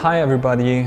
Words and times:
Hi, 0.00 0.20
everybody. 0.20 0.86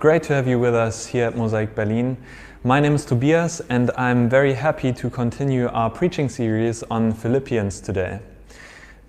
Great 0.00 0.24
to 0.24 0.34
have 0.34 0.48
you 0.48 0.58
with 0.58 0.74
us 0.74 1.06
here 1.06 1.26
at 1.26 1.36
Mosaic 1.36 1.76
Berlin. 1.76 2.16
My 2.64 2.80
name 2.80 2.96
is 2.96 3.04
Tobias, 3.04 3.60
and 3.68 3.92
I'm 3.96 4.28
very 4.28 4.52
happy 4.52 4.92
to 4.94 5.08
continue 5.08 5.68
our 5.68 5.88
preaching 5.88 6.28
series 6.28 6.82
on 6.90 7.12
Philippians 7.12 7.80
today. 7.80 8.18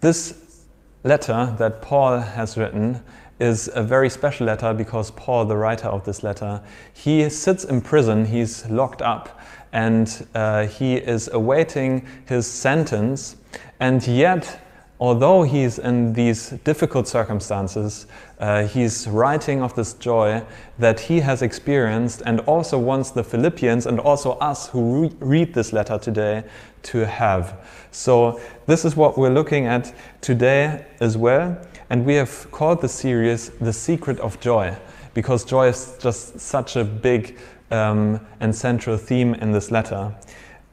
This 0.01 0.63
letter 1.03 1.55
that 1.57 1.81
Paul 1.81 2.19
has 2.19 2.59
written 2.59 3.03
is 3.39 3.71
a 3.73 3.81
very 3.81 4.07
special 4.07 4.45
letter 4.45 4.71
because 4.71 5.09
Paul, 5.09 5.45
the 5.45 5.57
writer 5.57 5.87
of 5.87 6.05
this 6.05 6.21
letter, 6.21 6.61
he 6.93 7.27
sits 7.27 7.63
in 7.63 7.81
prison, 7.81 8.25
he's 8.25 8.69
locked 8.69 9.01
up, 9.01 9.41
and 9.71 10.27
uh, 10.35 10.67
he 10.67 10.97
is 10.97 11.27
awaiting 11.33 12.05
his 12.27 12.45
sentence, 12.45 13.35
and 13.79 14.05
yet 14.05 14.62
although 15.03 15.43
he's 15.43 15.79
in 15.79 16.13
these 16.13 16.51
difficult 16.63 17.09
circumstances, 17.09 18.07
uh, 18.39 18.65
he's 18.65 19.05
writing 19.09 19.61
of 19.61 19.75
this 19.75 19.95
joy 19.95 20.41
that 20.79 20.97
he 20.97 21.19
has 21.19 21.41
experienced 21.41 22.21
and 22.25 22.39
also 22.41 22.79
wants 22.79 23.11
the 23.11 23.21
Philippians 23.21 23.85
and 23.85 23.99
also 23.99 24.31
us 24.39 24.69
who 24.69 25.01
re- 25.01 25.11
read 25.19 25.53
this 25.53 25.73
letter 25.73 25.97
today 25.97 26.41
to 26.83 27.05
have. 27.05 27.67
So, 27.91 28.39
this 28.65 28.85
is 28.85 28.95
what 28.95 29.17
we're 29.17 29.33
looking 29.33 29.65
at 29.65 29.93
today 30.21 30.85
as 31.01 31.17
well. 31.17 31.57
And 31.89 32.05
we 32.05 32.13
have 32.13 32.49
called 32.51 32.79
the 32.79 32.87
series 32.87 33.49
The 33.49 33.73
Secret 33.73 34.21
of 34.21 34.39
Joy 34.39 34.73
because 35.13 35.43
joy 35.43 35.67
is 35.67 35.97
just 35.99 36.39
such 36.39 36.77
a 36.77 36.85
big 36.85 37.37
um, 37.71 38.25
and 38.39 38.55
central 38.55 38.95
theme 38.95 39.33
in 39.33 39.51
this 39.51 39.69
letter. 39.69 40.15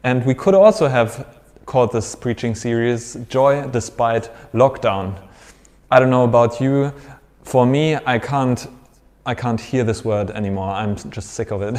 And 0.04 0.24
we 0.24 0.34
could 0.34 0.54
also 0.54 0.86
have 0.86 1.39
called 1.70 1.92
this 1.92 2.16
preaching 2.16 2.52
series 2.52 3.14
Joy 3.28 3.64
Despite 3.70 4.28
Lockdown. 4.52 5.14
I 5.88 6.00
don't 6.00 6.10
know 6.10 6.24
about 6.24 6.60
you. 6.60 6.92
For 7.44 7.64
me, 7.64 7.94
I 7.94 8.18
can't. 8.18 8.66
I 9.24 9.34
can't 9.34 9.60
hear 9.60 9.84
this 9.84 10.04
word 10.04 10.30
anymore. 10.30 10.70
I'm 10.70 10.96
just 10.96 11.34
sick 11.34 11.52
of 11.52 11.62
it. 11.62 11.74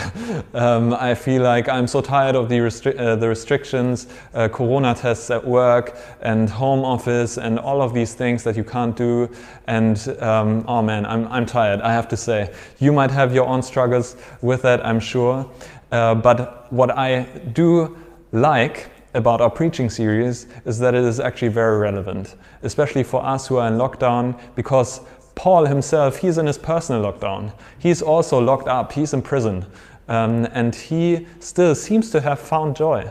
um, 0.56 0.94
I 0.94 1.14
feel 1.14 1.42
like 1.42 1.68
I'm 1.68 1.88
so 1.88 2.00
tired 2.00 2.36
of 2.36 2.48
the, 2.48 2.60
restri- 2.60 2.98
uh, 2.98 3.18
the 3.18 3.28
restrictions, 3.28 4.08
uh, 4.34 4.48
corona 4.48 4.94
tests 4.94 5.30
at 5.30 5.44
work, 5.44 5.98
and 6.22 6.50
home 6.50 6.86
office, 6.86 7.38
and 7.38 7.60
all 7.60 7.82
of 7.82 7.94
these 7.94 8.14
things 8.14 8.44
that 8.44 8.56
you 8.56 8.64
can't 8.64 8.96
do. 8.96 9.28
And 9.68 9.98
um, 10.20 10.64
oh 10.70 10.82
man, 10.82 11.06
I'm, 11.06 11.28
I'm 11.28 11.46
tired, 11.46 11.82
I 11.82 11.92
have 11.92 12.08
to 12.10 12.16
say. 12.16 12.54
You 12.80 12.94
might 12.94 13.12
have 13.12 13.34
your 13.36 13.48
own 13.48 13.62
struggles 13.62 14.16
with 14.42 14.62
that, 14.62 14.86
I'm 14.86 15.02
sure. 15.02 15.50
Uh, 15.92 16.16
but 16.16 16.72
what 16.72 16.92
I 16.92 17.24
do 17.52 17.98
like 18.32 18.90
about 19.14 19.42
our 19.42 19.50
preaching 19.50 19.90
series 19.90 20.48
is 20.66 20.80
that 20.80 20.96
it 20.96 21.04
is 21.04 21.20
actually 21.20 21.50
very 21.50 21.78
relevant, 21.78 22.36
especially 22.64 23.04
for 23.04 23.24
us 23.26 23.48
who 23.48 23.58
are 23.58 23.68
in 23.68 23.78
lockdown, 23.78 24.40
because 24.56 25.02
Paul 25.36 25.66
himself, 25.66 26.18
he's 26.18 26.38
in 26.38 26.46
his 26.46 26.58
personal 26.58 27.02
lockdown. 27.02 27.54
He's 27.80 28.02
also 28.02 28.40
locked 28.40 28.68
up, 28.68 28.92
he's 28.92 29.14
in 29.14 29.22
prison, 29.22 29.66
um, 30.08 30.48
and 30.52 30.76
he 30.76 31.28
still 31.40 31.76
seems 31.76 32.12
to 32.12 32.22
have 32.22 32.40
found 32.40 32.76
joy. 32.76 33.10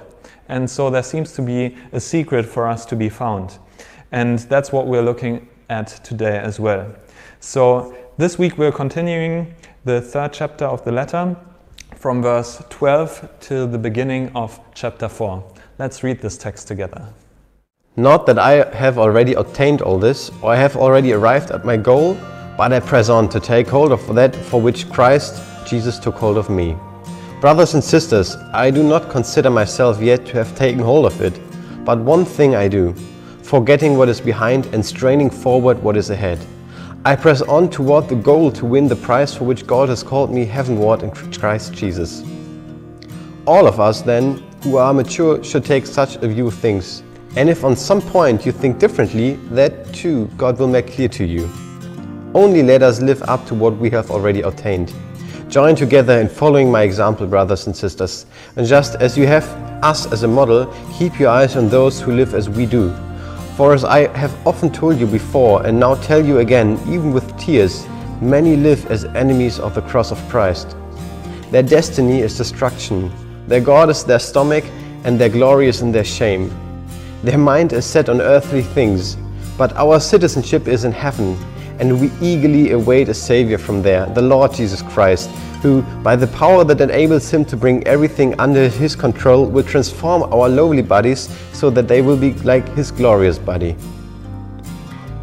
And 0.49 0.69
so 0.69 0.91
there 0.91 1.03
seems 1.03 1.33
to 1.35 1.43
be 1.43 1.77
a 1.93 2.01
secret 2.01 2.45
for 2.45 2.67
us 2.67 2.85
to 2.87 2.97
be 2.97 3.09
found. 3.09 3.59
And 4.13 4.41
that's 4.41 4.73
what 4.73 4.87
we're 4.87 5.03
looking 5.03 5.49
at 5.69 5.89
today 6.05 6.39
as 6.39 6.59
well. 6.59 6.95
So 7.39 7.97
this 8.19 8.39
week 8.39 8.59
we're 8.59 8.73
continuing 8.73 9.55
the 9.85 10.01
third 10.01 10.33
chapter 10.33 10.65
of 10.65 10.85
the 10.85 10.93
letter 10.93 11.37
from 11.97 12.23
verse 12.23 12.63
12 12.71 13.29
till 13.41 13.67
the 13.67 13.79
beginning 13.79 14.31
of 14.35 14.61
chapter 14.75 15.09
4. 15.09 15.43
Let's 15.81 16.03
read 16.03 16.21
this 16.21 16.37
text 16.37 16.69
together. 16.69 17.09
Not 17.97 18.27
that 18.27 18.39
I 18.39 18.71
have 18.77 18.99
already 18.99 19.33
obtained 19.33 19.81
all 19.81 19.99
this, 19.99 20.31
or 20.43 20.53
I 20.53 20.57
have 20.57 20.77
already 20.77 21.15
arrived 21.15 21.53
at 21.53 21.65
my 21.65 21.79
goal, 21.79 22.19
but 22.59 22.71
I 22.71 22.81
press 22.81 23.09
on 23.09 23.31
to 23.31 23.41
take 23.41 23.67
hold 23.67 23.91
of 23.91 24.15
that 24.15 24.37
for 24.37 24.61
which 24.61 24.91
Christ 24.91 25.41
Jesus 25.67 25.99
took 25.99 26.17
hold 26.17 26.37
of 26.37 26.51
me. 26.51 26.77
Brothers 27.41 27.73
and 27.73 27.83
sisters, 27.83 28.37
I 28.53 28.71
do 28.71 28.83
not 28.83 29.09
consider 29.09 29.49
myself 29.49 30.03
yet 30.03 30.27
to 30.27 30.33
have 30.35 30.55
taken 30.55 30.81
hold 30.81 31.07
of 31.07 31.19
it, 31.23 31.41
but 31.83 31.99
one 31.99 32.27
thing 32.27 32.55
I 32.55 32.69
do, 32.69 32.93
forgetting 33.43 33.97
what 33.97 34.11
is 34.11 34.21
behind 34.21 34.67
and 34.75 34.85
straining 34.85 35.31
forward 35.31 35.83
what 35.83 35.97
is 35.97 36.11
ahead. 36.11 36.39
I 37.07 37.17
press 37.17 37.41
on 37.41 37.71
toward 37.71 38.07
the 38.07 38.17
goal 38.17 38.53
to 38.53 38.67
win 38.67 38.87
the 38.87 38.97
prize 38.97 39.35
for 39.35 39.45
which 39.45 39.67
God 39.67 39.89
has 39.89 40.03
called 40.03 40.31
me 40.31 40.45
heavenward 40.45 41.03
in 41.03 41.11
Christ 41.11 41.73
Jesus. 41.73 42.23
All 43.47 43.67
of 43.67 43.81
us, 43.81 44.03
then, 44.03 44.45
who 44.63 44.77
are 44.77 44.93
mature 44.93 45.43
should 45.43 45.65
take 45.65 45.87
such 45.87 46.17
a 46.17 46.29
view 46.29 46.47
of 46.49 46.55
things. 46.55 47.03
And 47.37 47.49
if 47.49 47.65
on 47.65 47.77
some 47.77 48.03
point 48.03 48.45
you 48.45 48.53
think 48.53 48.79
differently, 48.79 49.35
that 49.53 49.93
too 49.95 50.27
God 50.37 50.59
will 50.59 50.69
make 50.69 50.93
clear 50.93 51.09
to 51.09 51.25
you. 51.25 51.49
Only 52.35 52.63
let 52.63 52.83
us 52.83 53.01
live 53.01 53.23
up 53.23 53.47
to 53.47 53.55
what 53.55 53.77
we 53.77 53.89
have 53.91 54.11
already 54.11 54.43
attained. 54.43 54.93
Join 55.49 55.75
together 55.75 56.21
in 56.21 56.29
following 56.29 56.71
my 56.71 56.83
example, 56.83 57.27
brothers 57.27 57.67
and 57.67 57.75
sisters. 57.75 58.27
And 58.57 58.67
just 58.67 58.97
as 58.97 59.17
you 59.17 59.27
have 59.27 59.45
us 59.83 60.13
as 60.13 60.25
a 60.25 60.29
model, 60.29 60.73
keep 60.97 61.19
your 61.19 61.31
eyes 61.31 61.57
on 61.57 61.69
those 61.69 62.01
who 62.01 62.13
live 62.13 62.35
as 62.35 62.51
we 62.51 62.67
do. 62.67 62.95
For 63.57 63.73
as 63.73 63.85
I 63.85 64.15
have 64.17 64.47
often 64.47 64.71
told 64.71 64.99
you 65.01 65.07
before, 65.07 65.67
and 65.67 65.81
now 65.81 65.95
tell 65.97 66.25
you 66.25 66.39
again, 66.39 66.79
even 66.87 67.13
with 67.13 67.37
tears, 67.39 67.87
many 68.21 68.57
live 68.57 68.91
as 68.91 69.05
enemies 69.07 69.59
of 69.59 69.75
the 69.75 69.83
cross 69.83 70.13
of 70.13 70.19
Christ. 70.29 70.77
Their 71.51 71.63
destiny 71.63 72.21
is 72.21 72.37
destruction 72.37 73.11
their 73.51 73.61
God 73.61 73.91
is 73.91 74.05
their 74.05 74.21
stomach, 74.21 74.65
and 75.03 75.19
their 75.19 75.29
glory 75.29 75.67
is 75.67 75.83
in 75.83 75.91
their 75.91 76.05
shame. 76.05 76.53
Their 77.25 77.37
mind 77.37 77.73
is 77.73 77.85
set 77.85 78.09
on 78.09 78.21
earthly 78.21 78.63
things, 78.63 79.17
but 79.59 79.75
our 79.75 79.99
citizenship 79.99 80.69
is 80.69 80.85
in 80.85 80.93
heaven, 80.93 81.37
and 81.81 82.01
we 82.01 82.13
eagerly 82.21 82.71
await 82.71 83.09
a 83.09 83.15
Savior 83.15 83.59
from 83.59 83.83
there, 83.83 84.07
the 84.07 84.23
Lord 84.23 84.55
Jesus 84.55 84.83
Christ, 84.83 85.31
who, 85.63 85.83
by 86.05 86.15
the 86.15 86.29
power 86.29 86.63
that 86.63 86.81
enables 86.81 87.29
him 87.29 87.45
to 87.47 87.57
bring 87.57 87.85
everything 87.89 88.39
under 88.39 88.69
his 88.69 88.95
control, 88.95 89.47
will 89.47 89.65
transform 89.65 90.33
our 90.33 90.49
lowly 90.49 90.83
bodies 90.83 91.29
so 91.53 91.71
that 91.71 91.89
they 91.89 92.03
will 92.03 92.17
be 92.17 92.35
like 92.45 92.69
his 92.77 92.93
glorious 92.93 93.37
body. 93.37 93.75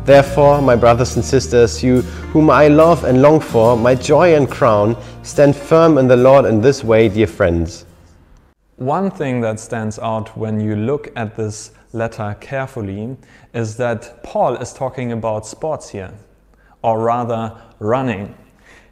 Therefore, 0.03 0.61
my 0.61 0.75
brothers 0.75 1.15
and 1.15 1.23
sisters, 1.23 1.81
you 1.81 2.01
whom 2.33 2.49
I 2.49 2.67
love 2.67 3.05
and 3.05 3.21
long 3.21 3.39
for, 3.39 3.77
my 3.77 3.95
joy 3.95 4.35
and 4.35 4.51
crown, 4.51 4.97
stand 5.23 5.55
firm 5.55 5.97
in 5.97 6.09
the 6.09 6.17
Lord 6.17 6.43
in 6.43 6.59
this 6.59 6.83
way, 6.83 7.07
dear 7.07 7.27
friends. 7.27 7.86
One 8.77 9.09
thing 9.09 9.41
that 9.41 9.59
stands 9.59 9.97
out 9.97 10.37
when 10.37 10.59
you 10.59 10.75
look 10.75 11.11
at 11.15 11.35
this 11.35 11.71
letter 11.93 12.37
carefully 12.39 13.17
is 13.51 13.75
that 13.77 14.21
Paul 14.21 14.55
is 14.57 14.71
talking 14.71 15.11
about 15.11 15.47
sports 15.47 15.89
here, 15.89 16.13
or 16.83 16.99
rather 16.99 17.59
running. 17.79 18.35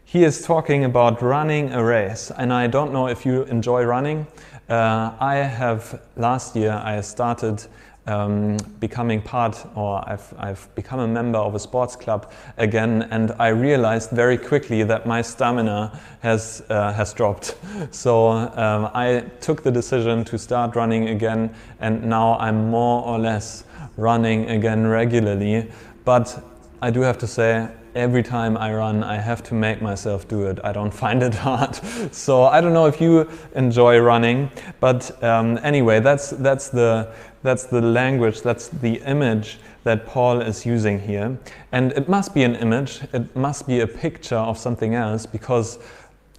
He 0.03 0.23
is 0.23 0.44
talking 0.44 0.85
about 0.85 1.22
running 1.22 1.72
a 1.72 1.84
race, 1.84 2.31
and 2.35 2.51
I 2.51 2.66
don't 2.66 2.94
know 2.94 3.07
if 3.07 3.28
you 3.28 3.44
enjoy 3.44 3.84
running. 3.84 4.25
Uh, 4.68 5.12
I 5.19 5.35
have 5.35 6.02
last 6.16 6.56
year 6.56 6.81
I 6.84 7.02
started 7.02 7.67
um, 8.07 8.57
becoming 8.79 9.21
part, 9.21 9.66
or 9.75 10.07
I've, 10.07 10.33
I've 10.38 10.73
become 10.75 10.99
a 10.99 11.07
member 11.07 11.39
of 11.39 11.55
a 11.55 11.59
sports 11.59 11.95
club 11.95 12.31
again, 12.57 13.07
and 13.11 13.31
I 13.39 13.49
realized 13.49 14.11
very 14.11 14.38
quickly 14.38 14.83
that 14.83 15.05
my 15.05 15.21
stamina 15.21 15.99
has, 16.21 16.63
uh, 16.69 16.93
has 16.93 17.13
dropped. 17.13 17.55
So 17.91 18.29
um, 18.29 18.89
I 18.93 19.25
took 19.41 19.63
the 19.63 19.71
decision 19.71 20.23
to 20.25 20.38
start 20.38 20.75
running 20.75 21.09
again, 21.09 21.53
and 21.79 22.03
now 22.03 22.38
I'm 22.39 22.69
more 22.69 23.03
or 23.03 23.19
less 23.19 23.63
running 23.97 24.49
again 24.49 24.87
regularly. 24.87 25.72
But 26.03 26.43
I 26.81 26.91
do 26.91 27.01
have 27.01 27.17
to 27.19 27.27
say, 27.27 27.69
every 27.95 28.22
time 28.22 28.57
I 28.57 28.73
run, 28.73 29.03
I 29.03 29.16
have 29.16 29.41
to 29.43 29.53
make 29.53 29.81
myself 29.81 30.27
do 30.27 30.45
it. 30.47 30.59
I 30.63 30.72
don't 30.73 30.93
find 31.03 31.23
it 31.23 31.33
hard. 31.33 31.79
So 32.11 32.43
I 32.43 32.61
don't 32.61 32.73
know 32.73 32.85
if 32.85 33.01
you 33.01 33.29
enjoy 33.55 33.99
running, 33.99 34.51
but 34.79 35.23
um, 35.23 35.59
anyway, 35.63 35.99
that's 35.99 36.29
that's 36.31 36.69
the 36.69 37.11
that's 37.45 37.66
the 37.66 37.81
language, 37.81 38.41
that's 38.41 38.67
the 38.67 38.95
image 39.03 39.59
that 39.83 40.06
Paul 40.06 40.41
is 40.41 40.66
using 40.66 41.00
here. 41.00 41.38
And 41.72 41.91
it 41.94 42.09
must 42.09 42.33
be 42.33 42.44
an 42.44 42.56
image, 42.56 43.01
it 43.13 43.35
must 43.35 43.67
be 43.67 43.79
a 43.79 43.88
picture 43.88 44.35
of 44.35 44.58
something 44.58 44.96
else 44.96 45.25
because 45.25 45.79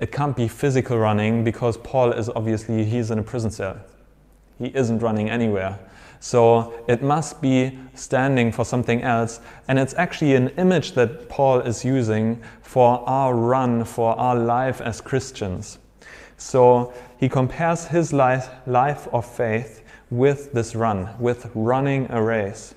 it 0.00 0.12
can't 0.12 0.36
be 0.36 0.48
physical 0.48 0.98
running 0.98 1.44
because 1.44 1.78
Paul 1.78 2.12
is 2.12 2.28
obviously, 2.28 2.84
he's 2.84 3.10
in 3.10 3.19
a 3.19 3.22
prison 3.22 3.50
cell. 3.50 3.78
He 4.58 4.66
isn't 4.75 4.98
running 4.98 5.30
anywhere. 5.30 5.78
So 6.19 6.75
it 6.88 7.02
must 7.02 7.40
be 7.40 7.78
standing 7.94 8.50
for 8.50 8.64
something 8.64 9.02
else. 9.02 9.40
And 9.69 9.78
it's 9.78 9.94
actually 9.94 10.34
an 10.34 10.48
image 10.58 10.92
that 10.92 11.28
Paul 11.28 11.60
is 11.60 11.84
using 11.84 12.42
for 12.62 13.08
our 13.08 13.34
run, 13.34 13.84
for 13.84 14.19
our 14.19 14.34
life 14.34 14.80
as 14.80 15.00
Christians. 15.00 15.78
So 16.36 16.92
he 17.19 17.28
compares 17.28 17.86
his 17.86 18.12
life, 18.12 18.48
life 18.66 19.08
of 19.12 19.25
faith 19.25 19.82
with 20.10 20.52
this 20.52 20.74
run, 20.74 21.08
with 21.18 21.50
running 21.54 22.06
a 22.10 22.22
race. 22.22 22.74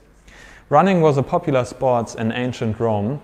Running 0.70 1.02
was 1.02 1.18
a 1.18 1.24
popular 1.24 1.66
sport 1.66 2.16
in 2.16 2.32
ancient 2.32 2.80
Rome. 2.80 3.22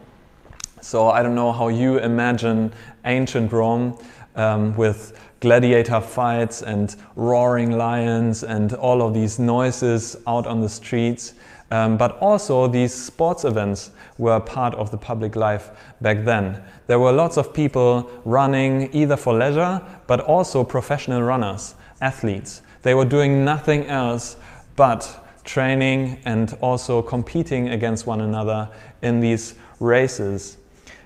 So 0.82 1.10
I 1.10 1.24
don't 1.24 1.36
know 1.36 1.52
how 1.52 1.68
you 1.68 1.98
imagine 2.00 2.74
ancient 3.06 3.52
Rome 3.52 3.98
um, 4.36 4.76
with 4.76 5.20
gladiator 5.40 6.02
fights 6.02 6.62
and 6.62 6.96
roaring 7.16 7.72
lions 7.72 8.44
and 8.44 8.74
all 8.74 9.02
of 9.02 9.14
these 9.14 9.40
noises 9.40 10.16
out 10.28 10.48
on 10.48 10.62
the 10.62 10.70
streets. 10.70 11.34
Um, 11.72 11.98
but 11.98 12.18
also, 12.20 12.68
these 12.68 12.94
sports 12.94 13.44
events 13.44 13.92
were 14.20 14.40
part 14.40 14.76
of 14.76 14.92
the 14.92 14.98
public 14.98 15.36
life 15.36 15.72
back 16.02 16.24
then. 16.24 16.64
There 16.88 17.00
were 17.00 17.12
lots 17.12 17.38
of 17.38 17.54
people 17.54 18.10
running 18.24 18.94
either 18.94 19.18
for 19.18 19.34
leisure, 19.34 19.82
but 20.06 20.20
also 20.22 20.64
professional 20.64 21.24
runners, 21.24 21.76
athletes. 22.02 22.62
They 22.86 22.94
were 22.94 23.06
doing 23.06 23.44
nothing 23.44 23.88
else 23.88 24.38
but 24.76 25.28
training 25.44 26.20
and 26.24 26.56
also 26.62 27.02
competing 27.02 27.70
against 27.70 28.06
one 28.06 28.22
another 28.22 28.70
in 29.02 29.20
these 29.20 29.56
races. 29.80 30.58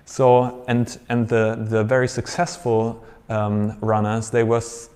So, 0.03 0.65
and, 0.67 0.99
and 1.07 1.25
the, 1.29 1.55
the 1.69 1.85
very 1.85 2.09
successful 2.09 3.01
um, 3.29 3.79
runners, 3.79 4.29
they 4.29 4.43
were 4.43 4.59
ce 4.59 4.91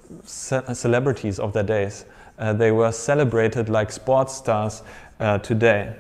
celebrities 0.74 1.40
of 1.40 1.54
their 1.54 1.64
days. 1.64 2.04
Uh, 2.38 2.52
they 2.52 2.72
were 2.72 2.92
celebrated 2.92 3.70
like 3.70 3.90
sports 3.90 4.36
stars 4.36 4.84
uh, 5.22 5.38
today. 5.38 5.96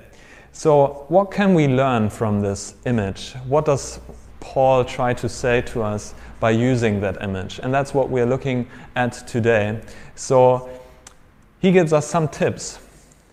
So, 0.52 1.06
what 1.08 1.32
can 1.32 1.54
we 1.54 1.68
learn 1.70 2.10
from 2.10 2.42
this 2.42 2.76
image? 2.86 3.36
What 3.48 3.64
does 3.64 4.02
Paul 4.44 4.84
tried 4.84 5.18
to 5.20 5.30
say 5.30 5.62
to 5.62 5.82
us 5.82 6.14
by 6.42 6.52
using 6.52 7.00
that 7.00 7.24
image? 7.24 7.62
And 7.64 7.74
that's 7.74 7.94
what 7.94 8.10
we're 8.10 8.26
looking 8.26 8.68
at 8.98 9.14
today. 9.26 9.80
So, 10.16 10.70
he 11.62 11.72
gives 11.72 11.94
us 11.94 12.06
some 12.06 12.28
tips. 12.28 12.78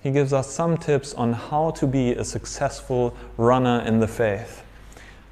He 0.04 0.12
gives 0.12 0.32
us 0.32 0.48
some 0.48 0.76
tips 0.76 1.12
on 1.14 1.32
how 1.32 1.72
to 1.72 1.86
be 1.88 2.12
a 2.12 2.24
successful 2.24 3.16
runner 3.36 3.82
in 3.84 3.98
the 3.98 4.06
faith. 4.06 4.62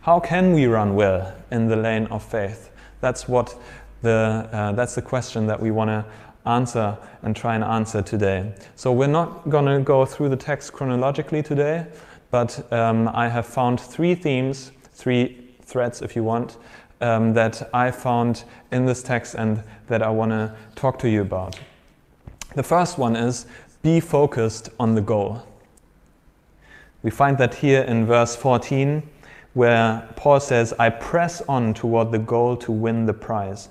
How 0.00 0.18
can 0.18 0.52
we 0.52 0.66
run 0.66 0.96
well 0.96 1.32
in 1.52 1.68
the 1.68 1.76
lane 1.76 2.06
of 2.06 2.24
faith? 2.24 2.70
That's 3.00 3.28
what 3.28 3.54
the, 4.02 4.48
uh, 4.50 4.72
that's 4.72 4.96
the 4.96 5.02
question 5.02 5.46
that 5.46 5.62
we 5.62 5.70
want 5.70 5.90
to 5.90 6.04
answer 6.44 6.98
and 7.22 7.36
try 7.36 7.54
and 7.54 7.62
answer 7.62 8.02
today. 8.02 8.52
So 8.74 8.90
we're 8.90 9.06
not 9.06 9.48
going 9.48 9.66
to 9.66 9.78
go 9.78 10.04
through 10.04 10.30
the 10.30 10.36
text 10.36 10.72
chronologically 10.72 11.44
today, 11.44 11.86
but 12.32 12.72
um, 12.72 13.08
I 13.14 13.28
have 13.28 13.46
found 13.46 13.80
three 13.80 14.16
themes, 14.16 14.72
three 14.92 15.47
threads 15.68 16.02
if 16.02 16.16
you 16.16 16.24
want, 16.24 16.56
um, 17.00 17.34
that 17.34 17.68
I 17.72 17.90
found 17.90 18.44
in 18.72 18.86
this 18.86 19.02
text 19.02 19.34
and 19.34 19.62
that 19.86 20.02
I 20.02 20.08
want 20.10 20.32
to 20.32 20.54
talk 20.74 20.98
to 21.00 21.08
you 21.08 21.20
about. 21.20 21.58
The 22.54 22.62
first 22.62 22.98
one 22.98 23.14
is 23.14 23.46
be 23.82 24.00
focused 24.00 24.70
on 24.80 24.94
the 24.94 25.00
goal. 25.00 25.42
We 27.02 27.10
find 27.10 27.38
that 27.38 27.54
here 27.54 27.82
in 27.82 28.06
verse 28.06 28.34
14, 28.34 29.08
where 29.54 30.08
Paul 30.16 30.40
says, 30.40 30.72
I 30.78 30.90
press 30.90 31.42
on 31.42 31.74
toward 31.74 32.10
the 32.10 32.18
goal 32.18 32.56
to 32.56 32.72
win 32.72 33.06
the 33.06 33.14
prize. 33.14 33.68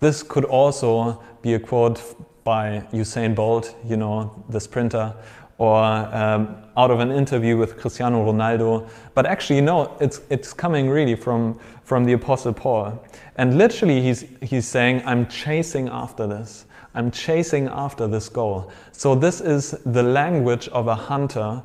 This 0.00 0.22
could 0.22 0.44
also 0.44 1.22
be 1.42 1.54
a 1.54 1.58
quote 1.58 2.16
by 2.44 2.82
Usain 2.92 3.34
Bolt, 3.34 3.76
you 3.84 3.96
know, 3.96 4.42
the 4.48 4.60
sprinter, 4.60 5.14
or 5.58 5.76
um, 5.76 6.56
out 6.76 6.90
of 6.90 7.00
an 7.00 7.10
interview 7.10 7.56
with 7.56 7.76
Cristiano 7.76 8.24
Ronaldo. 8.24 8.88
But 9.14 9.26
actually, 9.26 9.60
no, 9.60 9.96
it's, 10.00 10.20
it's 10.30 10.52
coming 10.52 10.88
really 10.88 11.16
from, 11.16 11.58
from 11.82 12.04
the 12.04 12.12
Apostle 12.12 12.52
Paul. 12.52 13.04
And 13.36 13.58
literally, 13.58 14.00
he's, 14.00 14.24
he's 14.40 14.66
saying, 14.66 15.02
I'm 15.04 15.26
chasing 15.26 15.88
after 15.88 16.26
this. 16.26 16.66
I'm 16.94 17.10
chasing 17.10 17.66
after 17.68 18.06
this 18.06 18.28
goal. 18.28 18.70
So, 18.92 19.14
this 19.14 19.40
is 19.40 19.72
the 19.84 20.02
language 20.02 20.68
of 20.68 20.86
a 20.86 20.94
hunter 20.94 21.62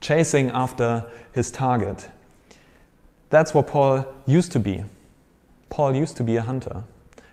chasing 0.00 0.50
after 0.50 1.04
his 1.32 1.50
target. 1.50 2.08
That's 3.30 3.52
what 3.52 3.66
Paul 3.66 4.06
used 4.26 4.52
to 4.52 4.60
be. 4.60 4.84
Paul 5.70 5.96
used 5.96 6.16
to 6.18 6.22
be 6.22 6.36
a 6.36 6.42
hunter. 6.42 6.84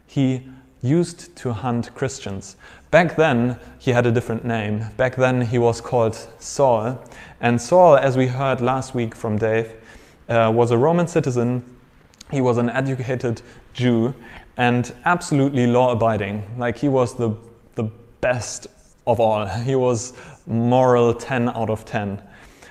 He 0.07 0.48
used 0.81 1.36
to 1.38 1.54
hunt 1.54 1.94
Christians. 1.95 2.56
Back 2.89 3.16
then, 3.16 3.57
he 3.80 3.92
had 3.92 4.06
a 4.06 4.12
different 4.12 4.44
name. 4.44 4.86
Back 4.98 5.16
then, 5.16 5.42
he 5.42 5.57
was 5.57 5.80
called 5.80 6.16
Saul. 6.39 7.00
And 7.39 7.62
Saul, 7.62 7.95
as 7.95 8.18
we 8.18 8.28
heard 8.28 8.62
last 8.62 8.94
week 8.94 9.16
from 9.16 9.38
Dave, 9.38 9.72
uh, 10.28 10.51
was 10.54 10.72
a 10.72 10.78
Roman 10.78 11.07
citizen. 11.07 11.63
He 12.31 12.42
was 12.42 12.57
an 12.57 12.69
educated 12.69 13.42
Jew 13.74 14.13
and 14.57 14.94
absolutely 15.06 15.68
law 15.68 15.92
abiding. 15.92 16.44
Like, 16.57 16.78
he 16.78 16.89
was 16.89 17.16
the, 17.16 17.36
the 17.75 17.84
best 18.19 18.68
of 19.07 19.19
all. 19.19 19.45
He 19.45 19.75
was 19.75 20.13
moral 20.45 21.13
10 21.13 21.50
out 21.50 21.69
of 21.69 21.86
10. 21.86 22.22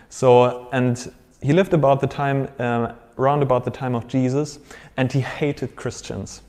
So, 0.08 0.68
and 0.72 1.12
he 1.42 1.52
lived 1.52 1.72
about 1.72 2.00
the 2.00 2.06
time, 2.06 2.48
uh, 2.58 2.92
around 3.18 3.42
about 3.42 3.64
the 3.64 3.70
time 3.70 3.94
of 3.94 4.06
Jesus, 4.06 4.58
and 4.96 5.10
he 5.10 5.20
hated 5.20 5.76
Christians. 5.76 6.42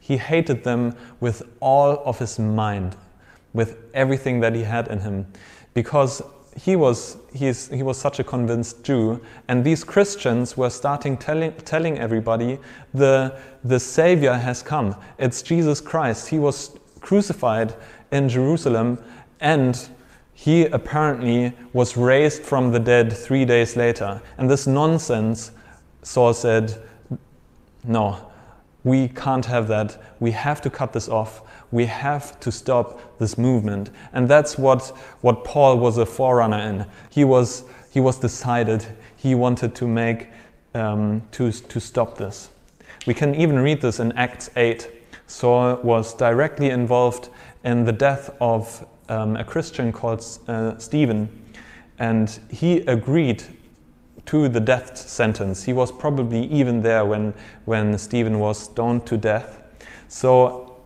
He 0.00 0.16
hated 0.16 0.64
them 0.64 0.96
with 1.20 1.42
all 1.60 2.02
of 2.04 2.18
his 2.18 2.38
mind, 2.38 2.96
with 3.52 3.76
everything 3.94 4.40
that 4.40 4.54
he 4.54 4.62
had 4.62 4.88
in 4.88 5.00
him, 5.00 5.26
because 5.74 6.22
he 6.56 6.74
was, 6.74 7.16
he's, 7.32 7.68
he 7.68 7.82
was 7.82 7.96
such 7.96 8.18
a 8.18 8.24
convinced 8.24 8.82
Jew, 8.82 9.20
and 9.46 9.64
these 9.64 9.84
Christians 9.84 10.56
were 10.56 10.70
starting 10.70 11.16
telling, 11.16 11.52
telling 11.64 11.98
everybody 11.98 12.58
the, 12.92 13.38
the 13.62 13.78
Savior 13.78 14.34
has 14.34 14.62
come. 14.62 14.96
It's 15.18 15.42
Jesus 15.42 15.80
Christ. 15.80 16.28
He 16.28 16.38
was 16.38 16.76
crucified 17.00 17.74
in 18.10 18.28
Jerusalem, 18.28 18.98
and 19.40 19.88
he 20.34 20.66
apparently 20.66 21.52
was 21.72 21.96
raised 21.96 22.42
from 22.42 22.72
the 22.72 22.80
dead 22.80 23.12
three 23.12 23.44
days 23.44 23.76
later. 23.76 24.20
And 24.38 24.50
this 24.50 24.66
nonsense, 24.66 25.52
Saul 26.02 26.34
said, 26.34 26.82
no, 27.84 28.29
we 28.84 29.08
can't 29.08 29.44
have 29.46 29.68
that. 29.68 30.02
We 30.20 30.30
have 30.32 30.60
to 30.62 30.70
cut 30.70 30.92
this 30.92 31.08
off. 31.08 31.42
We 31.70 31.86
have 31.86 32.40
to 32.40 32.50
stop 32.50 33.18
this 33.18 33.36
movement. 33.36 33.90
And 34.12 34.28
that's 34.28 34.58
what, 34.58 34.88
what 35.20 35.44
Paul 35.44 35.78
was 35.78 35.98
a 35.98 36.06
forerunner 36.06 36.58
in. 36.58 36.86
He 37.10 37.24
was, 37.24 37.64
he 37.90 38.00
was 38.00 38.18
decided. 38.18 38.86
He 39.16 39.34
wanted 39.34 39.74
to 39.76 39.86
make, 39.86 40.28
um, 40.74 41.22
to, 41.32 41.52
to 41.52 41.80
stop 41.80 42.16
this. 42.16 42.50
We 43.06 43.14
can 43.14 43.34
even 43.34 43.58
read 43.58 43.80
this 43.80 44.00
in 44.00 44.12
Acts 44.12 44.50
8. 44.56 44.88
Saul 45.26 45.76
was 45.82 46.14
directly 46.14 46.70
involved 46.70 47.28
in 47.64 47.84
the 47.84 47.92
death 47.92 48.30
of 48.40 48.86
um, 49.08 49.36
a 49.36 49.44
Christian 49.44 49.92
called 49.92 50.24
uh, 50.48 50.76
Stephen. 50.78 51.28
And 51.98 52.40
he 52.50 52.78
agreed 52.80 53.44
to 54.30 54.48
the 54.48 54.60
death 54.60 54.96
sentence. 54.96 55.64
He 55.64 55.72
was 55.72 55.90
probably 55.90 56.44
even 56.52 56.82
there 56.82 57.04
when, 57.04 57.34
when 57.64 57.98
Stephen 57.98 58.38
was 58.38 58.60
stoned 58.60 59.04
to 59.06 59.16
death. 59.16 59.60
So 60.06 60.76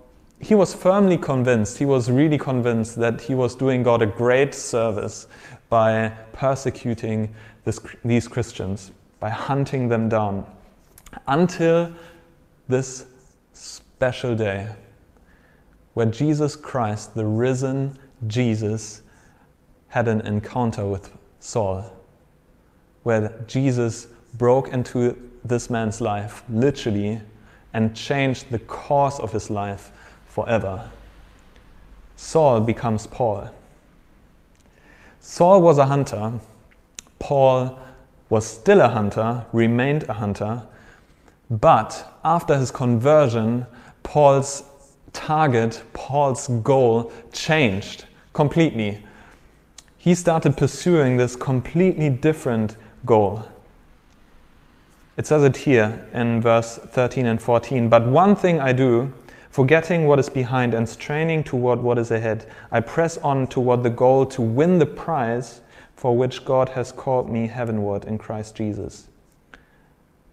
he 0.41 0.55
was 0.55 0.73
firmly 0.73 1.19
convinced, 1.19 1.77
he 1.77 1.85
was 1.85 2.11
really 2.11 2.39
convinced 2.39 2.97
that 2.97 3.21
he 3.21 3.35
was 3.35 3.55
doing 3.55 3.83
God 3.83 4.01
a 4.01 4.07
great 4.07 4.55
service 4.55 5.27
by 5.69 6.09
persecuting 6.33 7.35
this, 7.67 7.79
these 8.03 8.27
Christians, 8.27 8.93
by 9.21 9.29
hunting 9.29 9.91
them 9.91 10.09
down, 10.09 10.47
until 11.29 11.93
this 12.69 13.05
special 13.53 14.35
day 14.35 14.69
where 15.93 16.07
Jesus 16.07 16.57
Christ, 16.57 17.15
the 17.15 17.27
risen 17.27 17.99
Jesus, 18.27 19.03
had 19.89 20.09
an 20.09 20.23
encounter 20.23 20.87
with 20.87 21.11
Saul 21.41 21.95
where 23.05 23.33
Jesus 23.47 24.09
broke 24.35 24.69
into 24.69 25.17
this 25.45 25.71
man's 25.71 26.01
life, 26.01 26.43
literally, 26.49 27.21
and 27.73 27.95
changed 27.95 28.51
the 28.51 28.59
course 28.59 29.19
of 29.19 29.33
his 29.33 29.51
life 29.51 29.93
forever. 30.27 30.91
Saul 32.17 32.61
becomes 32.61 33.07
Paul. 33.07 33.51
Saul 35.21 35.63
was 35.63 35.79
a 35.79 35.87
hunter. 35.87 36.33
Paul 37.19 37.79
was 38.29 38.47
still 38.47 38.81
a 38.81 38.89
hunter, 38.89 39.45
remained 39.53 40.05
a 40.09 40.15
hunter. 40.15 40.63
But 41.51 42.19
after 42.25 42.57
his 42.57 42.71
conversion, 42.71 43.67
Paul's 44.03 44.65
target, 45.13 45.83
Paul's 45.93 46.49
goal 46.63 47.13
changed 47.33 48.07
completely. 48.33 49.05
He 49.99 50.15
started 50.15 50.57
pursuing 50.57 51.17
this 51.17 51.37
completely 51.37 52.11
different 52.11 52.77
goal. 53.05 53.45
It 55.17 55.27
says 55.27 55.45
it 55.45 55.57
here 55.57 56.09
in 56.13 56.41
verse 56.41 56.77
13 56.77 57.27
and 57.27 57.41
14. 57.41 57.89
But 57.89 58.07
one 58.07 58.35
thing 58.35 58.61
I 58.61 58.73
do, 58.73 59.13
forgetting 59.51 60.07
what 60.07 60.19
is 60.19 60.29
behind 60.29 60.75
and 60.75 60.89
straining 60.89 61.45
toward 61.45 61.79
what 61.79 61.99
is 61.99 62.11
ahead, 62.11 62.51
I 62.73 62.81
press 62.81 63.17
on 63.19 63.47
toward 63.47 63.83
the 63.83 63.91
goal 63.91 64.27
to 64.27 64.43
win 64.43 64.79
the 64.79 64.87
prize 64.87 65.61
for 65.95 66.17
which 66.17 66.45
God 66.45 66.71
has 66.71 66.91
called 66.91 67.31
me 67.31 67.47
heavenward 67.47 68.05
in 68.05 68.19
Christ 68.19 68.57
Jesus. 68.57 69.09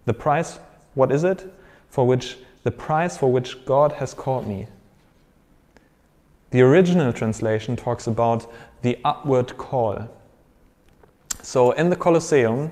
The 0.04 0.14
prize, 0.14 0.58
what 0.94 1.12
is 1.12 1.22
it? 1.22 1.52
For 1.88 2.06
which 2.06 2.36
the 2.64 2.70
prize 2.70 3.16
for 3.16 3.30
which 3.30 3.64
God 3.64 3.92
has 3.92 4.14
called 4.14 4.46
me. 4.46 4.66
The 6.50 6.60
original 6.60 7.12
translation 7.12 7.76
talks 7.76 8.06
about 8.06 8.52
the 8.82 8.98
upward 9.04 9.56
call. 9.56 10.08
So 11.42 11.72
in 11.72 11.90
the 11.90 11.96
Colosseum, 11.96 12.70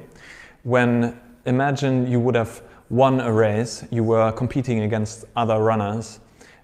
when 0.63 1.21
imagine 1.45 2.11
you 2.11 2.21
would 2.21 2.37
have 2.37 2.63
won 2.89 3.21
a 3.21 3.33
race, 3.33 3.85
you 3.91 4.05
were 4.05 4.31
competing 4.31 4.81
against 4.81 5.25
other 5.35 5.59
runners. 5.59 6.21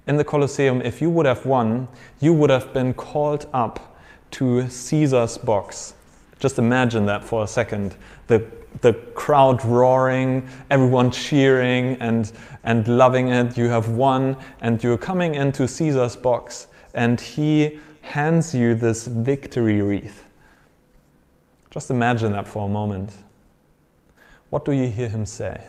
In 0.06 0.16
the 0.16 0.24
Colosseum, 0.24 0.82
if 0.82 1.02
you 1.02 1.10
would 1.10 1.26
have 1.26 1.44
won, 1.44 1.88
you 2.20 2.32
would 2.32 2.50
have 2.50 2.72
been 2.72 2.94
called 2.94 3.48
up 3.52 3.98
to 4.32 4.68
Caesar's 4.68 5.36
box. 5.36 5.94
Just 6.38 6.58
imagine 6.58 7.06
that 7.06 7.24
for 7.24 7.42
a 7.42 7.46
second. 7.46 7.96
The, 8.28 8.44
the 8.82 8.92
crowd 9.14 9.64
roaring, 9.64 10.48
everyone 10.70 11.10
cheering 11.10 11.96
and, 12.00 12.30
and 12.62 12.86
loving 12.86 13.28
it. 13.28 13.58
You 13.58 13.68
have 13.68 13.88
won, 13.88 14.36
and 14.60 14.82
you're 14.82 14.98
coming 14.98 15.34
into 15.34 15.66
Caesar's 15.66 16.14
box, 16.14 16.68
and 16.94 17.20
he 17.20 17.80
hands 18.02 18.54
you 18.54 18.76
this 18.76 19.08
victory 19.08 19.82
wreath. 19.82 20.25
Just 21.76 21.90
imagine 21.90 22.32
that 22.32 22.48
for 22.48 22.64
a 22.64 22.68
moment. 22.70 23.12
What 24.48 24.64
do 24.64 24.72
you 24.72 24.88
hear 24.88 25.10
him 25.10 25.26
say? 25.26 25.62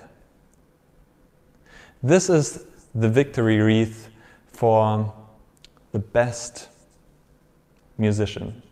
This 2.02 2.30
is 2.30 2.64
the 2.96 3.10
victory 3.10 3.60
wreath 3.60 4.08
for 4.48 5.14
the 5.92 6.00
best 6.00 6.70
musician, 7.98 8.64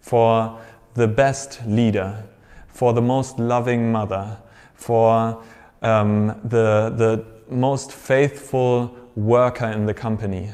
for 0.00 0.58
the 0.94 1.06
best 1.06 1.60
leader, 1.64 2.24
for 2.66 2.92
the 2.92 3.02
most 3.02 3.38
loving 3.38 3.92
mother, 3.92 4.36
for 4.74 5.40
um, 5.82 6.40
the, 6.42 6.92
the 6.96 7.24
most 7.48 7.92
faithful 7.92 8.96
worker 9.14 9.66
in 9.66 9.86
the 9.86 9.94
company. 9.94 10.50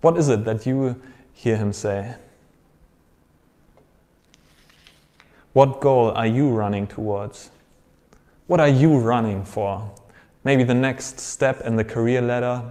What 0.00 0.16
is 0.16 0.28
it 0.28 0.44
that 0.46 0.66
you 0.66 1.00
hear 1.32 1.56
him 1.56 1.72
say? 1.72 2.16
What 5.52 5.80
goal 5.80 6.12
are 6.12 6.26
you 6.26 6.48
running 6.50 6.86
towards? 6.86 7.50
What 8.46 8.60
are 8.60 8.68
you 8.68 8.98
running 8.98 9.44
for? 9.44 9.90
Maybe 10.44 10.62
the 10.62 10.74
next 10.74 11.18
step 11.18 11.62
in 11.62 11.76
the 11.76 11.84
career 11.84 12.20
ladder, 12.20 12.62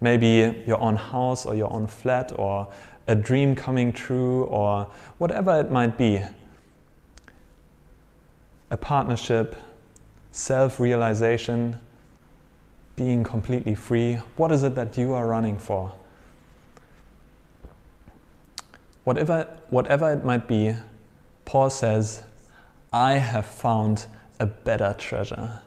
maybe 0.00 0.62
your 0.66 0.80
own 0.80 0.96
house 0.96 1.46
or 1.46 1.54
your 1.54 1.72
own 1.72 1.86
flat 1.86 2.32
or 2.38 2.68
a 3.08 3.14
dream 3.14 3.56
coming 3.56 3.92
true 3.92 4.44
or 4.44 4.86
whatever 5.18 5.58
it 5.60 5.70
might 5.70 5.96
be. 5.96 6.22
A 8.70 8.76
partnership, 8.76 9.56
self 10.30 10.78
realization, 10.78 11.80
being 12.96 13.24
completely 13.24 13.74
free. 13.74 14.16
What 14.36 14.52
is 14.52 14.62
it 14.62 14.74
that 14.74 14.96
you 14.98 15.14
are 15.14 15.26
running 15.26 15.58
for? 15.58 15.92
Whatever, 19.04 19.48
whatever 19.70 20.12
it 20.12 20.22
might 20.22 20.46
be, 20.46 20.76
Paul 21.50 21.68
says, 21.68 22.22
I 22.92 23.14
have 23.14 23.44
found 23.44 24.06
a 24.38 24.46
better 24.46 24.94
treasure. 24.96 25.60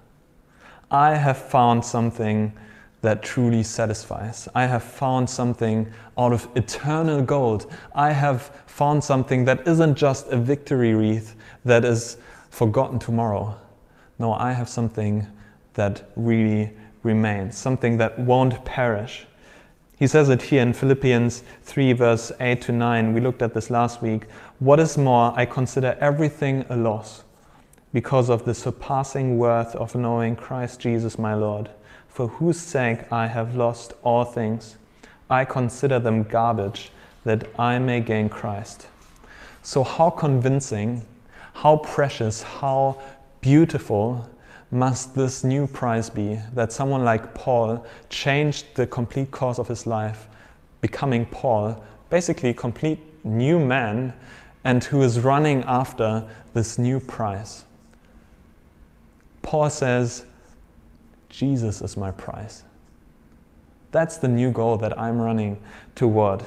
I 0.90 1.16
have 1.16 1.38
found 1.38 1.84
something 1.84 2.54
that 3.02 3.22
truly 3.22 3.64
satisfies. 3.64 4.48
I 4.56 4.66
have 4.66 4.82
found 4.82 5.30
something 5.30 5.92
out 6.18 6.32
of 6.32 6.48
eternal 6.56 7.22
gold. 7.22 7.70
I 7.94 8.14
have 8.14 8.44
found 8.66 9.04
something 9.04 9.44
that 9.44 9.68
isn't 9.68 9.96
just 9.96 10.30
a 10.30 10.38
victory 10.38 10.94
wreath 10.94 11.36
that 11.66 11.84
is 11.84 12.16
forgotten 12.50 12.98
tomorrow. 12.98 13.54
No, 14.20 14.32
I 14.32 14.54
have 14.54 14.70
something 14.70 15.28
that 15.74 16.10
really 16.16 16.72
remains, 17.04 17.58
something 17.58 17.98
that 17.98 18.18
won't 18.18 18.64
perish. 18.64 19.26
He 19.98 20.08
says 20.08 20.30
it 20.30 20.42
here 20.42 20.62
in 20.62 20.74
Philippians 20.74 21.44
3, 21.64 21.94
verse 21.94 22.32
8 22.40 22.62
to 22.64 22.72
9. 22.72 23.14
We 23.14 23.22
looked 23.22 23.42
at 23.42 23.54
this 23.54 23.70
last 23.70 24.02
week. 24.02 24.26
What 24.60 24.80
is 24.80 24.98
more, 24.98 25.34
I 25.36 25.46
consider 25.46 25.96
everything 26.02 26.66
a 26.70 26.76
loss 26.76 27.24
because 27.94 28.30
of 28.30 28.44
the 28.44 28.56
surpassing 28.56 29.38
worth 29.38 29.76
of 29.76 29.94
knowing 29.94 30.36
Christ 30.36 30.80
Jesus 30.80 31.20
my 31.20 31.36
Lord, 31.36 31.70
for 32.08 32.28
whose 32.28 32.60
sake 32.60 33.12
I 33.12 33.28
have 33.28 33.56
lost 33.56 33.94
all 34.02 34.26
things. 34.26 34.78
I 35.30 35.46
consider 35.46 36.00
them 36.00 36.24
garbage 36.24 36.92
that 37.24 37.48
I 37.60 37.78
may 37.78 38.02
gain 38.02 38.30
Christ. 38.30 38.88
So, 39.62 39.84
how 39.84 40.10
convincing, 40.10 41.06
how 41.54 41.78
precious, 41.78 42.42
how 42.42 43.00
beautiful 43.42 44.28
must 44.74 45.14
this 45.14 45.44
new 45.44 45.68
prize 45.68 46.10
be 46.10 46.40
that 46.54 46.74
someone 46.74 47.06
like 47.06 47.34
Paul 47.34 47.86
changed 48.10 48.66
the 48.76 48.88
complete 48.88 49.30
course 49.32 49.60
of 49.60 49.68
his 49.68 49.86
life, 49.86 50.28
becoming 50.82 51.26
Paul, 51.28 51.84
basically 52.10 52.50
a 52.50 52.54
complete 52.54 53.00
new 53.24 53.60
man, 53.60 54.14
and 54.64 54.84
who 54.84 55.04
is 55.04 55.20
running 55.20 55.64
after 55.66 56.28
this 56.54 56.78
new 56.78 57.00
prize. 57.00 57.66
Paul 59.44 59.70
says, 59.70 60.26
Jesus 61.30 61.82
is 61.82 61.96
my 61.96 62.12
prize. 62.12 62.64
That's 63.92 64.18
the 64.18 64.28
new 64.28 64.52
goal 64.52 64.78
that 64.78 64.98
I'm 65.00 65.20
running 65.20 65.62
toward. 65.94 66.44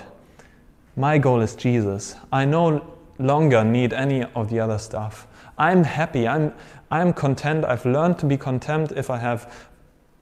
My 0.96 1.18
goal 1.18 1.40
is 1.42 1.54
Jesus. 1.54 2.16
I 2.32 2.44
no 2.44 2.94
longer 3.18 3.62
need 3.62 3.92
any 3.92 4.24
of 4.34 4.50
the 4.50 4.58
other 4.60 4.78
stuff. 4.78 5.28
I'm 5.58 5.84
happy. 5.84 6.26
I'm, 6.26 6.52
I'm 6.90 7.12
content. 7.12 7.64
I've 7.64 7.84
learned 7.84 8.18
to 8.20 8.26
be 8.26 8.36
content 8.36 8.92
if 8.92 9.10
I 9.10 9.18
have 9.18 9.68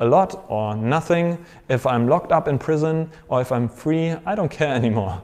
a 0.00 0.06
lot 0.06 0.44
or 0.48 0.76
nothing, 0.76 1.44
if 1.68 1.86
I'm 1.86 2.08
locked 2.08 2.32
up 2.32 2.48
in 2.48 2.58
prison 2.58 3.10
or 3.28 3.40
if 3.40 3.52
I'm 3.52 3.68
free. 3.68 4.10
I 4.26 4.34
don't 4.34 4.50
care 4.50 4.74
anymore. 4.82 5.22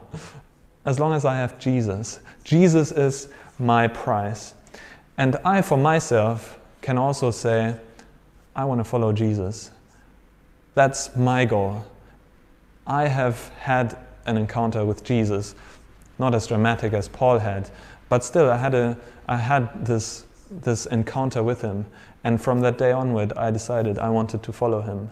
As 0.85 0.99
long 0.99 1.13
as 1.13 1.25
I 1.25 1.37
have 1.37 1.59
Jesus. 1.59 2.21
Jesus 2.45 2.93
is 2.93 3.29
my 3.59 3.89
prize. 3.89 4.55
And 5.19 5.37
I, 5.45 5.61
for 5.63 5.77
myself, 5.77 6.59
can 6.81 6.97
also 6.97 7.31
say, 7.31 7.77
I 8.57 8.65
want 8.65 8.81
to 8.81 8.85
follow 8.85 9.13
Jesus. 9.13 9.71
That's 10.75 11.15
my 11.15 11.45
goal. 11.45 11.85
I 12.87 13.07
have 13.07 13.49
had 13.59 13.99
an 14.27 14.37
encounter 14.37 14.85
with 14.85 15.05
Jesus, 15.05 15.55
not 16.19 16.35
as 16.35 16.47
dramatic 16.47 16.93
as 16.93 17.09
Paul 17.09 17.39
had, 17.39 17.71
but 18.09 18.25
still 18.25 18.51
I 18.51 18.57
had, 18.57 18.75
a, 18.75 18.97
I 19.29 19.37
had 19.37 19.85
this, 19.85 20.25
this 20.51 20.87
encounter 20.87 21.43
with 21.43 21.63
him. 21.63 21.87
And 22.25 22.41
from 22.41 22.61
that 22.61 22.79
day 22.79 22.93
onward, 22.93 23.33
I 23.35 23.51
decided 23.51 23.99
I 23.99 24.11
wanted 24.11 24.43
to 24.43 24.53
follow 24.53 24.83
him. 24.83 25.11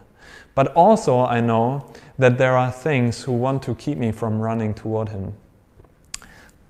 But 0.54 0.68
also, 0.74 1.20
I 1.20 1.40
know 1.40 1.92
that 2.18 2.36
there 2.36 2.56
are 2.56 2.72
things 2.72 3.22
who 3.22 3.32
want 3.32 3.62
to 3.62 3.74
keep 3.74 3.96
me 3.96 4.12
from 4.12 4.40
running 4.40 4.74
toward 4.74 5.08
him. 5.08 5.34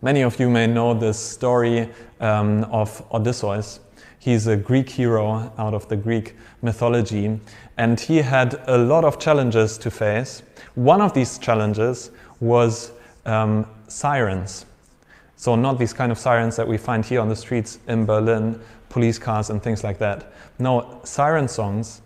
Many 0.03 0.23
of 0.23 0.39
you 0.39 0.49
may 0.49 0.67
know 0.67 0.95
this 0.95 1.19
story 1.19 1.89
um, 2.21 2.65
of 2.65 3.03
Odysseus. 3.13 3.81
He's 4.21 4.47
a 4.47 4.57
Greek 4.57 4.89
hero 4.89 5.53
out 5.59 5.75
of 5.75 5.89
the 5.89 5.97
Greek 5.97 6.37
mythology, 6.63 7.41
and 7.79 7.99
he 7.99 8.19
had 8.19 8.63
a 8.67 8.77
lot 8.77 9.05
of 9.05 9.19
challenges 9.19 9.79
to 9.79 9.91
face. 9.91 10.43
One 10.75 11.01
of 11.01 11.15
these 11.15 11.39
challenges 11.39 12.11
was 12.41 12.93
um, 13.27 13.67
sirens. 13.89 14.67
So, 15.39 15.55
not 15.55 15.79
these 15.79 15.93
kind 15.93 16.11
of 16.11 16.19
sirens 16.19 16.57
that 16.57 16.67
we 16.67 16.77
find 16.77 17.05
here 17.05 17.21
on 17.21 17.29
the 17.29 17.37
streets 17.37 17.79
in 17.87 18.05
Berlin, 18.05 18.61
police 18.89 19.21
cars, 19.21 19.51
and 19.51 19.63
things 19.63 19.85
like 19.85 19.97
that. 19.99 20.33
No, 20.59 21.01
siren 21.05 21.47
songs. 21.47 22.03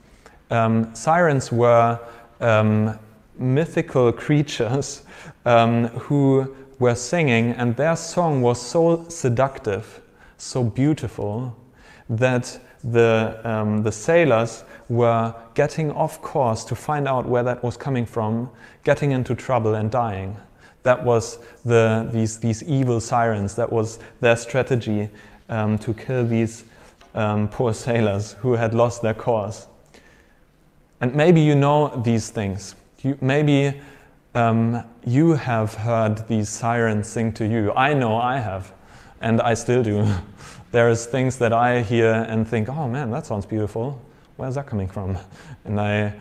Um, 0.50 0.94
sirens 0.94 1.50
were 1.50 1.98
um, 2.40 2.98
mythical 3.38 4.12
creatures 4.12 5.04
um, 5.46 5.86
who 5.88 6.54
were 6.78 6.94
singing, 6.94 7.52
and 7.52 7.74
their 7.74 7.96
song 7.96 8.42
was 8.42 8.60
so 8.60 9.08
seductive, 9.08 10.02
so 10.36 10.62
beautiful, 10.62 11.56
that 12.10 12.60
the, 12.84 13.40
um, 13.44 13.82
the 13.82 13.92
sailors 13.92 14.64
were 14.90 15.34
getting 15.54 15.90
off 15.92 16.20
course 16.20 16.64
to 16.64 16.74
find 16.74 17.08
out 17.08 17.24
where 17.24 17.44
that 17.44 17.62
was 17.62 17.78
coming 17.78 18.04
from, 18.04 18.50
getting 18.84 19.12
into 19.12 19.34
trouble 19.34 19.74
and 19.74 19.90
dying. 19.90 20.36
That 20.82 21.04
was 21.04 21.38
the, 21.64 22.08
these, 22.12 22.38
these 22.38 22.62
evil 22.64 23.00
sirens, 23.00 23.54
that 23.54 23.70
was 23.70 23.98
their 24.20 24.36
strategy 24.36 25.08
um, 25.48 25.78
to 25.78 25.94
kill 25.94 26.26
these 26.26 26.64
um, 27.14 27.48
poor 27.48 27.74
sailors 27.74 28.32
who 28.40 28.54
had 28.54 28.74
lost 28.74 29.02
their 29.02 29.14
cause. 29.14 29.66
And 31.00 31.14
maybe 31.14 31.40
you 31.40 31.54
know 31.54 32.00
these 32.04 32.30
things. 32.30 32.74
You, 33.02 33.18
maybe 33.20 33.80
um, 34.34 34.84
you 35.04 35.32
have 35.32 35.74
heard 35.74 36.26
these 36.28 36.48
sirens 36.48 37.08
sing 37.08 37.32
to 37.34 37.46
you. 37.46 37.72
I 37.74 37.92
know 37.94 38.16
I 38.16 38.38
have, 38.38 38.72
and 39.20 39.40
I 39.40 39.54
still 39.54 39.82
do. 39.82 40.08
there's 40.72 41.06
things 41.06 41.36
that 41.38 41.52
I 41.52 41.82
hear 41.82 42.12
and 42.12 42.48
think, 42.48 42.68
oh 42.68 42.88
man, 42.88 43.10
that 43.10 43.26
sounds 43.26 43.46
beautiful. 43.46 44.00
Where's 44.36 44.54
that 44.54 44.66
coming 44.66 44.88
from? 44.88 45.18
And 45.64 45.80
I 45.80 46.14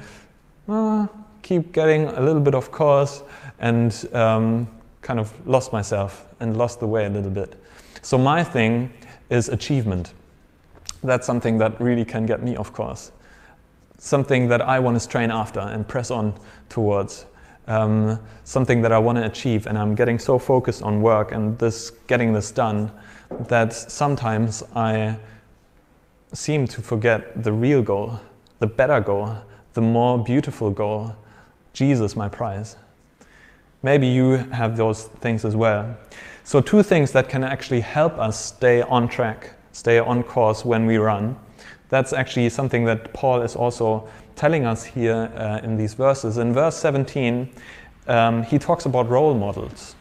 uh, 0.67 1.07
keep 1.41 1.71
getting 1.71 2.05
a 2.05 2.21
little 2.21 2.41
bit 2.41 2.53
of 2.53 2.71
course 2.71 3.23
and 3.61 4.07
um, 4.13 4.67
kind 5.01 5.19
of 5.19 5.31
lost 5.47 5.71
myself 5.71 6.25
and 6.39 6.57
lost 6.57 6.79
the 6.79 6.87
way 6.87 7.05
a 7.05 7.09
little 7.09 7.31
bit. 7.31 7.55
So 8.01 8.17
my 8.17 8.43
thing 8.43 8.91
is 9.29 9.49
achievement. 9.49 10.13
That's 11.03 11.25
something 11.25 11.57
that 11.59 11.79
really 11.79 12.05
can 12.05 12.25
get 12.25 12.43
me 12.43 12.55
of 12.55 12.73
course. 12.73 13.11
Something 13.97 14.47
that 14.49 14.61
I 14.61 14.79
want 14.79 14.95
to 14.95 14.99
strain 14.99 15.31
after 15.31 15.59
and 15.59 15.87
press 15.87 16.11
on 16.11 16.33
towards. 16.69 17.25
Um, 17.67 18.19
something 18.43 18.81
that 18.81 18.91
I 18.91 18.97
want 18.97 19.19
to 19.19 19.25
achieve, 19.25 19.67
and 19.67 19.77
I'm 19.77 19.93
getting 19.93 20.17
so 20.17 20.39
focused 20.39 20.81
on 20.81 21.01
work 21.01 21.31
and 21.31 21.57
this 21.59 21.91
getting 22.07 22.33
this 22.33 22.51
done 22.51 22.91
that 23.47 23.71
sometimes 23.71 24.63
I 24.75 25.17
seem 26.33 26.67
to 26.67 26.81
forget 26.81 27.43
the 27.43 27.53
real 27.53 27.81
goal, 27.83 28.19
the 28.59 28.67
better 28.67 28.99
goal, 28.99 29.37
the 29.73 29.81
more 29.81 30.21
beautiful 30.21 30.71
goal 30.71 31.15
Jesus, 31.73 32.15
my 32.15 32.27
prize. 32.27 32.75
Maybe 33.83 34.07
you 34.07 34.37
have 34.51 34.77
those 34.77 35.05
things 35.21 35.43
as 35.43 35.55
well. 35.55 35.97
So, 36.43 36.61
two 36.61 36.83
things 36.83 37.11
that 37.11 37.29
can 37.29 37.43
actually 37.43 37.81
help 37.81 38.17
us 38.17 38.45
stay 38.45 38.81
on 38.83 39.07
track, 39.07 39.53
stay 39.71 39.99
on 39.99 40.23
course 40.23 40.63
when 40.65 40.85
we 40.85 40.97
run. 40.97 41.35
That's 41.89 42.13
actually 42.13 42.49
something 42.49 42.85
that 42.85 43.13
Paul 43.13 43.41
is 43.41 43.55
also 43.55 44.07
telling 44.35 44.65
us 44.65 44.83
here 44.83 45.31
uh, 45.35 45.59
in 45.63 45.77
these 45.77 45.93
verses. 45.93 46.37
In 46.37 46.53
verse 46.53 46.77
17, 46.77 47.49
um, 48.07 48.43
he 48.43 48.57
talks 48.57 48.85
about 48.85 49.09
role 49.09 49.33
models. 49.33 49.95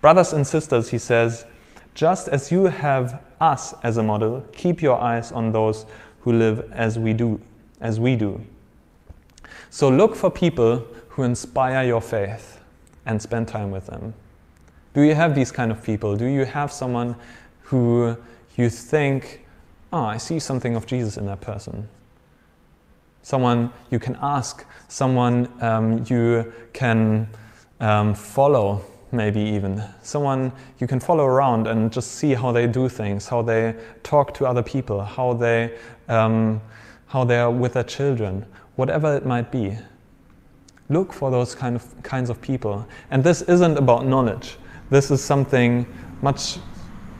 Brothers 0.00 0.32
and 0.32 0.46
sisters, 0.46 0.88
he 0.90 0.98
says, 0.98 1.44
just 1.94 2.28
as 2.28 2.52
you 2.52 2.66
have 2.66 3.22
us 3.40 3.74
as 3.82 3.96
a 3.96 4.02
model, 4.02 4.44
keep 4.52 4.80
your 4.80 5.00
eyes 5.00 5.32
on 5.32 5.52
those 5.52 5.84
who 6.20 6.32
live 6.32 6.70
as 6.72 6.98
we 6.98 7.12
do, 7.12 7.40
as 7.80 7.98
we 7.98 8.14
do. 8.14 8.40
So 9.70 9.88
look 9.88 10.14
for 10.14 10.30
people 10.30 10.86
who 11.08 11.24
inspire 11.24 11.84
your 11.84 12.00
faith 12.00 12.57
and 13.08 13.20
spend 13.20 13.48
time 13.48 13.72
with 13.72 13.86
them. 13.86 14.14
Do 14.94 15.02
you 15.02 15.14
have 15.14 15.34
these 15.34 15.50
kind 15.50 15.72
of 15.72 15.82
people? 15.82 16.14
Do 16.16 16.26
you 16.26 16.44
have 16.44 16.70
someone 16.70 17.16
who 17.62 18.16
you 18.56 18.68
think, 18.68 19.46
oh, 19.92 20.04
I 20.04 20.18
see 20.18 20.38
something 20.38 20.76
of 20.76 20.86
Jesus 20.86 21.16
in 21.16 21.26
that 21.26 21.40
person? 21.40 21.88
Someone 23.22 23.72
you 23.90 23.98
can 23.98 24.16
ask, 24.22 24.64
someone 24.88 25.48
um, 25.60 26.04
you 26.08 26.52
can 26.72 27.28
um, 27.80 28.14
follow, 28.14 28.84
maybe 29.10 29.40
even. 29.40 29.82
Someone 30.02 30.52
you 30.78 30.86
can 30.86 31.00
follow 31.00 31.24
around 31.24 31.66
and 31.66 31.90
just 31.90 32.12
see 32.12 32.34
how 32.34 32.52
they 32.52 32.66
do 32.66 32.88
things, 32.88 33.26
how 33.26 33.42
they 33.42 33.74
talk 34.02 34.34
to 34.34 34.46
other 34.46 34.62
people, 34.62 35.02
how 35.02 35.32
they, 35.32 35.76
um, 36.08 36.60
how 37.06 37.24
they 37.24 37.38
are 37.38 37.50
with 37.50 37.72
their 37.72 37.84
children, 37.84 38.44
whatever 38.76 39.16
it 39.16 39.24
might 39.24 39.50
be. 39.50 39.76
Look 40.88 41.12
for 41.12 41.30
those 41.30 41.54
kind 41.54 41.76
of, 41.76 42.02
kinds 42.02 42.30
of 42.30 42.40
people. 42.40 42.86
And 43.10 43.22
this 43.22 43.42
isn't 43.42 43.76
about 43.76 44.06
knowledge. 44.06 44.56
This 44.90 45.10
is 45.10 45.22
something 45.22 45.86
much 46.22 46.58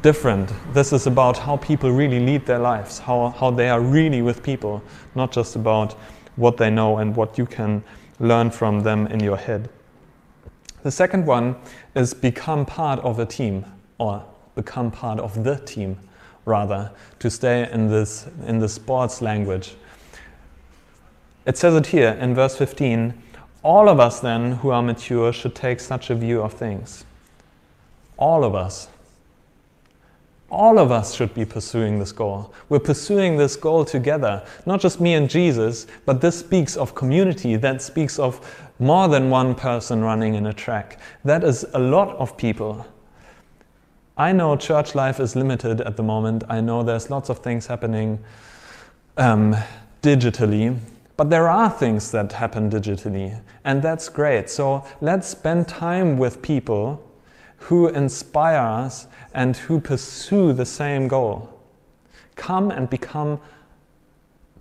different. 0.03 0.51
This 0.73 0.93
is 0.93 1.07
about 1.07 1.37
how 1.37 1.57
people 1.59 1.91
really 1.91 2.21
lead 2.21 2.47
their 2.47 2.59
lives, 2.59 2.99
how, 2.99 3.31
how 3.31 3.51
they 3.51 3.69
are 3.69 3.81
really 3.81 4.23
with 4.23 4.43
people, 4.43 4.83
not 5.15 5.33
just 5.33 5.57
about 5.57 5.95
what 6.37 6.57
they 6.57 6.71
know 6.71 6.99
and 6.99 7.15
what 7.15 7.37
you 7.37 7.45
can 7.45 7.83
learn 8.21 8.51
from 8.51 8.81
them 8.81 9.07
in 9.09 9.21
your 9.21 9.37
head. 9.37 9.69
The 10.83 10.91
second 10.91 11.27
one 11.27 11.57
is 11.95 12.15
become 12.15 12.65
part 12.65 13.01
of 13.01 13.19
a 13.19 13.27
team, 13.27 13.65
or 13.99 14.25
become 14.55 14.91
part 14.91 15.19
of 15.19 15.45
the 15.45 15.57
team, 15.57 15.99
rather, 16.45 16.91
to 17.19 17.31
stay 17.31 17.71
in 17.71 17.89
this 17.89 18.27
in 18.47 18.61
the 18.61 18.69
sports 18.69 19.21
language. 19.21 19.75
It 21.45 21.59
says 21.59 21.75
it 21.75 21.87
here 21.87 22.17
in 22.21 22.35
verse 22.35 22.57
15 22.57 23.15
all 23.63 23.89
of 23.89 23.99
us 23.99 24.21
then 24.21 24.53
who 24.53 24.71
are 24.71 24.83
mature 24.83 25.33
should 25.33 25.55
take 25.55 25.81
such 25.81 26.11
a 26.11 26.15
view 26.15 26.43
of 26.43 26.53
things. 26.53 27.05
All 28.17 28.45
of 28.45 28.55
us. 28.55 28.89
All 30.51 30.79
of 30.79 30.91
us 30.91 31.15
should 31.15 31.35
be 31.35 31.45
pursuing 31.45 31.99
this 31.99 32.11
goal. 32.11 32.55
We're 32.69 32.79
pursuing 32.79 33.37
this 33.37 33.55
goal 33.55 33.85
together, 33.85 34.47
not 34.65 34.81
just 34.81 35.01
me 35.01 35.15
and 35.15 35.29
Jesus, 35.29 35.87
but 36.07 36.21
this 36.21 36.39
speaks 36.39 36.77
of 36.77 36.95
community, 36.95 37.57
that 37.57 37.83
speaks 37.83 38.19
of 38.19 38.41
more 38.79 39.09
than 39.09 39.29
one 39.29 39.55
person 39.55 40.03
running 40.03 40.35
in 40.35 40.47
a 40.47 40.55
track. 40.55 40.99
That 41.25 41.45
is 41.45 41.67
a 41.75 41.79
lot 41.79 42.17
of 42.17 42.37
people. 42.37 42.87
I 44.17 44.33
know 44.33 44.57
church 44.57 44.95
life 44.95 45.21
is 45.21 45.37
limited 45.37 45.81
at 45.83 45.97
the 45.97 46.03
moment. 46.03 46.45
I 46.49 46.61
know 46.61 46.83
there's 46.83 47.11
lots 47.11 47.29
of 47.29 47.41
things 47.41 47.67
happening 47.67 48.19
um, 49.17 49.55
digitally, 50.03 50.79
but 51.19 51.31
there 51.31 51.49
are 51.49 51.69
things 51.69 52.13
that 52.13 52.31
happen 52.31 52.71
digitally, 52.71 53.43
and 53.65 53.83
that's 53.83 54.09
great. 54.09 54.49
So 54.49 54.85
let's 55.01 55.27
spend 55.27 55.67
time 55.67 56.17
with 56.17 56.41
people 56.43 57.05
who 57.57 57.89
inspire 57.89 58.61
us 58.61 59.09
and 59.35 59.57
who 59.57 59.81
pursue 59.81 60.53
the 60.53 60.65
same 60.65 61.09
goal. 61.09 61.61
Come 62.37 62.71
and 62.71 62.89
become 62.89 63.41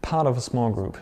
part 0.01 0.25
of 0.25 0.35
a 0.35 0.41
small 0.41 0.71
group. 0.71 0.97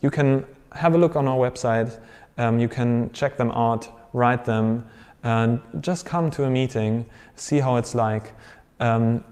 You 0.00 0.10
can 0.10 0.46
have 0.72 0.94
a 0.94 0.98
look 0.98 1.16
on 1.16 1.28
our 1.28 1.36
website, 1.36 2.00
um, 2.38 2.58
you 2.58 2.68
can 2.68 3.12
check 3.12 3.36
them 3.36 3.50
out, 3.50 3.88
write 4.14 4.46
them, 4.46 4.86
and 5.22 5.60
just 5.80 6.06
come 6.06 6.30
to 6.30 6.44
a 6.44 6.50
meeting, 6.50 7.04
see 7.36 7.58
how 7.58 7.76
it's 7.76 7.94
like. 7.94 8.32
Um, 8.80 9.22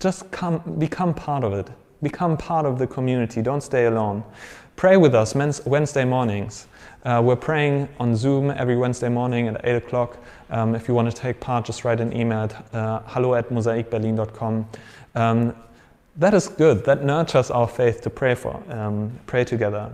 just 0.00 0.28
come, 0.32 0.58
become 0.80 1.14
part 1.14 1.44
of 1.44 1.52
it. 1.52 1.70
Become 2.02 2.36
part 2.36 2.66
of 2.66 2.78
the 2.78 2.86
community. 2.86 3.42
Don't 3.42 3.62
stay 3.62 3.86
alone. 3.86 4.22
Pray 4.76 4.96
with 4.96 5.14
us 5.14 5.34
Wednesday 5.64 6.04
mornings. 6.04 6.66
Uh, 7.04 7.22
we're 7.24 7.36
praying 7.36 7.88
on 7.98 8.14
Zoom 8.14 8.50
every 8.50 8.76
Wednesday 8.76 9.08
morning 9.08 9.48
at 9.48 9.64
8 9.64 9.76
o'clock. 9.76 10.18
Um, 10.50 10.74
if 10.74 10.88
you 10.88 10.94
want 10.94 11.10
to 11.10 11.16
take 11.16 11.40
part, 11.40 11.64
just 11.64 11.84
write 11.84 12.00
an 12.00 12.14
email 12.14 12.40
at 12.40 12.74
uh, 12.74 13.00
hello 13.06 13.34
at 13.34 13.48
mosaicberlin.com. 13.48 14.68
Um, 15.14 15.54
that 16.16 16.34
is 16.34 16.48
good. 16.48 16.84
That 16.84 17.04
nurtures 17.04 17.50
our 17.50 17.68
faith 17.68 18.02
to 18.02 18.10
pray 18.10 18.34
for, 18.34 18.62
um, 18.70 19.18
pray 19.26 19.44
together. 19.44 19.92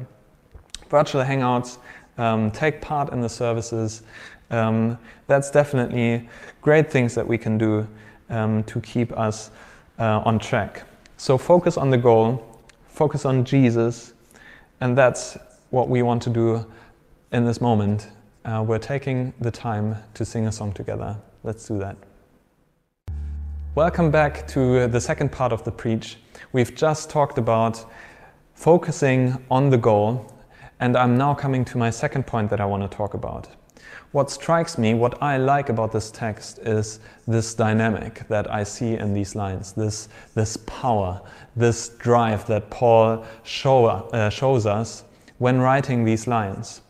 Virtual 0.89 1.23
hangouts, 1.23 1.79
um, 2.19 2.51
take 2.51 2.81
part 2.81 3.13
in 3.13 3.21
the 3.21 3.29
services. 3.29 4.03
Um, 4.51 4.99
that's 5.27 5.51
definitely 5.51 6.29
great 6.61 6.91
things 6.91 7.15
that 7.15 7.27
we 7.27 7.39
can 7.39 7.59
do 7.59 7.87
um, 8.31 8.65
to 8.65 8.81
keep 8.81 9.13
us 9.13 9.51
uh, 9.99 10.23
on 10.25 10.39
track. 10.39 10.85
So 11.23 11.39
focus 11.39 11.77
on 11.77 11.91
the 11.91 11.99
goal, 11.99 12.45
focus 12.89 13.25
on 13.25 13.45
Jesus, 13.45 14.13
and 14.81 14.99
that's 14.99 15.39
what 15.71 15.89
we 15.89 16.03
want 16.03 16.21
to 16.23 16.31
do 16.31 16.67
in 17.31 17.45
this 17.45 17.61
moment, 17.61 18.09
uh, 18.45 18.65
we're 18.67 18.81
taking 18.81 19.33
the 19.41 19.53
time 19.53 19.95
to 20.15 20.25
sing 20.25 20.49
a 20.49 20.51
song 20.51 20.73
together. 20.73 21.17
Let's 21.45 21.69
do 21.69 21.79
that. 21.79 21.97
Welcome 23.77 24.11
back 24.11 24.49
to 24.49 24.89
the 24.89 25.01
second 25.01 25.31
part 25.31 25.53
of 25.53 25.63
the 25.63 25.71
preach. 25.71 26.17
We've 26.53 26.75
just 26.75 27.09
talked 27.09 27.39
about 27.39 27.89
focusing 28.55 29.45
on 29.49 29.71
the 29.71 29.79
goal, 29.79 30.27
and 30.81 30.97
I'm 30.97 31.17
now 31.17 31.35
coming 31.35 31.65
to 31.67 31.79
my 31.79 31.91
second 31.91 32.27
point 32.27 32.51
that 32.51 32.61
I 32.61 32.65
want 32.65 32.83
to 32.83 32.97
talk 32.97 33.15
about. 33.15 33.47
What 34.13 34.31
strikes 34.31 34.77
me, 34.77 34.95
what 34.95 35.23
I 35.23 35.39
like 35.39 35.71
about 35.71 35.91
this 35.91 36.11
text 36.11 36.59
is 36.59 37.01
this 37.27 37.55
dynamic 37.55 38.29
that 38.29 38.51
I 38.51 38.63
see 38.63 38.95
in 38.95 39.15
these 39.15 39.35
lines, 39.35 39.73
this, 39.73 40.09
this 40.35 40.59
power, 40.59 41.21
this 41.57 41.89
drive 41.89 42.47
that 42.47 42.69
Paul 42.69 43.25
show, 43.43 43.87
uh, 43.87 44.29
shows 44.29 44.67
us 44.67 45.05
when 45.39 45.61
writing 45.61 46.05
these 46.05 46.27
lines 46.27 46.83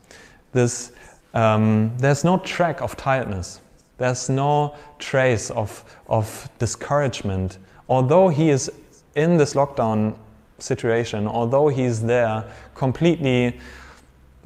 this, 0.53 0.93
um, 1.35 1.93
there's 1.99 2.25
no 2.25 2.39
track 2.39 2.81
of 2.81 2.97
tiredness. 2.97 3.61
There's 3.99 4.29
no 4.29 4.77
trace 4.99 5.51
of, 5.51 5.85
of 6.09 6.49
discouragement. 6.59 7.59
Although 7.89 8.29
he 8.29 8.51
is 8.51 8.71
in 9.17 9.37
this 9.37 9.55
lockdown 9.55 10.17
situation, 10.59 11.27
although 11.27 11.69
he's 11.69 12.03
there 12.03 12.45
completely 12.75 13.59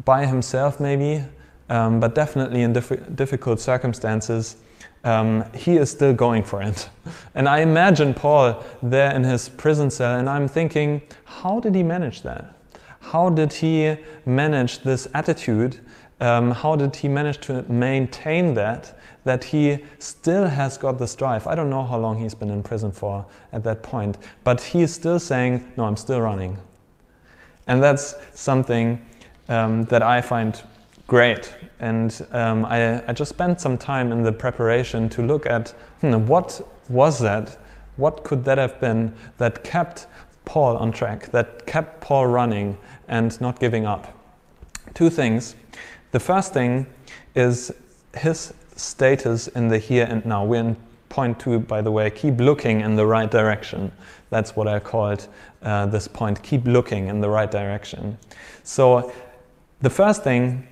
by 0.05 0.27
himself, 0.27 0.79
maybe, 0.79 1.25
um, 1.69 2.01
but 2.01 2.15
definitely 2.15 2.63
in 2.63 2.73
diff- 2.73 3.17
difficult 3.17 3.61
circumstances, 3.61 4.57
um, 5.05 5.45
he 5.53 5.77
is 5.77 5.91
still 5.91 6.13
going 6.13 6.43
for 6.43 6.63
it. 6.63 6.89
And 7.35 7.49
I 7.49 7.61
imagine 7.61 8.15
Paul 8.15 8.65
there 8.83 9.15
in 9.15 9.23
his 9.23 9.49
prison 9.49 9.91
cell, 9.91 10.19
and 10.19 10.29
I'm 10.29 10.49
thinking, 10.49 11.03
how 11.25 11.61
did 11.61 11.75
he 11.75 11.83
manage 11.83 12.23
that? 12.23 12.55
How 13.01 13.29
did 13.31 13.53
he 13.53 13.97
manage 14.25 14.81
this 14.81 15.07
attitude 15.15 15.81
um, 16.21 16.51
how 16.51 16.77
did 16.77 16.97
he 16.97 17.09
manage 17.09 17.39
to 17.43 17.63
maintain 17.71 18.55
that? 18.55 18.99
That 19.25 19.43
he 19.45 19.79
still 19.99 20.47
has 20.47 20.79
got 20.79 20.99
this 20.99 21.15
drive. 21.15 21.47
I 21.47 21.55
don't 21.55 21.69
know 21.69 21.85
how 21.85 21.99
long 21.99 22.19
he's 22.19 22.35
been 22.35 22.51
in 22.51 22.63
prison 22.63 22.93
for 22.93 23.27
at 23.53 23.65
that 23.65 23.83
point, 23.83 24.19
but 24.45 24.61
he 24.61 24.83
is 24.83 24.95
still 24.95 25.19
saying, 25.19 25.73
No, 25.77 25.85
I'm 25.85 25.97
still 25.97 26.21
running. 26.21 26.59
And 27.67 27.83
that's 27.83 28.15
something 28.35 29.05
um, 29.49 29.85
that 29.87 30.03
I 30.03 30.21
find 30.21 30.63
great. 31.07 31.55
And 31.81 32.27
um, 32.33 32.65
I, 32.65 33.07
I, 33.07 33.13
just 33.13 33.29
spent 33.29 33.61
some 33.61 33.79
time 33.79 34.13
in 34.13 34.23
the 34.23 34.33
preparation 34.33 35.09
to 35.11 35.23
look 35.23 35.47
at 35.47 35.71
hmm, 36.01 36.27
what 36.27 36.67
was 36.89 37.19
that? 37.21 37.59
What 37.97 38.25
could 38.25 38.45
that 38.45 38.59
have 38.59 38.81
been 38.81 39.15
that 39.39 39.65
kept 39.65 40.07
Paul 40.45 40.77
on 40.77 40.93
track, 40.93 41.31
that 41.33 41.67
kept 41.67 42.01
Paul 42.01 42.27
running 42.27 42.77
and 43.09 43.39
not 43.41 43.61
giving 43.61 43.87
up? 43.87 44.13
Two 44.95 45.11
things. 45.11 45.55
The 46.13 46.21
first 46.21 46.53
thing 46.53 46.87
is 47.35 47.73
his 48.17 48.55
status 48.77 49.49
in 49.49 49.69
the 49.69 49.79
here 49.79 50.07
and 50.09 50.25
now. 50.25 50.45
We're 50.45 50.61
in 50.61 50.77
point 51.09 51.39
two, 51.39 51.61
by 51.61 51.83
the 51.83 51.91
way. 51.91 52.11
Keep 52.11 52.41
looking 52.41 52.81
in 52.81 52.97
the 52.97 53.07
right 53.07 53.31
direction. 53.31 53.93
That's 54.31 54.57
what 54.57 54.69
I 54.69 54.79
called 54.79 55.29
uh, 55.63 55.87
this 55.87 56.09
point. 56.09 56.43
Keep 56.43 56.67
looking 56.67 57.09
in 57.09 57.21
the 57.21 57.29
right 57.29 57.51
direction. 57.51 58.19
So, 58.65 59.13
the 59.83 59.91
first 59.91 60.25
thing 60.25 60.67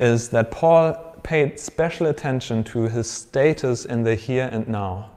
is 0.00 0.30
that 0.30 0.50
Paul 0.50 0.94
paid 1.22 1.60
special 1.60 2.06
attention 2.06 2.64
to 2.64 2.88
his 2.88 3.08
status 3.08 3.84
in 3.84 4.02
the 4.02 4.14
here 4.14 4.48
and 4.50 4.66
now. 4.66 5.10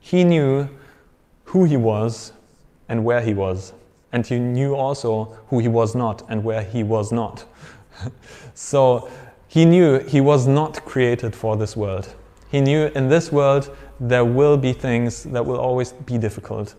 He 0.00 0.24
knew 0.24 0.68
who 1.44 1.64
he 1.64 1.76
was 1.76 2.32
and 2.88 3.04
where 3.04 3.20
he 3.20 3.34
was, 3.34 3.74
and 4.12 4.26
he 4.26 4.38
knew 4.38 4.74
also 4.74 5.38
who 5.48 5.58
he 5.58 5.68
was 5.68 5.94
not 5.94 6.22
and 6.30 6.42
where 6.42 6.62
he 6.62 6.82
was 6.82 7.12
not. 7.12 7.44
so 8.54 9.10
he 9.46 9.66
knew 9.66 9.98
he 9.98 10.20
was 10.20 10.46
not 10.46 10.84
created 10.86 11.36
for 11.36 11.56
this 11.56 11.76
world. 11.76 12.14
He 12.50 12.60
knew 12.60 12.86
in 12.94 13.08
this 13.08 13.30
world 13.30 13.76
there 14.00 14.24
will 14.24 14.56
be 14.56 14.72
things 14.72 15.24
that 15.24 15.44
will 15.44 15.58
always 15.58 15.92
be 15.92 16.16
difficult. 16.16 16.74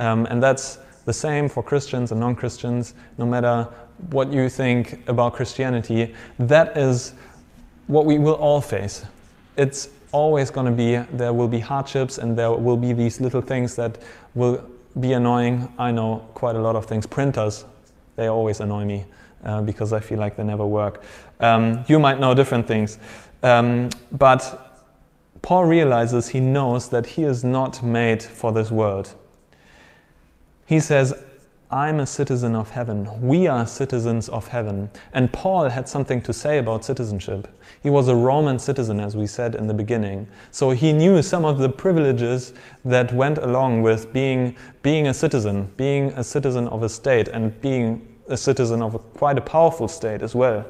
Um, 0.00 0.26
and 0.26 0.42
that's 0.42 0.78
the 1.04 1.12
same 1.12 1.48
for 1.48 1.62
Christians 1.62 2.10
and 2.10 2.20
non 2.20 2.34
Christians, 2.34 2.94
no 3.16 3.24
matter 3.24 3.68
what 4.10 4.32
you 4.32 4.48
think 4.48 5.06
about 5.08 5.34
Christianity. 5.34 6.14
That 6.38 6.76
is 6.76 7.14
what 7.86 8.06
we 8.06 8.18
will 8.18 8.34
all 8.34 8.60
face. 8.60 9.04
It's 9.56 9.88
always 10.12 10.50
going 10.50 10.66
to 10.66 10.72
be, 10.72 10.96
there 11.16 11.32
will 11.32 11.48
be 11.48 11.60
hardships 11.60 12.18
and 12.18 12.36
there 12.36 12.52
will 12.52 12.76
be 12.76 12.92
these 12.92 13.20
little 13.20 13.42
things 13.42 13.76
that 13.76 13.98
will 14.34 14.64
be 15.00 15.12
annoying. 15.12 15.72
I 15.78 15.90
know 15.90 16.28
quite 16.34 16.56
a 16.56 16.60
lot 16.60 16.76
of 16.76 16.86
things. 16.86 17.06
Printers, 17.06 17.64
they 18.16 18.28
always 18.28 18.60
annoy 18.60 18.84
me 18.84 19.04
uh, 19.44 19.62
because 19.62 19.92
I 19.92 20.00
feel 20.00 20.18
like 20.18 20.36
they 20.36 20.44
never 20.44 20.66
work. 20.66 21.02
Um, 21.40 21.84
you 21.88 21.98
might 21.98 22.18
know 22.18 22.34
different 22.34 22.66
things. 22.66 22.98
Um, 23.42 23.90
but 24.12 24.68
Paul 25.42 25.64
realizes 25.64 26.28
he 26.28 26.40
knows 26.40 26.88
that 26.88 27.06
he 27.06 27.24
is 27.24 27.44
not 27.44 27.82
made 27.82 28.22
for 28.22 28.52
this 28.52 28.70
world. 28.70 29.14
He 30.66 30.80
says, 30.80 31.14
I'm 31.70 32.00
a 32.00 32.06
citizen 32.06 32.54
of 32.54 32.70
heaven. 32.70 33.06
We 33.20 33.46
are 33.46 33.66
citizens 33.66 34.30
of 34.30 34.48
heaven. 34.48 34.88
And 35.12 35.30
Paul 35.30 35.68
had 35.68 35.86
something 35.86 36.22
to 36.22 36.32
say 36.32 36.56
about 36.56 36.82
citizenship. 36.82 37.46
He 37.82 37.90
was 37.90 38.08
a 38.08 38.16
Roman 38.16 38.58
citizen, 38.58 38.98
as 39.00 39.14
we 39.14 39.26
said 39.26 39.54
in 39.54 39.66
the 39.66 39.74
beginning. 39.74 40.28
So 40.50 40.70
he 40.70 40.94
knew 40.94 41.20
some 41.20 41.44
of 41.44 41.58
the 41.58 41.68
privileges 41.68 42.54
that 42.86 43.12
went 43.12 43.36
along 43.36 43.82
with 43.82 44.14
being, 44.14 44.56
being 44.80 45.08
a 45.08 45.14
citizen, 45.14 45.70
being 45.76 46.10
a 46.12 46.24
citizen 46.24 46.68
of 46.68 46.82
a 46.84 46.88
state, 46.88 47.28
and 47.28 47.60
being 47.60 48.16
a 48.28 48.36
citizen 48.38 48.80
of 48.80 48.94
a, 48.94 48.98
quite 48.98 49.36
a 49.36 49.42
powerful 49.42 49.88
state 49.88 50.22
as 50.22 50.34
well. 50.34 50.64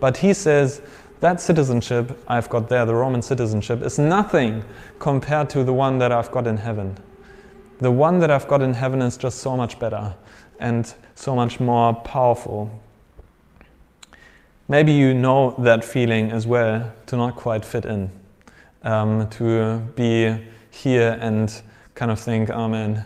But 0.00 0.18
he 0.18 0.34
says, 0.34 0.82
that 1.20 1.40
citizenship 1.40 2.22
I've 2.28 2.50
got 2.50 2.68
there, 2.68 2.84
the 2.84 2.94
Roman 2.94 3.22
citizenship, 3.22 3.80
is 3.80 3.98
nothing 3.98 4.64
compared 4.98 5.48
to 5.50 5.64
the 5.64 5.72
one 5.72 5.96
that 5.96 6.12
I've 6.12 6.30
got 6.30 6.46
in 6.46 6.58
heaven. 6.58 6.98
The 7.78 7.90
one 7.90 8.18
that 8.18 8.30
I've 8.30 8.48
got 8.48 8.60
in 8.60 8.74
heaven 8.74 9.00
is 9.00 9.16
just 9.16 9.38
so 9.38 9.56
much 9.56 9.78
better 9.78 10.14
and 10.58 10.92
so 11.14 11.34
much 11.34 11.60
more 11.60 11.94
powerful. 11.94 12.70
Maybe 14.68 14.92
you 14.92 15.14
know 15.14 15.54
that 15.58 15.84
feeling 15.84 16.32
as 16.32 16.46
well 16.46 16.92
to 17.06 17.16
not 17.16 17.36
quite 17.36 17.64
fit 17.64 17.84
in, 17.84 18.10
um, 18.82 19.28
to 19.30 19.78
be 19.94 20.36
here 20.70 21.18
and 21.20 21.62
kind 21.94 22.10
of 22.10 22.18
think, 22.20 22.50
oh 22.50 22.68
man, 22.68 23.04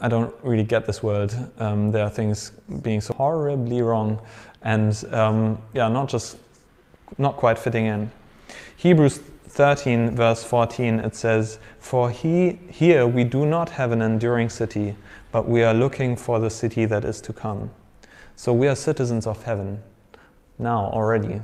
I 0.00 0.08
don't 0.08 0.34
really 0.42 0.64
get 0.64 0.86
this 0.86 1.02
world. 1.02 1.34
Um, 1.58 1.90
there 1.90 2.04
are 2.04 2.10
things 2.10 2.52
being 2.82 3.00
so 3.00 3.12
horribly 3.14 3.82
wrong, 3.82 4.20
and 4.62 5.04
um, 5.12 5.60
yeah, 5.74 5.88
not 5.88 6.08
just 6.08 6.38
not 7.18 7.36
quite 7.36 7.58
fitting 7.58 7.86
in. 7.86 8.10
Hebrews 8.76 9.20
13, 9.48 10.14
verse 10.14 10.44
14, 10.44 11.00
it 11.00 11.16
says, 11.16 11.58
For 11.80 12.10
he, 12.10 12.58
here 12.70 13.06
we 13.06 13.24
do 13.24 13.44
not 13.44 13.68
have 13.70 13.92
an 13.92 14.00
enduring 14.00 14.48
city, 14.48 14.96
but 15.32 15.48
we 15.48 15.62
are 15.62 15.74
looking 15.74 16.16
for 16.16 16.38
the 16.38 16.50
city 16.50 16.84
that 16.86 17.04
is 17.04 17.20
to 17.22 17.32
come. 17.32 17.70
So 18.36 18.52
we 18.52 18.68
are 18.68 18.76
citizens 18.76 19.26
of 19.26 19.42
heaven 19.44 19.82
now 20.58 20.90
already. 20.92 21.40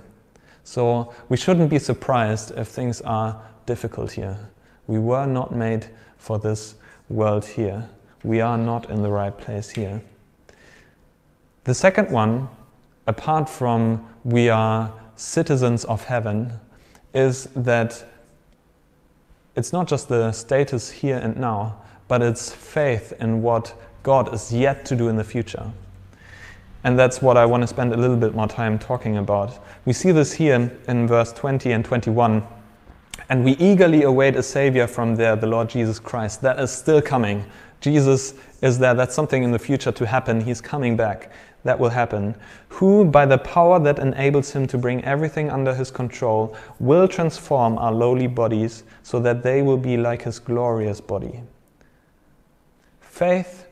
So 0.65 1.15
we 1.29 1.37
shouldn't 1.37 1.71
be 1.71 1.79
surprised 1.79 2.53
if 2.57 2.69
things 2.69 3.01
are 3.03 3.41
difficult 3.67 4.13
here. 4.13 4.37
We 4.87 4.99
were 4.99 5.27
not 5.27 5.55
made 5.55 5.87
for 6.17 6.39
this 6.39 6.75
world 7.09 7.45
here. 7.45 7.89
We 8.25 8.41
are 8.41 8.59
not 8.59 8.91
in 8.91 9.03
the 9.03 9.11
right 9.11 9.37
place 9.37 9.71
here. 9.71 10.03
The 11.65 11.75
second 11.75 12.11
one, 12.11 12.49
apart 13.07 13.49
from 13.49 14.09
we 14.25 14.49
are 14.49 14.93
citizens 15.17 15.85
of 15.85 16.05
heaven 16.05 16.53
is 17.15 17.49
that 17.55 18.05
it's 19.57 19.73
not 19.73 19.89
just 19.89 20.09
the 20.09 20.33
status 20.33 20.91
here 20.91 21.17
and 21.17 21.37
now, 21.37 21.77
but 22.09 22.23
it's 22.23 22.53
faith 22.53 23.13
in 23.21 23.43
what 23.43 23.75
God 24.03 24.33
is 24.33 24.53
yet 24.53 24.85
to 24.87 24.97
do 24.97 25.09
in 25.09 25.17
the 25.17 25.25
future. 25.25 25.71
And 26.85 26.97
that's 26.97 27.21
what 27.21 27.37
I 27.37 27.45
want 27.47 27.63
to 27.63 27.67
spend 27.67 27.93
a 27.93 27.97
little 27.97 28.17
bit 28.17 28.35
more 28.35 28.47
time 28.47 28.79
talking 28.79 29.17
about. 29.17 29.59
We 29.87 29.93
see 29.93 30.13
this 30.13 30.33
here 30.33 30.71
in 30.87 31.09
verse 31.09 31.33
20 31.33 31.73
and 31.73 31.85
21. 31.85 32.47
And 33.29 33.45
we 33.45 33.53
eagerly 33.53 34.05
await 34.05 34.37
a 34.37 34.43
Savior 34.43 34.87
from 34.87 35.17
there, 35.17 35.35
the 35.35 35.49
Lord 35.49 35.69
Jesus 35.69 35.99
Christ. 35.99 36.43
That 36.43 36.61
is 36.61 36.71
still 36.71 37.03
coming. 37.03 37.45
Jesus 37.81 38.35
is 38.63 38.79
there. 38.79 38.95
That's 38.95 39.15
something 39.15 39.43
in 39.43 39.51
the 39.51 39.59
future 39.59 39.91
to 39.91 40.07
happen. 40.07 40.41
He's 40.41 40.61
coming 40.61 40.97
back 40.97 41.33
that 41.65 41.79
will 41.79 41.91
happen, 41.91 42.35
who, 42.69 43.05
by 43.05 43.27
the 43.27 43.39
power 43.39 43.81
that 43.81 43.99
enables 43.99 44.53
him 44.53 44.67
to 44.69 44.79
bring 44.79 45.05
everything 45.05 45.51
under 45.51 45.75
his 45.75 45.91
control, 45.91 46.57
will 46.79 47.09
transform 47.09 47.77
our 47.79 47.93
lowly 47.93 48.29
bodies 48.29 48.85
so 49.03 49.19
that 49.19 49.43
they 49.43 49.63
will 49.63 49.77
be 49.77 49.97
like 49.97 50.23
his 50.23 50.39
glorious 50.39 51.01
body. 51.01 51.43
Faith 53.17 53.67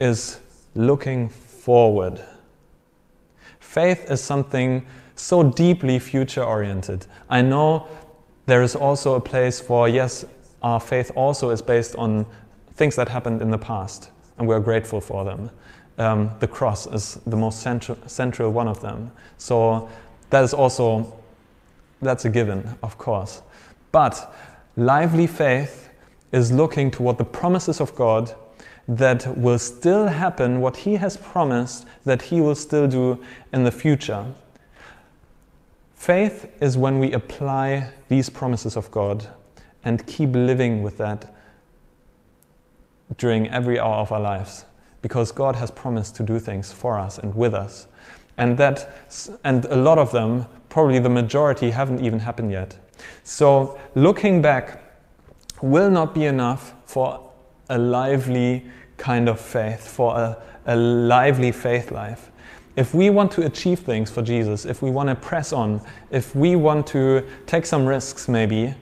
is 0.00 0.40
looking 0.74 1.28
forward. 1.28 2.20
Faith 3.58 4.10
is 4.10 4.20
something 4.20 4.86
so 5.14 5.42
deeply 5.42 5.98
future 5.98 6.44
oriented. 6.44 7.06
I 7.28 7.42
know 7.42 7.88
there 8.46 8.62
is 8.62 8.76
also 8.76 9.14
a 9.14 9.20
place 9.20 9.60
for, 9.60 9.88
yes, 9.88 10.24
our 10.62 10.80
faith 10.80 11.10
also 11.14 11.50
is 11.50 11.62
based 11.62 11.96
on 11.96 12.26
things 12.74 12.96
that 12.96 13.08
happened 13.08 13.42
in 13.42 13.50
the 13.50 13.58
past, 13.58 14.10
and 14.38 14.46
we're 14.46 14.60
grateful 14.60 15.00
for 15.00 15.24
them 15.24 15.50
um, 16.00 16.30
the 16.40 16.48
cross 16.48 16.86
is 16.86 17.20
the 17.26 17.36
most 17.36 17.60
central, 17.60 17.96
central 18.06 18.50
one 18.50 18.66
of 18.66 18.80
them. 18.80 19.12
So 19.36 19.88
that 20.30 20.42
is 20.42 20.54
also, 20.54 21.20
that's 22.00 22.24
a 22.24 22.30
given, 22.30 22.76
of 22.82 22.96
course. 22.96 23.42
But 23.92 24.34
lively 24.76 25.26
faith 25.26 25.90
is 26.32 26.50
looking 26.50 26.90
toward 26.90 27.18
the 27.18 27.24
promises 27.24 27.80
of 27.80 27.94
God 27.94 28.34
that 28.90 29.38
will 29.38 29.58
still 29.58 30.08
happen, 30.08 30.60
what 30.60 30.78
He 30.78 30.96
has 30.96 31.16
promised 31.16 31.86
that 32.04 32.22
He 32.22 32.40
will 32.40 32.56
still 32.56 32.88
do 32.88 33.22
in 33.52 33.62
the 33.62 33.70
future. 33.70 34.26
Faith 35.94 36.50
is 36.60 36.76
when 36.76 36.98
we 36.98 37.12
apply 37.12 37.92
these 38.08 38.28
promises 38.28 38.76
of 38.76 38.90
God 38.90 39.28
and 39.84 40.04
keep 40.08 40.34
living 40.34 40.82
with 40.82 40.98
that 40.98 41.32
during 43.16 43.48
every 43.48 43.78
hour 43.78 43.96
of 43.96 44.10
our 44.10 44.20
lives 44.20 44.64
because 45.02 45.30
God 45.30 45.54
has 45.54 45.70
promised 45.70 46.16
to 46.16 46.24
do 46.24 46.40
things 46.40 46.72
for 46.72 46.98
us 46.98 47.18
and 47.18 47.32
with 47.34 47.54
us. 47.54 47.86
And 48.38 48.58
that 48.58 48.92
and 49.44 49.66
a 49.66 49.76
lot 49.76 49.98
of 49.98 50.10
them, 50.10 50.46
probably 50.68 50.98
the 50.98 51.08
majority 51.08 51.70
haven't 51.70 52.04
even 52.04 52.18
happened 52.18 52.50
yet. 52.50 52.76
So 53.22 53.78
looking 53.94 54.42
back 54.42 54.82
will 55.62 55.90
not 55.90 56.12
be 56.12 56.24
enough 56.24 56.74
for 56.86 57.30
a 57.68 57.78
lively 57.78 58.64
kind 59.00 59.28
of 59.28 59.40
faith, 59.40 59.88
for 59.88 60.16
a, 60.16 60.36
a 60.66 60.76
lively 60.76 61.50
faith 61.50 61.90
life. 61.90 62.30
If 62.76 62.94
we 62.94 63.10
want 63.10 63.32
to 63.32 63.46
achieve 63.46 63.80
things 63.80 64.10
for 64.10 64.22
Jesus, 64.22 64.64
if 64.64 64.82
we 64.82 64.90
want 64.90 65.08
to 65.08 65.16
press 65.16 65.52
on, 65.52 65.80
if 66.10 66.36
we 66.36 66.54
want 66.54 66.86
to 66.88 67.26
take 67.46 67.66
some 67.66 67.84
risks 67.84 68.28
maybe, 68.28 68.74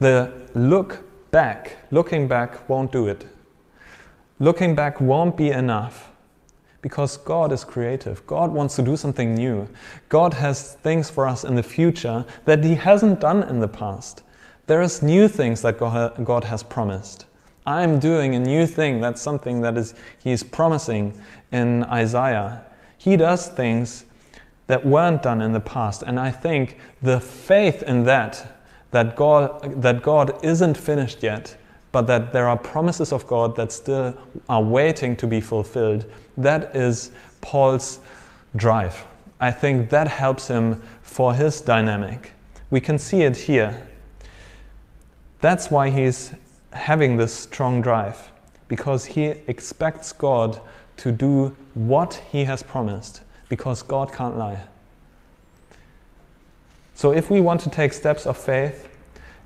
the 0.00 0.32
look 0.54 1.04
back, 1.30 1.76
looking 1.90 2.26
back 2.26 2.68
won't 2.68 2.90
do 2.90 3.06
it. 3.06 3.26
Looking 4.40 4.74
back 4.74 5.00
won't 5.00 5.36
be 5.36 5.50
enough 5.50 6.10
because 6.80 7.16
God 7.18 7.52
is 7.52 7.62
creative. 7.64 8.26
God 8.26 8.50
wants 8.50 8.74
to 8.76 8.82
do 8.82 8.96
something 8.96 9.34
new. 9.34 9.68
God 10.08 10.34
has 10.34 10.74
things 10.82 11.08
for 11.08 11.28
us 11.28 11.44
in 11.44 11.54
the 11.54 11.62
future 11.62 12.24
that 12.46 12.64
He 12.64 12.74
hasn't 12.74 13.20
done 13.20 13.44
in 13.44 13.60
the 13.60 13.68
past. 13.68 14.22
There 14.66 14.82
is 14.82 15.02
new 15.02 15.28
things 15.28 15.62
that 15.62 15.78
God 15.78 16.44
has 16.44 16.62
promised. 16.62 17.26
I'm 17.66 17.98
doing 17.98 18.34
a 18.34 18.40
new 18.40 18.66
thing. 18.66 19.00
That's 19.00 19.22
something 19.22 19.60
that 19.60 19.76
is 19.76 19.94
He's 20.22 20.42
promising 20.42 21.20
in 21.52 21.84
Isaiah. 21.84 22.64
He 22.98 23.16
does 23.16 23.48
things 23.48 24.04
that 24.66 24.84
weren't 24.84 25.22
done 25.22 25.42
in 25.42 25.52
the 25.52 25.60
past. 25.60 26.02
And 26.02 26.18
I 26.18 26.30
think 26.30 26.78
the 27.02 27.20
faith 27.20 27.82
in 27.82 28.04
that, 28.04 28.58
that 28.90 29.16
God, 29.16 29.82
that 29.82 30.02
God 30.02 30.38
isn't 30.44 30.76
finished 30.76 31.22
yet, 31.22 31.56
but 31.90 32.06
that 32.06 32.32
there 32.32 32.48
are 32.48 32.56
promises 32.56 33.12
of 33.12 33.26
God 33.26 33.54
that 33.56 33.70
still 33.70 34.16
are 34.48 34.62
waiting 34.62 35.14
to 35.16 35.26
be 35.26 35.40
fulfilled. 35.40 36.06
That 36.36 36.74
is 36.74 37.12
Paul's 37.40 38.00
drive. 38.56 39.04
I 39.40 39.50
think 39.50 39.90
that 39.90 40.08
helps 40.08 40.48
him 40.48 40.80
for 41.02 41.34
his 41.34 41.60
dynamic. 41.60 42.32
We 42.70 42.80
can 42.80 42.98
see 42.98 43.22
it 43.22 43.36
here. 43.36 43.86
That's 45.40 45.70
why 45.70 45.90
he's 45.90 46.32
having 46.72 47.16
this 47.16 47.32
strong 47.32 47.82
drive, 47.82 48.30
because 48.68 49.04
he 49.04 49.26
expects 49.46 50.12
God 50.12 50.60
to 50.98 51.12
do 51.12 51.56
what 51.74 52.22
he 52.30 52.44
has 52.44 52.62
promised, 52.62 53.22
because 53.48 53.82
God 53.82 54.12
can't 54.12 54.36
lie. 54.36 54.60
So, 56.94 57.12
if 57.12 57.30
we 57.30 57.40
want 57.40 57.60
to 57.62 57.70
take 57.70 57.92
steps 57.92 58.26
of 58.26 58.36
faith, 58.36 58.88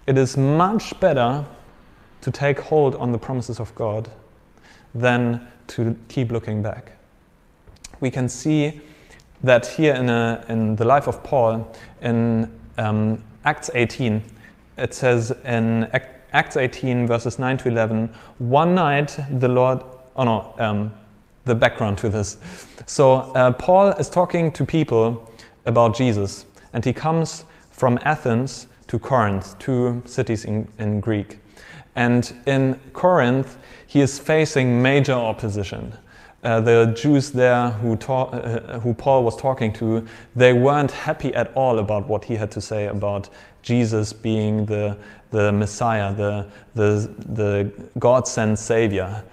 it 0.06 0.18
is 0.18 0.36
much 0.36 0.98
better 1.00 1.44
to 2.20 2.30
take 2.30 2.58
hold 2.58 2.94
on 2.96 3.12
the 3.12 3.18
promises 3.18 3.60
of 3.60 3.74
God 3.74 4.10
than 4.94 5.46
to 5.68 5.96
keep 6.08 6.30
looking 6.30 6.62
back. 6.62 6.92
We 8.00 8.10
can 8.10 8.28
see 8.28 8.80
that 9.42 9.66
here 9.66 9.94
in, 9.94 10.08
a, 10.08 10.44
in 10.48 10.76
the 10.76 10.84
life 10.84 11.06
of 11.06 11.22
Paul, 11.22 11.72
in 12.02 12.50
um, 12.78 13.22
Acts 13.44 13.70
18, 13.74 14.22
it 14.78 14.94
says 14.94 15.32
in 15.44 15.84
Acts 16.36 16.58
18, 16.58 17.06
verses 17.06 17.38
9 17.38 17.56
to 17.56 17.68
11, 17.68 18.10
one 18.36 18.74
night 18.74 19.18
the 19.40 19.48
Lord, 19.48 19.80
oh 20.16 20.24
no, 20.24 20.54
um, 20.58 20.92
the 21.46 21.54
background 21.54 21.96
to 21.96 22.10
this. 22.10 22.36
So 22.84 23.32
uh, 23.34 23.52
Paul 23.52 23.92
is 23.92 24.10
talking 24.10 24.52
to 24.52 24.62
people 24.62 25.32
about 25.64 25.96
Jesus, 25.96 26.44
and 26.74 26.84
he 26.84 26.92
comes 26.92 27.46
from 27.70 27.98
Athens 28.02 28.66
to 28.88 28.98
Corinth, 28.98 29.58
two 29.58 30.02
cities 30.04 30.44
in, 30.44 30.68
in 30.78 31.00
Greek. 31.00 31.38
And 31.94 32.30
in 32.44 32.78
Corinth, 32.92 33.56
he 33.86 34.02
is 34.02 34.18
facing 34.18 34.82
major 34.82 35.14
opposition. 35.14 35.94
Uh, 36.44 36.60
the 36.60 36.92
Jews 36.94 37.30
there 37.30 37.70
who, 37.70 37.96
ta- 37.96 38.24
uh, 38.24 38.78
who 38.80 38.92
Paul 38.92 39.24
was 39.24 39.36
talking 39.36 39.72
to, 39.72 40.06
they 40.36 40.52
weren't 40.52 40.90
happy 40.90 41.34
at 41.34 41.50
all 41.54 41.78
about 41.78 42.06
what 42.06 42.24
he 42.26 42.36
had 42.36 42.50
to 42.50 42.60
say 42.60 42.88
about 42.88 43.30
Jesus 43.62 44.12
being 44.12 44.66
the, 44.66 44.96
the 45.30 45.52
Messiah, 45.52 46.14
the, 46.14 46.46
the, 46.74 47.10
the 47.28 47.72
God 47.98 48.26
sent 48.28 48.58
Savior. 48.58 49.24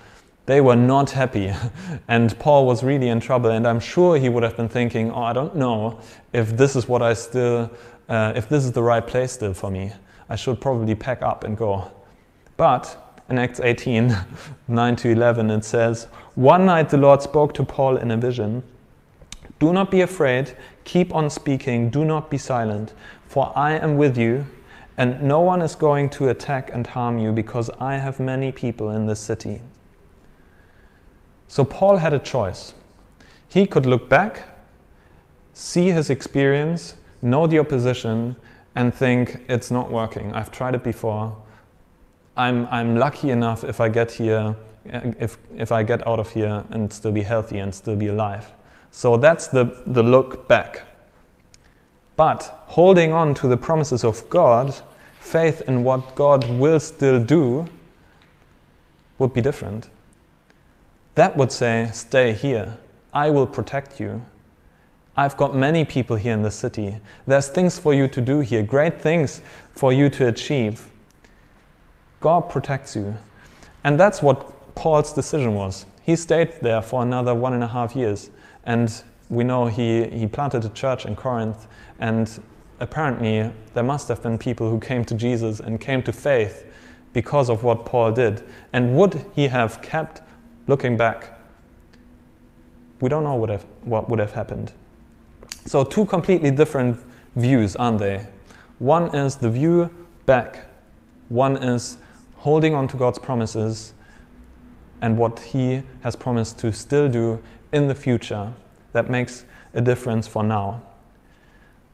They 0.46 0.60
were 0.60 0.76
not 0.76 1.10
happy, 1.10 1.54
and 2.08 2.38
Paul 2.40 2.66
was 2.66 2.84
really 2.84 3.10
in 3.10 3.20
trouble. 3.20 3.52
And 3.52 3.68
I'm 3.68 3.80
sure 3.80 4.18
he 4.18 4.30
would 4.30 4.44
have 4.44 4.58
been 4.58 4.70
thinking, 4.70 5.12
Oh, 5.12 5.24
I 5.24 5.34
don't 5.34 5.56
know 5.56 6.00
if 6.34 6.58
this 6.58 6.76
is 6.76 6.88
what 6.88 7.02
I 7.02 7.14
still, 7.14 7.72
uh, 8.10 8.34
if 8.36 8.50
this 8.50 8.66
is 8.66 8.72
the 8.72 8.84
right 8.84 9.06
place 9.06 9.32
still 9.32 9.54
for 9.54 9.72
me. 9.72 9.92
I 10.30 10.36
should 10.36 10.60
probably 10.60 10.96
pack 10.96 11.22
up 11.22 11.44
and 11.44 11.56
go. 11.56 11.92
But 12.58 13.22
in 13.30 13.38
Acts 13.38 13.60
18, 13.60 14.16
9 14.68 14.96
to 14.98 15.10
11, 15.10 15.50
it 15.50 15.64
says, 15.66 16.06
One 16.36 16.66
night 16.66 16.90
the 16.90 16.98
Lord 16.98 17.22
spoke 17.22 17.54
to 17.56 17.64
Paul 17.64 17.98
in 17.98 18.12
a 18.12 18.18
vision. 18.18 18.64
Do 19.60 19.72
not 19.72 19.92
be 19.92 20.02
afraid, 20.02 20.58
keep 20.84 21.14
on 21.14 21.30
speaking, 21.30 21.90
do 21.90 22.04
not 22.04 22.30
be 22.30 22.38
silent, 22.38 22.94
for 23.28 23.54
I 23.56 23.74
am 23.74 23.98
with 23.98 24.18
you, 24.18 24.46
and 24.98 25.22
no 25.22 25.40
one 25.40 25.62
is 25.62 25.76
going 25.76 26.10
to 26.12 26.30
attack 26.30 26.70
and 26.74 26.86
harm 26.86 27.18
you, 27.18 27.32
because 27.32 27.70
I 27.80 27.98
have 27.98 28.20
many 28.20 28.52
people 28.52 28.90
in 28.92 29.06
this 29.06 29.20
city. 29.20 29.62
So 31.48 31.64
Paul 31.64 31.98
had 31.98 32.14
a 32.14 32.20
choice. 32.20 32.74
He 33.48 33.66
could 33.68 33.86
look 33.86 34.10
back, 34.10 34.44
see 35.54 35.92
his 35.92 36.10
experience, 36.10 36.96
know 37.22 37.48
the 37.48 37.60
opposition, 37.60 38.36
and 38.76 38.94
think, 38.94 39.46
it's 39.48 39.70
not 39.70 39.92
working. 39.92 40.34
I've 40.34 40.52
tried 40.52 40.74
it 40.76 40.84
before. 40.84 41.36
I'm, 42.36 42.68
I'm 42.72 42.96
lucky 42.96 43.30
enough 43.30 43.64
if 43.64 43.80
I 43.80 43.90
get 43.90 44.12
here, 44.12 44.56
if, 44.86 45.38
if 45.56 45.72
I 45.72 45.84
get 45.84 46.06
out 46.08 46.20
of 46.20 46.32
here 46.32 46.64
and 46.72 46.92
still 46.92 47.12
be 47.12 47.22
healthy 47.22 47.60
and 47.60 47.74
still 47.74 47.96
be 47.96 48.08
alive. 48.08 48.52
So 48.90 49.18
that's 49.18 49.48
the, 49.48 49.84
the 49.86 50.02
look 50.02 50.48
back. 50.48 50.82
But 52.16 52.64
holding 52.68 53.12
on 53.12 53.34
to 53.36 53.48
the 53.48 53.58
promises 53.58 54.04
of 54.04 54.30
God, 54.30 54.74
faith 55.20 55.62
in 55.68 55.84
what 55.84 56.16
God 56.16 56.48
will 56.50 56.80
still 56.80 57.24
do, 57.24 57.68
would 59.18 59.34
be 59.34 59.42
different. 59.42 59.90
That 61.16 61.38
would 61.38 61.52
say, 61.52 61.90
Stay 61.94 62.34
here. 62.34 62.78
I 63.14 63.30
will 63.30 63.48
protect 63.48 64.00
you. 64.00 64.26
I've 65.16 65.38
got 65.38 65.56
many 65.56 65.86
people 65.86 66.16
here 66.16 66.34
in 66.34 66.42
the 66.42 66.50
city. 66.50 66.98
There's 67.28 67.48
things 67.48 67.78
for 67.78 67.94
you 67.94 68.08
to 68.08 68.22
do 68.22 68.40
here, 68.40 68.64
great 68.64 69.00
things 69.00 69.42
for 69.74 69.94
you 69.94 70.10
to 70.10 70.28
achieve. 70.28 70.90
God 72.20 72.50
protects 72.50 72.96
you. 72.96 73.16
And 73.84 74.00
that's 74.00 74.24
what 74.24 74.76
Paul's 74.76 75.14
decision 75.14 75.54
was. 75.54 75.86
He 76.04 76.16
stayed 76.16 76.54
there 76.62 76.82
for 76.82 77.04
another 77.04 77.36
one 77.36 77.54
and 77.54 77.64
a 77.64 77.68
half 77.68 77.96
years. 77.96 78.32
And 78.66 78.92
we 79.30 79.44
know 79.44 79.68
he, 79.68 80.06
he 80.06 80.26
planted 80.26 80.66
a 80.66 80.70
church 80.70 81.06
in 81.06 81.16
Corinth. 81.16 81.68
And 82.04 82.30
apparently, 82.82 83.50
there 83.74 83.84
must 83.84 84.10
have 84.10 84.22
been 84.22 84.38
people 84.38 84.70
who 84.70 84.78
came 84.78 85.06
to 85.06 85.16
Jesus 85.16 85.62
and 85.62 85.80
came 85.80 86.04
to 86.04 86.12
faith 86.12 86.70
because 87.14 87.50
of 87.50 87.64
what 87.64 87.86
Paul 87.86 88.12
did. 88.12 88.44
And 88.74 88.98
would 88.98 89.26
he 89.34 89.48
have 89.48 89.82
kept 89.82 90.22
looking 90.68 90.98
back? 90.98 91.40
We 93.00 93.08
don't 93.08 93.24
know 93.24 93.36
what, 93.36 93.50
have, 93.50 93.66
what 93.84 94.10
would 94.10 94.20
have 94.20 94.34
happened. 94.34 94.74
So, 95.66 95.86
two 95.86 96.06
completely 96.06 96.52
different 96.52 97.00
views, 97.38 97.78
aren't 97.78 98.00
they? 98.00 98.28
One 98.80 99.16
is 99.16 99.38
the 99.38 99.50
view 99.50 99.90
back, 100.26 100.66
one 101.30 101.56
is 101.56 101.98
holding 102.36 102.76
on 102.76 102.90
to 102.90 102.98
God's 102.98 103.18
promises 103.18 103.94
and 105.02 105.18
what 105.18 105.40
He 105.40 105.84
has 106.02 106.18
promised 106.18 106.60
to 106.60 106.74
still 106.74 107.08
do 107.08 107.42
in 107.72 107.88
the 107.88 107.96
future 107.96 108.52
that 108.92 109.10
makes 109.10 109.46
a 109.74 109.80
difference 109.80 110.28
for 110.28 110.44
now. 110.44 110.82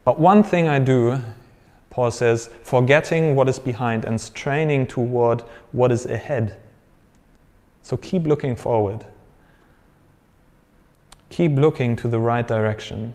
But 0.04 0.20
one 0.20 0.44
thing 0.44 0.68
I 0.68 0.80
do, 0.80 1.22
Paul 1.90 2.12
says, 2.12 2.50
forgetting 2.64 3.36
what 3.36 3.50
is 3.50 3.60
behind 3.60 4.06
and 4.06 4.20
straining 4.20 4.88
toward 4.88 5.42
what 5.72 5.92
is 5.92 6.06
ahead. 6.06 6.58
So 7.84 7.98
keep 7.98 8.26
looking 8.26 8.56
forward. 8.56 9.06
Keep 11.30 11.58
looking 11.58 11.96
to 11.98 12.08
the 12.08 12.20
right 12.20 12.48
direction. 12.48 13.14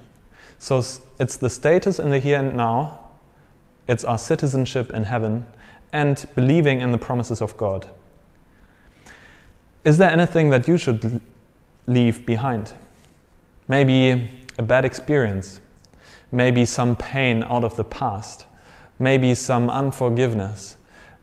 So 0.59 0.83
it's 1.19 1.37
the 1.37 1.51
status 1.51 1.99
in 1.99 2.11
the 2.11 2.19
here 2.19 2.39
and 2.39 2.57
now, 2.57 3.01
it's 3.87 4.05
our 4.05 4.19
citizenship 4.19 4.91
in 4.93 5.05
heaven, 5.05 5.47
and 5.93 6.27
believing 6.35 6.81
in 6.81 6.91
the 6.91 6.99
promises 6.99 7.41
of 7.41 7.57
God. 7.57 7.89
Is 9.85 9.99
there 9.99 10.11
anything 10.11 10.51
that 10.51 10.67
you 10.67 10.79
should 10.79 11.21
leave 11.87 12.25
behind? 12.25 12.73
Maybe 13.69 14.31
a 14.59 14.63
bad 14.63 14.85
experience, 14.85 15.61
maybe 16.35 16.65
some 16.65 16.97
pain 16.97 17.43
out 17.45 17.65
of 17.65 17.77
the 17.77 17.85
past, 17.85 18.47
maybe 18.99 19.35
some 19.35 19.71
unforgiveness, 19.71 20.77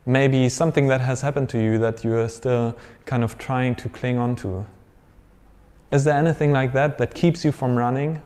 maybe 0.06 0.50
something 0.50 0.88
that 0.88 1.02
has 1.02 1.22
happened 1.22 1.50
to 1.50 1.62
you 1.62 1.78
that 1.78 2.04
you 2.04 2.16
are 2.16 2.28
still 2.28 2.76
kind 3.06 3.24
of 3.24 3.38
trying 3.38 3.76
to 3.76 3.90
cling 3.90 4.18
on 4.18 4.36
to. 4.36 4.66
Is 5.92 6.04
there 6.04 6.16
anything 6.16 6.52
like 6.52 6.74
that 6.74 6.98
that 6.98 7.14
keeps 7.14 7.46
you 7.46 7.52
from 7.52 7.76
running? 7.76 8.22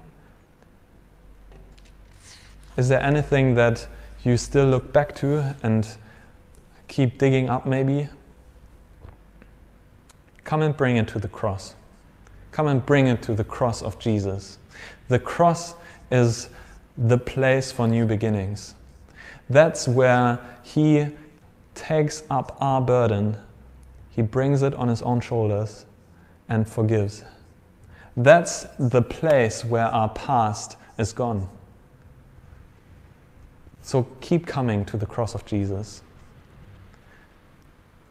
Is 2.78 2.88
there 2.88 3.02
anything 3.02 3.56
that 3.56 3.88
you 4.24 4.38
still 4.38 4.66
look 4.66 4.94
back 4.94 5.16
to 5.16 5.56
and 5.64 5.88
keep 6.88 7.18
digging 7.18 7.50
up, 7.50 7.66
maybe. 7.66 8.10
Come 10.44 10.62
and 10.62 10.76
bring 10.76 10.98
it 10.98 11.08
to 11.10 11.20
the 11.20 11.28
cross. 11.28 11.76
Come 12.52 12.68
and 12.68 12.86
bring 12.86 13.08
it 13.08 13.22
to 13.24 13.34
the 13.34 13.44
cross 13.44 13.82
of 13.82 14.00
Jesus. 14.00 14.58
The 15.08 15.20
cross 15.20 15.76
is 16.12 16.50
the 16.98 17.18
place 17.18 17.72
for 17.72 17.88
new 17.88 18.06
beginnings. 18.06 18.76
That's 19.50 19.88
where 19.88 20.40
He 20.64 21.08
takes 21.74 22.24
up 22.30 22.58
our 22.60 22.82
burden, 22.82 23.38
He 24.10 24.22
brings 24.22 24.62
it 24.62 24.74
on 24.76 24.88
His 24.88 25.02
own 25.02 25.20
shoulders 25.20 25.86
and 26.48 26.68
forgives. 26.68 27.24
That's 28.18 28.66
the 28.80 29.02
place 29.02 29.66
where 29.66 29.88
our 29.88 30.10
past 30.10 30.78
is 30.98 31.12
gone. 31.12 31.50
So 33.82 34.04
keep 34.22 34.48
coming 34.48 34.86
to 34.86 34.98
the 34.98 35.06
cross 35.06 35.36
of 35.36 35.46
Jesus 35.46 36.02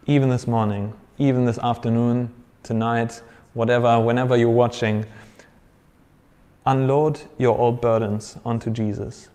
even 0.07 0.29
this 0.29 0.47
morning, 0.47 0.93
even 1.19 1.45
this 1.47 1.59
afternoon, 1.59 2.31
tonight, 2.63 3.23
whatever, 3.55 3.99
whenever 4.01 4.37
you're 4.37 4.51
watching, 4.51 5.07
unload 6.67 7.21
your 7.39 7.59
old 7.59 7.81
burdens 7.81 8.37
onto 8.45 8.71
Jesus. 8.71 9.29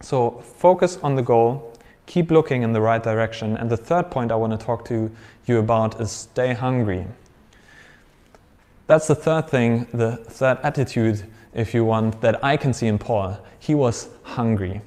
So 0.00 0.42
focus 0.58 0.98
on 1.02 1.14
the 1.14 1.22
goal, 1.22 1.72
keep 2.06 2.30
looking 2.30 2.62
in 2.62 2.72
the 2.72 2.80
right 2.80 3.02
direction. 3.02 3.56
And 3.56 3.70
the 3.70 3.76
third 3.76 4.10
point 4.10 4.30
I 4.30 4.36
want 4.36 4.58
to 4.58 4.64
talk 4.64 4.84
to 4.86 5.10
you 5.46 5.58
about 5.58 6.00
is 6.00 6.10
stay 6.10 6.52
hungry. 6.52 7.06
That's 8.86 9.06
the 9.06 9.14
third 9.14 9.48
thing, 9.48 9.86
the 9.94 10.16
third 10.16 10.58
attitude, 10.62 11.24
if 11.54 11.72
you 11.72 11.84
want, 11.84 12.20
that 12.20 12.44
I 12.44 12.56
can 12.56 12.74
see 12.74 12.86
in 12.86 12.98
Paul. 12.98 13.38
He 13.58 13.74
was 13.74 14.08
hungry. 14.24 14.82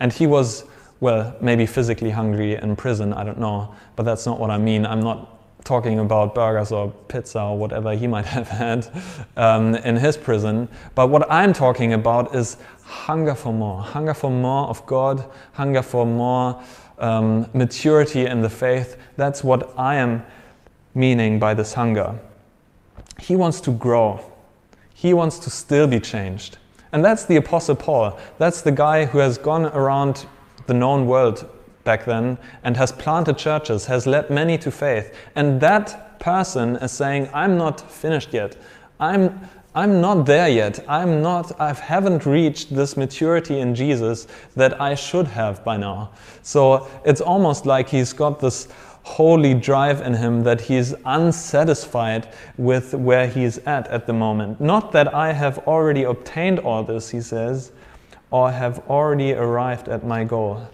And 0.00 0.12
he 0.12 0.26
was 0.26 0.64
well, 1.00 1.36
maybe 1.40 1.66
physically 1.66 2.10
hungry 2.10 2.56
in 2.56 2.74
prison, 2.74 3.12
I 3.12 3.24
don't 3.24 3.38
know, 3.38 3.74
but 3.94 4.02
that's 4.02 4.26
not 4.26 4.40
what 4.40 4.50
I 4.50 4.58
mean. 4.58 4.84
I'm 4.84 5.00
not 5.00 5.37
talking 5.68 5.98
about 5.98 6.34
burgers 6.34 6.72
or 6.72 6.90
pizza 7.08 7.42
or 7.42 7.58
whatever 7.58 7.94
he 7.94 8.06
might 8.06 8.24
have 8.38 8.48
had 8.48 8.88
um, 9.36 9.74
in 9.76 9.96
his 9.96 10.16
prison. 10.16 10.66
But 10.94 11.08
what 11.08 11.30
I'm 11.30 11.52
talking 11.52 11.92
about 11.92 12.34
is 12.34 12.56
hunger 12.84 13.34
for 13.34 13.52
more, 13.52 13.82
hunger 13.82 14.14
for 14.14 14.30
more 14.30 14.66
of 14.68 14.84
God, 14.86 15.30
hunger 15.52 15.82
for 15.82 16.06
more 16.06 16.60
um, 16.98 17.46
maturity 17.52 18.24
in 18.24 18.40
the 18.40 18.48
faith. 18.48 18.96
That's 19.16 19.44
what 19.44 19.78
I 19.78 19.96
am 19.96 20.24
meaning 20.94 21.38
by 21.38 21.52
this 21.52 21.74
hunger. 21.74 22.18
He 23.20 23.36
wants 23.36 23.60
to 23.62 23.70
grow, 23.70 24.24
he 24.94 25.12
wants 25.12 25.38
to 25.40 25.50
still 25.50 25.86
be 25.86 26.00
changed. 26.00 26.56
And 26.92 27.04
that's 27.04 27.26
the 27.26 27.36
Apostle 27.36 27.76
Paul. 27.76 28.18
That's 28.38 28.62
the 28.62 28.72
guy 28.72 29.04
who 29.04 29.18
has 29.18 29.36
gone 29.36 29.66
around 29.66 30.24
the 30.66 30.72
known 30.72 31.06
world 31.06 31.46
back 31.88 32.04
then 32.04 32.36
and 32.64 32.76
has 32.76 32.92
planted 32.92 33.38
churches, 33.38 33.86
has 33.86 34.06
led 34.06 34.28
many 34.28 34.58
to 34.58 34.70
faith. 34.70 35.14
And 35.34 35.58
that 35.62 36.20
person 36.20 36.76
is 36.76 36.92
saying, 36.92 37.30
I'm 37.32 37.56
not 37.56 37.80
finished 37.90 38.34
yet. 38.34 38.58
I'm, 39.00 39.40
I'm 39.74 40.02
not 40.02 40.26
there 40.26 40.50
yet. 40.50 40.84
I'm 40.86 41.22
not, 41.22 41.58
I 41.58 41.72
haven't 41.72 42.26
reached 42.26 42.74
this 42.74 42.94
maturity 42.98 43.60
in 43.60 43.74
Jesus 43.74 44.26
that 44.54 44.78
I 44.78 44.94
should 44.94 45.28
have 45.28 45.64
by 45.64 45.78
now. 45.78 46.10
So 46.42 46.88
it's 47.06 47.22
almost 47.22 47.64
like 47.64 47.88
he's 47.88 48.12
got 48.12 48.38
this 48.38 48.68
holy 49.04 49.54
drive 49.54 50.02
in 50.02 50.12
him 50.12 50.42
that 50.42 50.60
he's 50.60 50.94
unsatisfied 51.06 52.28
with 52.58 52.92
where 52.92 53.26
he's 53.26 53.56
at 53.76 53.88
at 53.88 54.06
the 54.06 54.12
moment. 54.12 54.60
Not 54.60 54.92
that 54.92 55.14
I 55.14 55.32
have 55.32 55.56
already 55.66 56.02
obtained 56.02 56.58
all 56.58 56.82
this, 56.84 57.08
he 57.08 57.22
says, 57.22 57.72
or 58.30 58.52
have 58.52 58.80
already 58.90 59.32
arrived 59.32 59.88
at 59.88 60.04
my 60.04 60.24
goal. 60.24 60.68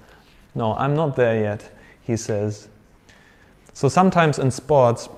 No, 0.54 0.74
I'm 0.76 0.94
not 0.94 1.16
there 1.16 1.40
yet, 1.40 1.70
he 2.02 2.16
says. 2.16 2.68
So 3.72 3.88
sometimes 3.88 4.38
in 4.38 4.50
sports, 4.50 5.08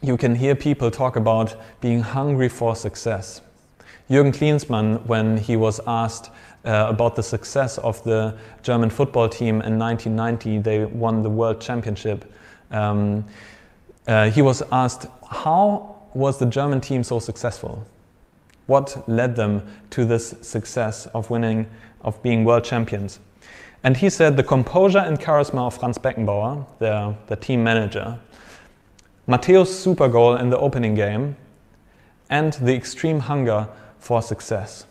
you 0.00 0.16
can 0.16 0.34
hear 0.34 0.54
people 0.54 0.90
talk 0.90 1.16
about 1.16 1.56
being 1.80 2.00
hungry 2.00 2.48
for 2.48 2.76
success. 2.76 3.40
Jürgen 4.08 4.32
Klinsmann, 4.32 5.04
when 5.06 5.38
he 5.38 5.56
was 5.56 5.80
asked 5.86 6.30
uh, 6.64 6.86
about 6.88 7.16
the 7.16 7.22
success 7.22 7.78
of 7.78 8.02
the 8.04 8.36
German 8.62 8.90
football 8.90 9.28
team 9.28 9.62
in 9.62 9.78
1990, 9.78 10.58
they 10.58 10.84
won 10.84 11.22
the 11.22 11.30
world 11.30 11.60
championship. 11.60 12.30
Um, 12.70 13.24
uh, 14.06 14.30
he 14.30 14.42
was 14.42 14.62
asked, 14.70 15.06
How 15.30 15.96
was 16.12 16.38
the 16.38 16.46
German 16.46 16.80
team 16.80 17.02
so 17.02 17.18
successful? 17.18 17.86
What 18.66 19.08
led 19.08 19.36
them 19.36 19.66
to 19.90 20.04
this 20.04 20.34
success 20.42 21.06
of 21.06 21.30
winning, 21.30 21.66
of 22.02 22.22
being 22.22 22.44
world 22.44 22.64
champions? 22.64 23.20
And 23.84 23.98
he 23.98 24.08
said 24.08 24.38
the 24.38 24.42
composure 24.42 24.98
and 24.98 25.20
charisma 25.20 25.66
of 25.66 25.78
Franz 25.78 25.98
Beckenbauer, 25.98 26.66
the, 26.78 27.14
the 27.26 27.36
team 27.36 27.62
manager, 27.62 28.18
Matthäus' 29.28 29.68
super 29.68 30.08
goal 30.08 30.36
in 30.36 30.48
the 30.48 30.58
opening 30.58 30.94
game, 30.94 31.36
and 32.30 32.54
the 32.54 32.74
extreme 32.74 33.20
hunger 33.20 33.68
for 33.98 34.22
success. 34.22 34.86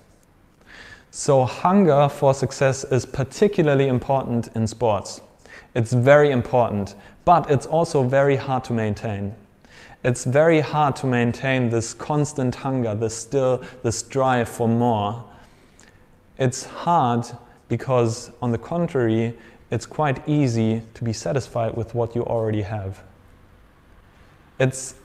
So, 1.10 1.43
hunger 1.43 2.08
for 2.08 2.34
success 2.34 2.84
is 2.86 3.06
particularly 3.06 3.88
important 3.88 4.49
in 4.56 4.67
sports. 4.67 5.21
It's 5.75 5.93
very 5.93 6.32
important, 6.32 6.95
but 7.25 7.49
it's 7.49 7.65
also 7.65 8.03
very 8.03 8.36
hard 8.36 8.63
to 8.65 8.73
maintain. 8.73 9.36
It's 10.03 10.23
very 10.23 10.60
hard 10.60 10.95
to 10.97 11.08
maintain 11.08 11.69
this 11.69 11.93
constant 11.93 12.56
hunger, 12.56 12.93
this 12.93 13.15
still 13.15 13.63
this 13.82 14.03
drive 14.03 14.49
for 14.49 14.67
more. 14.67 15.23
It's 16.38 16.65
hard 16.65 17.25
because, 17.75 18.31
on 18.41 18.51
the 18.51 18.57
contrary, 18.57 19.33
it's 19.71 19.88
quite 19.88 20.17
easy 20.27 20.81
to 20.93 21.03
be 21.03 21.13
satisfied 21.13 21.71
with 21.75 21.95
what 21.95 22.15
you 22.15 22.23
already 22.23 22.62
have 22.62 23.03
it's, 24.59 24.95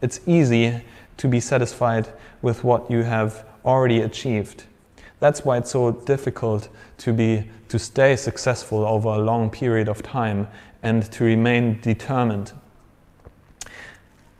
it's 0.00 0.20
easy 0.26 0.80
to 1.16 1.28
be 1.28 1.40
satisfied 1.40 2.12
with 2.42 2.64
what 2.64 2.90
you 2.90 3.02
have 3.02 3.44
already 3.64 4.00
achieved. 4.00 4.64
That's 5.20 5.44
why 5.44 5.58
it's 5.58 5.72
so 5.72 5.90
difficult 5.90 6.68
to, 6.98 7.12
be, 7.12 7.50
to 7.68 7.78
stay 7.78 8.14
successful 8.16 8.84
over 8.84 9.08
a 9.08 9.18
long 9.18 9.50
period 9.50 9.88
of 9.88 10.02
time 10.02 10.46
and 10.82 11.10
to 11.12 11.24
remain 11.24 11.80
determined. 11.80 12.52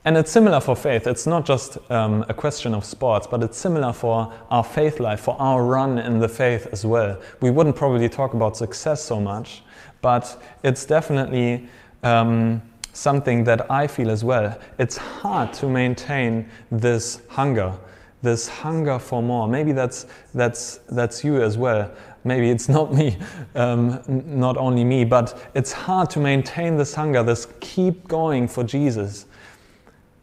And 0.09 0.17
it's 0.17 0.33
similar 0.33 0.59
for 0.59 0.75
faith. 0.75 1.07
It's 1.07 1.27
not 1.27 1.45
just 1.45 1.77
um, 1.91 2.25
a 2.31 2.33
question 2.33 2.73
of 2.73 2.83
sports, 2.83 3.27
but 3.27 3.43
it's 3.43 3.59
similar 3.59 3.93
for 3.93 4.33
our 4.51 4.65
faith 4.65 5.01
life, 5.01 5.21
for 5.21 5.37
our 5.39 5.63
run 5.63 5.99
in 5.99 6.19
the 6.19 6.29
faith 6.31 6.67
as 6.73 6.87
well. 6.87 7.21
We 7.43 7.51
wouldn't 7.51 7.77
probably 7.77 8.09
talk 8.09 8.33
about 8.33 8.57
success 8.57 9.05
so 9.05 9.21
much, 9.21 9.63
but 10.01 10.43
it's 10.63 10.87
definitely 10.87 11.69
um, 12.05 12.63
something 12.95 13.45
that 13.45 13.71
I 13.71 13.87
feel 13.87 14.09
as 14.09 14.25
well. 14.25 14.59
It's 14.79 14.97
hard 14.97 15.53
to 15.61 15.69
maintain 15.69 16.49
this 16.71 17.21
hunger, 17.29 17.75
this 18.23 18.49
hunger 18.49 18.99
for 18.99 19.23
more. 19.23 19.47
Maybe 19.47 19.73
that's, 19.73 20.07
that's, 20.33 20.79
that's 20.89 21.23
you 21.23 21.43
as 21.43 21.59
well. 21.59 21.93
Maybe 22.25 22.49
it's 22.49 22.69
not 22.79 22.95
me, 22.95 23.19
um, 23.55 24.03
not 24.09 24.57
only 24.57 24.85
me, 24.85 25.05
but 25.05 25.51
it's 25.53 25.71
hard 25.71 26.09
to 26.11 26.19
maintain 26.19 26.79
this 26.79 26.95
hunger, 26.95 27.23
this 27.23 27.47
keep 27.61 28.09
going 28.09 28.49
for 28.49 28.65
Jesus, 28.65 29.27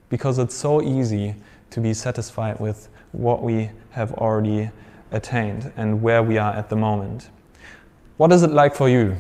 because 0.10 0.40
it's 0.40 0.56
so 0.56 0.82
easy 0.82 1.36
to 1.72 1.80
be 1.80 1.94
satisfied 1.94 2.60
with 2.60 2.90
what 3.12 3.42
we 3.42 3.70
have 3.92 4.14
already 4.14 4.70
attained 5.12 5.72
and 5.78 6.02
where 6.02 6.22
we 6.22 6.38
are 6.38 6.54
at 6.54 6.70
the 6.70 6.76
moment. 6.76 7.30
What 8.18 8.32
is 8.32 8.44
it 8.44 8.52
like 8.52 8.76
for 8.76 8.90
you? 8.90 9.16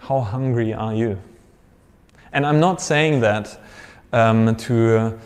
How 0.00 0.20
hungry 0.20 0.72
are 0.72 0.94
you? 0.94 1.18
And 2.32 2.46
I'm 2.46 2.60
not 2.60 2.80
saying 2.80 3.20
that 3.20 3.60
um, 4.12 4.54
to, 4.56 5.18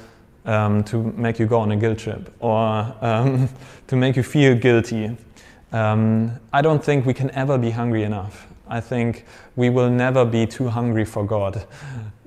um, 0.47 0.85
to 0.85 1.03
make 1.17 1.39
you 1.39 1.47
go 1.47 1.61
on 1.61 1.73
a 1.73 1.77
guilt 1.77 1.99
trip 1.99 2.35
or 2.41 2.95
um, 3.01 3.49
to 3.87 3.97
make 3.97 4.17
you 4.17 4.23
feel 4.23 4.55
guilty. 4.55 5.17
Um, 5.73 6.39
I 6.53 6.63
don't 6.63 6.83
think 6.83 7.05
we 7.05 7.15
can 7.15 7.31
ever 7.33 7.59
be 7.59 7.71
hungry 7.71 8.05
enough. 8.05 8.47
I 8.69 8.81
think 8.81 9.27
we 9.57 9.71
will 9.71 9.91
never 9.91 10.25
be 10.25 10.47
too 10.47 10.69
hungry 10.69 11.05
for 11.05 11.25
God. 11.25 11.67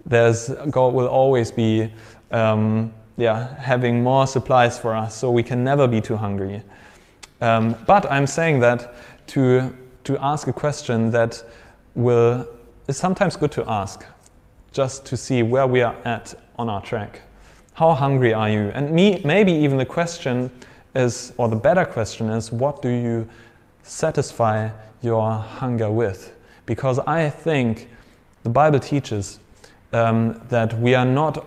There's, 0.06 0.50
God 0.70 0.94
will 0.94 1.08
always 1.08 1.52
be 1.52 1.92
um, 2.32 2.94
yeah, 3.18 3.56
having 3.60 4.04
more 4.04 4.28
supplies 4.28 4.78
for 4.78 4.96
us, 4.96 5.16
so 5.16 5.32
we 5.32 5.44
can 5.44 5.64
never 5.64 5.88
be 5.88 6.02
too 6.02 6.16
hungry. 6.16 6.62
Um, 7.42 7.76
but 7.86 8.12
I'm 8.12 8.28
saying 8.28 8.60
that 8.62 8.94
to, 9.28 9.76
to 10.04 10.18
ask 10.24 10.48
a 10.48 10.54
question 10.54 11.12
that 11.12 11.44
will, 11.96 12.48
is 12.88 12.98
sometimes 12.98 13.36
good 13.36 13.52
to 13.54 13.70
ask 13.70 14.06
just 14.72 15.06
to 15.06 15.18
see 15.18 15.44
where 15.44 15.68
we 15.68 15.82
are 15.82 15.96
at 16.06 16.34
on 16.58 16.70
our 16.70 16.82
track. 16.82 17.22
How 17.74 17.94
hungry 17.94 18.34
are 18.34 18.50
you? 18.50 18.72
And 18.74 18.92
me, 18.92 19.22
maybe 19.24 19.52
even 19.52 19.78
the 19.78 19.86
question 19.86 20.52
is, 20.96 21.34
or 21.38 21.48
the 21.48 21.56
better 21.56 21.86
question 21.86 22.30
is, 22.30 22.52
what 22.52 22.82
do 22.82 22.90
you 22.90 23.28
satisfy 23.84 24.70
your 25.02 25.32
hunger 25.32 25.92
with? 25.92 26.36
Because 26.66 27.00
I 27.00 27.30
think 27.30 27.88
the 28.44 28.50
Bible 28.50 28.80
teaches 28.80 29.40
um, 29.94 30.42
that 30.50 30.78
we 30.80 30.96
are 30.96 31.06
not, 31.06 31.46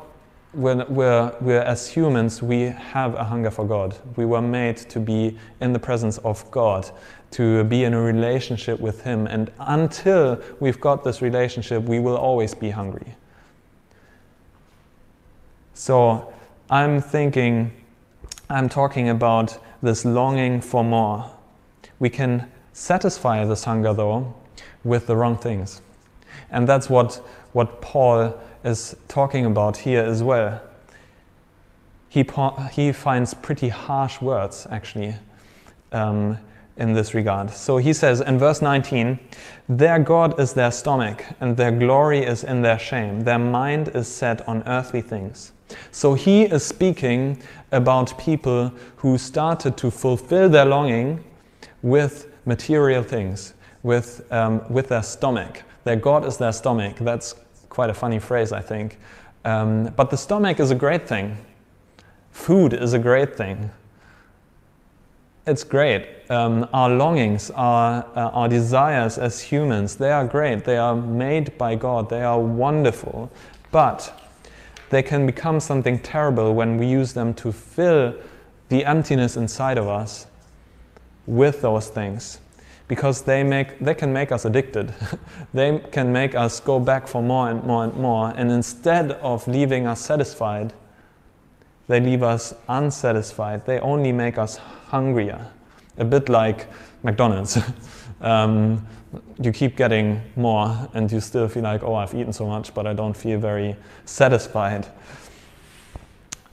we're, 0.53 0.85
we're, 0.87 1.33
we're, 1.41 1.61
as 1.61 1.89
humans, 1.89 2.43
we 2.43 2.63
have 2.63 3.15
a 3.15 3.25
hunger 3.25 3.51
for 3.51 3.65
God. 3.67 3.97
We 4.17 4.25
were 4.25 4.43
made 4.43 4.77
to 4.77 4.99
be 4.99 5.39
in 5.61 5.73
the 5.73 5.79
presence 5.79 6.19
of 6.19 6.49
God, 6.51 6.91
to 7.33 7.63
be 7.65 7.85
in 7.85 7.95
a 7.95 8.01
relationship 8.01 8.81
with 8.81 9.03
Him. 9.03 9.27
And 9.27 9.53
until 9.61 10.41
we've 10.59 10.81
got 10.81 11.05
this 11.05 11.23
relationship, 11.23 11.85
we 11.85 12.01
will 12.01 12.17
always 12.17 12.55
be 12.55 12.71
hungry. 12.71 13.15
So 15.75 16.33
I'm 16.69 17.01
thinking, 17.01 17.73
I'm 18.49 18.69
talking 18.69 19.09
about 19.09 19.57
this 19.83 20.05
longing 20.05 20.61
for 20.61 20.83
more. 20.83 21.31
We 22.01 22.11
can 22.11 22.51
satisfy 22.73 23.45
this 23.45 23.65
hunger, 23.65 23.95
though, 23.95 24.35
with 24.83 25.07
the 25.07 25.17
wrong 25.17 25.37
things. 25.37 25.81
And 26.51 26.69
that's 26.69 26.91
what, 26.91 27.15
what 27.53 27.81
Paul 27.81 28.39
is 28.65 28.97
talking 29.09 29.47
about 29.47 29.77
here 29.77 30.03
as 30.03 30.23
well. 30.23 30.61
He, 32.09 32.27
he 32.73 32.93
finds 32.93 33.35
pretty 33.35 33.69
harsh 33.69 34.21
words, 34.21 34.67
actually, 34.71 35.15
um, 35.93 36.39
in 36.77 36.93
this 36.93 37.15
regard. 37.15 37.51
So 37.51 37.77
he 37.77 37.93
says 37.93 38.21
in 38.21 38.39
verse 38.39 38.61
19, 38.61 39.19
Their 39.69 39.99
God 39.99 40.41
is 40.41 40.53
their 40.53 40.73
stomach, 40.73 41.25
and 41.41 41.57
their 41.57 41.71
glory 41.71 42.25
is 42.25 42.43
in 42.43 42.63
their 42.63 42.79
shame. 42.79 43.21
Their 43.21 43.39
mind 43.39 43.91
is 43.95 44.09
set 44.09 44.47
on 44.49 44.63
earthly 44.67 45.03
things. 45.03 45.53
So 45.93 46.15
he 46.15 46.43
is 46.43 46.65
speaking 46.65 47.41
about 47.71 48.19
people 48.19 48.73
who 48.97 49.19
started 49.19 49.77
to 49.77 49.91
fulfill 49.91 50.49
their 50.49 50.65
longing 50.65 51.23
with 51.83 52.27
material 52.45 53.03
things, 53.03 53.55
with, 53.83 54.27
um, 54.33 54.63
with 54.69 54.89
their 54.89 55.03
stomach. 55.03 55.63
Their 55.85 55.97
God 55.97 56.25
is 56.25 56.37
their 56.37 56.53
stomach. 56.53 56.97
That's 56.99 57.35
quite 57.81 57.89
a 57.89 57.95
funny 57.95 58.19
phrase, 58.19 58.53
I 58.53 58.61
think. 58.61 58.99
Um, 59.43 59.87
but 59.97 60.11
the 60.11 60.17
stomach 60.19 60.61
is 60.61 60.71
a 60.71 60.75
great 60.75 61.09
thing. 61.09 61.39
Food 62.31 62.75
is 62.75 62.93
a 62.93 62.99
great 62.99 63.35
thing. 63.35 63.71
It's 65.47 65.65
great. 65.65 66.05
Um, 66.29 66.69
our 66.75 66.91
longings, 66.91 67.51
our, 67.53 68.05
uh, 68.15 68.37
our 68.39 68.49
desires 68.51 69.17
as 69.17 69.41
humans, 69.41 69.97
they 69.97 70.13
are 70.13 70.27
great. 70.27 70.67
They 70.67 70.77
are 70.77 70.95
made 70.95 71.57
by 71.57 71.75
God. 71.75 72.11
They 72.11 72.23
are 72.23 72.39
wonderful. 72.39 73.31
But 73.71 74.13
they 74.91 75.03
can 75.03 75.25
become 75.25 75.59
something 75.59 76.01
terrible 76.01 76.55
when 76.55 76.77
we 76.77 76.87
use 76.87 77.15
them 77.15 77.33
to 77.33 77.51
fill 77.51 78.15
the 78.69 78.85
emptiness 78.85 79.39
inside 79.39 79.79
of 79.79 79.89
us 79.89 80.27
with 81.27 81.63
those 81.63 81.89
things 81.89 82.41
because 82.91 83.23
they, 83.23 83.45
make, 83.45 83.79
they 83.79 83.95
can 83.95 84.13
make 84.13 84.33
us 84.33 84.45
addicted. 84.45 84.93
they 85.55 85.79
can 85.93 86.13
make 86.13 86.35
us 86.35 86.59
go 86.59 86.81
back 86.81 87.07
for 87.07 87.23
more 87.23 87.49
and 87.49 87.63
more 87.63 87.85
and 87.85 87.95
more. 87.95 88.33
And 88.37 88.51
instead 88.51 89.13
of 89.13 89.47
leaving 89.47 89.87
us 89.87 90.01
satisfied, 90.01 90.73
they 91.87 92.01
leave 92.01 92.25
us 92.25 92.53
unsatisfied. 92.69 93.65
They 93.65 93.79
only 93.79 94.11
make 94.11 94.39
us 94.39 94.57
hungrier. 94.89 95.47
A 95.99 96.05
bit 96.05 96.29
like 96.29 96.67
McDonald's. 97.05 97.59
um, 98.23 98.85
you 99.41 99.53
keep 99.53 99.77
getting 99.77 100.21
more 100.35 100.89
and 100.93 101.13
you 101.13 101.21
still 101.21 101.47
feel 101.47 101.63
like, 101.63 101.85
oh, 101.85 101.95
I've 101.95 102.13
eaten 102.13 102.33
so 102.33 102.45
much, 102.45 102.75
but 102.75 102.89
I 102.89 102.93
don't 102.93 103.17
feel 103.17 103.39
very 103.39 103.77
satisfied. 104.05 104.89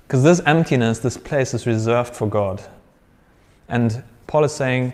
Because 0.08 0.22
this 0.22 0.40
emptiness, 0.46 1.00
this 1.00 1.18
place 1.18 1.56
is 1.56 1.66
reserved 1.66 2.16
for 2.16 2.28
God. 2.28 2.62
And 3.70 4.04
Paul 4.28 4.44
is 4.44 4.54
saying, 4.54 4.94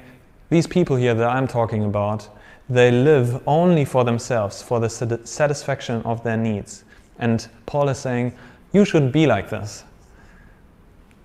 these 0.54 0.68
people 0.68 0.96
here 0.96 1.16
that 1.16 1.28
I'm 1.28 1.48
talking 1.48 1.84
about, 1.84 2.30
they 2.70 2.92
live 2.92 3.42
only 3.48 3.86
for 3.86 4.04
themselves, 4.06 4.62
for 4.62 4.80
the 4.80 4.90
satisfaction 4.90 6.02
of 6.04 6.24
their 6.24 6.38
needs. 6.38 6.84
And 7.18 7.48
Paul 7.66 7.90
is 7.90 7.98
saying, 7.98 8.34
you 8.72 8.86
shouldn't 8.86 9.14
be 9.14 9.26
like 9.26 9.50
this. 9.50 9.84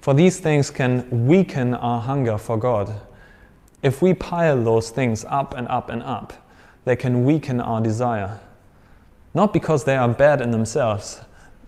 For 0.00 0.14
these 0.14 0.40
things 0.40 0.70
can 0.70 1.26
weaken 1.26 1.74
our 1.74 2.00
hunger 2.00 2.38
for 2.38 2.56
God. 2.56 2.92
If 3.82 4.00
we 4.00 4.14
pile 4.14 4.62
those 4.64 4.90
things 4.90 5.24
up 5.28 5.54
and 5.54 5.68
up 5.68 5.90
and 5.90 6.02
up, 6.02 6.32
they 6.84 6.96
can 6.96 7.24
weaken 7.24 7.60
our 7.60 7.80
desire. 7.80 8.40
Not 9.34 9.52
because 9.52 9.84
they 9.84 9.96
are 9.96 10.08
bad 10.08 10.40
in 10.40 10.50
themselves, 10.50 11.20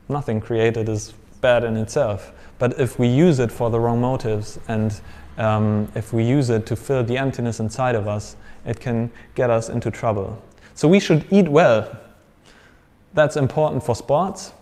nothing 0.09 0.41
created 0.41 0.89
is 0.89 1.13
bad 1.41 1.65
in 1.65 1.77
itself, 1.77 2.33
but 2.59 2.79
if 2.81 2.99
we 2.99 3.07
use 3.09 3.39
it 3.39 3.53
for 3.53 3.71
the 3.71 3.79
wrong 3.79 4.01
motives 4.01 4.59
and 4.69 5.01
um, 5.41 5.91
if 5.95 6.13
we 6.13 6.23
use 6.23 6.51
it 6.51 6.67
to 6.67 6.77
fill 6.77 7.03
the 7.03 7.17
emptiness 7.17 7.61
inside 7.61 7.95
of 7.95 8.07
us, 8.07 8.37
it 8.67 8.79
can 8.79 9.11
get 9.35 9.51
us 9.51 9.69
into 9.69 9.91
trouble. 9.91 10.41
So 10.75 10.87
we 10.87 11.01
should 11.01 11.25
eat 11.31 11.49
well. 11.49 11.99
That's 13.15 13.37
important 13.37 13.83
for 13.83 13.95
sports, 13.97 14.53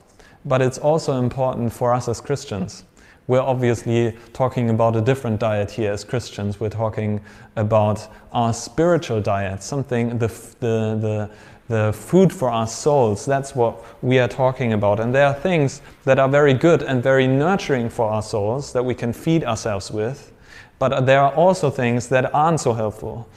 but 0.44 0.62
it's 0.62 0.78
also 0.78 1.18
important 1.18 1.72
for 1.72 1.92
us 1.92 2.08
as 2.08 2.20
Christians. 2.20 2.84
We're 3.26 3.42
obviously 3.42 4.16
talking 4.32 4.70
about 4.70 4.96
a 4.96 5.02
different 5.02 5.38
diet 5.38 5.70
here 5.70 5.92
as 5.92 6.02
Christians. 6.02 6.60
We're 6.60 6.70
talking 6.70 7.20
about 7.56 8.08
our 8.32 8.54
spiritual 8.54 9.20
diet, 9.20 9.62
something, 9.62 10.16
the, 10.16 10.28
the, 10.60 10.96
the, 10.98 11.30
the 11.68 11.92
food 11.92 12.32
for 12.32 12.48
our 12.48 12.66
souls. 12.66 13.26
That's 13.26 13.54
what 13.54 13.84
we 14.02 14.18
are 14.18 14.28
talking 14.28 14.72
about. 14.72 14.98
And 14.98 15.14
there 15.14 15.26
are 15.26 15.34
things 15.34 15.82
that 16.04 16.18
are 16.18 16.28
very 16.28 16.54
good 16.54 16.82
and 16.82 17.02
very 17.02 17.26
nurturing 17.26 17.90
for 17.90 18.08
our 18.08 18.22
souls 18.22 18.72
that 18.72 18.82
we 18.82 18.94
can 18.94 19.12
feed 19.12 19.44
ourselves 19.44 19.90
with. 19.90 20.32
But 20.78 21.06
there 21.06 21.20
are 21.20 21.32
also 21.32 21.70
things 21.70 22.08
that 22.08 22.32
aren't 22.34 22.60
so 22.60 22.72
helpful, 22.72 23.28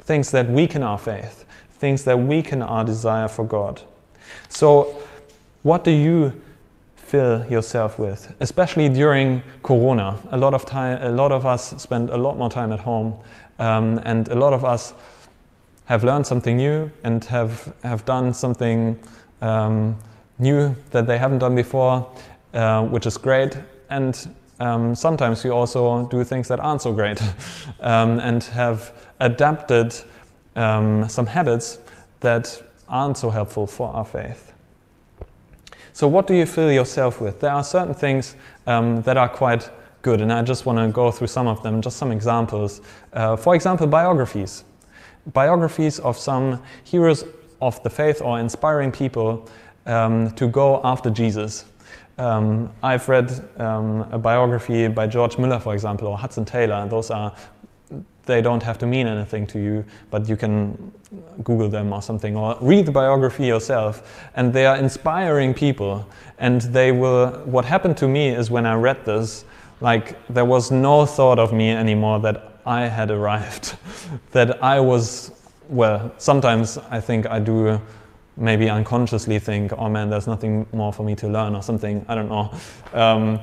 things 0.00 0.30
that 0.32 0.48
weaken 0.50 0.82
our 0.82 0.98
faith, 0.98 1.44
things 1.78 2.04
that 2.04 2.18
weaken 2.18 2.62
our 2.62 2.84
desire 2.84 3.28
for 3.28 3.44
God. 3.44 3.82
So, 4.48 5.02
what 5.62 5.84
do 5.84 5.90
you 5.90 6.32
fill 6.96 7.44
yourself 7.46 7.98
with? 7.98 8.34
Especially 8.40 8.88
during 8.88 9.42
Corona, 9.62 10.18
a 10.30 10.36
lot 10.36 10.54
of 10.54 10.64
time, 10.64 11.02
a 11.02 11.10
lot 11.10 11.32
of 11.32 11.46
us 11.46 11.74
spend 11.82 12.10
a 12.10 12.16
lot 12.16 12.36
more 12.36 12.50
time 12.50 12.72
at 12.72 12.80
home, 12.80 13.14
um, 13.58 14.00
and 14.04 14.28
a 14.28 14.34
lot 14.34 14.52
of 14.52 14.64
us 14.64 14.94
have 15.86 16.04
learned 16.04 16.26
something 16.26 16.56
new 16.56 16.90
and 17.02 17.24
have 17.24 17.74
have 17.82 18.04
done 18.04 18.32
something 18.32 18.98
um, 19.42 19.96
new 20.38 20.74
that 20.90 21.06
they 21.06 21.18
haven't 21.18 21.38
done 21.38 21.54
before, 21.54 22.06
uh, 22.54 22.84
which 22.84 23.06
is 23.06 23.16
great. 23.16 23.56
And 23.88 24.14
um, 24.60 24.94
sometimes 24.94 25.42
we 25.42 25.50
also 25.50 26.06
do 26.06 26.22
things 26.22 26.48
that 26.48 26.60
aren't 26.60 26.82
so 26.82 26.92
great 26.92 27.20
um, 27.80 28.20
and 28.20 28.44
have 28.44 28.92
adapted 29.18 29.94
um, 30.56 31.08
some 31.08 31.26
habits 31.26 31.78
that 32.20 32.62
aren't 32.88 33.16
so 33.16 33.30
helpful 33.30 33.66
for 33.66 33.88
our 33.88 34.04
faith. 34.04 34.52
So, 35.92 36.06
what 36.08 36.26
do 36.26 36.34
you 36.34 36.46
fill 36.46 36.70
yourself 36.70 37.20
with? 37.20 37.40
There 37.40 37.50
are 37.50 37.64
certain 37.64 37.94
things 37.94 38.36
um, 38.66 39.02
that 39.02 39.16
are 39.16 39.28
quite 39.28 39.70
good, 40.02 40.20
and 40.20 40.32
I 40.32 40.42
just 40.42 40.66
want 40.66 40.78
to 40.78 40.88
go 40.88 41.10
through 41.10 41.26
some 41.26 41.46
of 41.46 41.62
them, 41.62 41.82
just 41.82 41.96
some 41.96 42.12
examples. 42.12 42.80
Uh, 43.12 43.36
for 43.36 43.54
example, 43.54 43.86
biographies. 43.86 44.64
Biographies 45.32 45.98
of 45.98 46.16
some 46.16 46.62
heroes 46.84 47.24
of 47.60 47.82
the 47.82 47.90
faith 47.90 48.22
or 48.22 48.38
inspiring 48.40 48.92
people 48.92 49.48
um, 49.86 50.30
to 50.32 50.46
go 50.46 50.80
after 50.84 51.10
Jesus. 51.10 51.64
Um, 52.18 52.70
I've 52.82 53.08
read 53.08 53.32
um, 53.58 54.06
a 54.12 54.18
biography 54.18 54.88
by 54.88 55.06
George 55.06 55.36
Müller, 55.36 55.60
for 55.60 55.72
example, 55.72 56.08
or 56.08 56.18
Hudson 56.18 56.44
Taylor. 56.44 56.86
Those 56.86 57.10
are, 57.10 57.34
they 58.26 58.42
don't 58.42 58.62
have 58.62 58.76
to 58.78 58.86
mean 58.86 59.06
anything 59.06 59.46
to 59.48 59.58
you, 59.58 59.84
but 60.10 60.28
you 60.28 60.36
can 60.36 60.92
Google 61.42 61.68
them 61.68 61.92
or 61.92 62.02
something, 62.02 62.36
or 62.36 62.58
read 62.60 62.84
the 62.86 62.92
biography 62.92 63.46
yourself. 63.46 64.28
And 64.36 64.52
they 64.52 64.66
are 64.66 64.76
inspiring 64.76 65.54
people. 65.54 66.06
And 66.38 66.60
they 66.60 66.92
will, 66.92 67.30
what 67.46 67.64
happened 67.64 67.96
to 67.98 68.08
me 68.08 68.28
is 68.28 68.50
when 68.50 68.66
I 68.66 68.74
read 68.74 69.04
this, 69.06 69.44
like 69.80 70.18
there 70.28 70.44
was 70.44 70.70
no 70.70 71.06
thought 71.06 71.38
of 71.38 71.52
me 71.52 71.70
anymore 71.70 72.20
that 72.20 72.60
I 72.66 72.82
had 72.82 73.10
arrived, 73.18 73.76
that 74.32 74.62
I 74.62 74.78
was, 74.80 75.32
well, 75.68 76.12
sometimes 76.18 76.76
I 76.90 77.00
think 77.00 77.26
I 77.26 77.38
do 77.38 77.80
maybe 78.40 78.68
unconsciously 78.70 79.38
think, 79.38 79.72
oh 79.76 79.88
man, 79.88 80.10
there's 80.10 80.26
nothing 80.26 80.66
more 80.72 80.92
for 80.92 81.04
me 81.04 81.14
to 81.16 81.28
learn 81.28 81.54
or 81.54 81.62
something. 81.62 82.04
I 82.08 82.14
don't 82.14 82.28
know. 82.28 82.52
Um, 82.92 83.40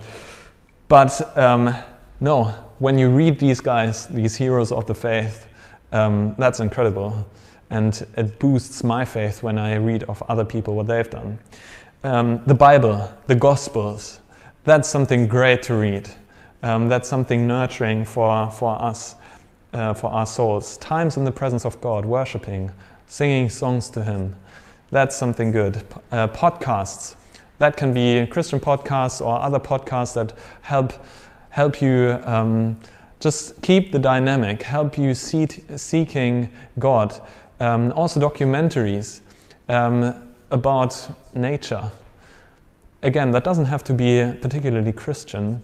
but 0.87 1.37
um, 1.37 1.73
no, 2.19 2.45
when 2.79 2.97
you 2.97 3.09
read 3.09 3.39
these 3.39 3.61
guys, 3.61 4.07
these 4.07 4.35
heroes 4.35 4.71
of 4.71 4.87
the 4.87 4.95
faith, 4.95 5.47
um, 5.91 6.35
that's 6.37 6.59
incredible. 6.59 7.25
And 7.69 8.05
it 8.17 8.39
boosts 8.39 8.83
my 8.83 9.05
faith 9.05 9.43
when 9.43 9.57
I 9.57 9.75
read 9.75 10.03
of 10.03 10.23
other 10.29 10.45
people 10.45 10.75
what 10.75 10.87
they've 10.87 11.09
done. 11.09 11.37
Um, 12.03 12.41
the 12.45 12.53
Bible, 12.53 13.11
the 13.27 13.35
Gospels, 13.35 14.19
that's 14.63 14.89
something 14.89 15.27
great 15.27 15.61
to 15.63 15.75
read. 15.75 16.09
Um, 16.63 16.89
that's 16.89 17.07
something 17.07 17.45
nurturing 17.47 18.05
for, 18.05 18.49
for 18.51 18.81
us, 18.81 19.15
uh, 19.73 19.93
for 19.93 20.09
our 20.09 20.25
souls. 20.25 20.77
Times 20.77 21.17
in 21.17 21.23
the 21.23 21.31
presence 21.31 21.65
of 21.65 21.79
God, 21.81 22.05
worshiping, 22.05 22.71
singing 23.07 23.49
songs 23.49 23.89
to 23.91 24.03
Him. 24.03 24.35
That's 24.91 25.15
something 25.15 25.51
good. 25.51 25.83
Uh, 26.11 26.27
podcasts. 26.27 27.15
That 27.59 27.75
can 27.75 27.93
be 27.93 28.25
Christian 28.27 28.59
podcasts 28.59 29.19
or 29.19 29.39
other 29.39 29.59
podcasts 29.59 30.13
that 30.13 30.33
help 30.61 30.93
help 31.49 31.81
you 31.81 32.19
um, 32.23 32.79
just 33.19 33.59
keep 33.63 33.91
the 33.91 33.99
dynamic, 33.99 34.61
help 34.61 34.97
you 34.97 35.15
see 35.15 35.47
seeking 35.75 36.49
God. 36.77 37.19
Um, 37.59 37.91
also 37.93 38.19
documentaries 38.19 39.21
um, 39.67 40.13
about 40.51 41.09
nature. 41.33 41.91
Again, 43.01 43.31
that 43.31 43.43
doesn't 43.43 43.65
have 43.65 43.83
to 43.85 43.93
be 43.93 44.31
particularly 44.39 44.91
Christian, 44.91 45.63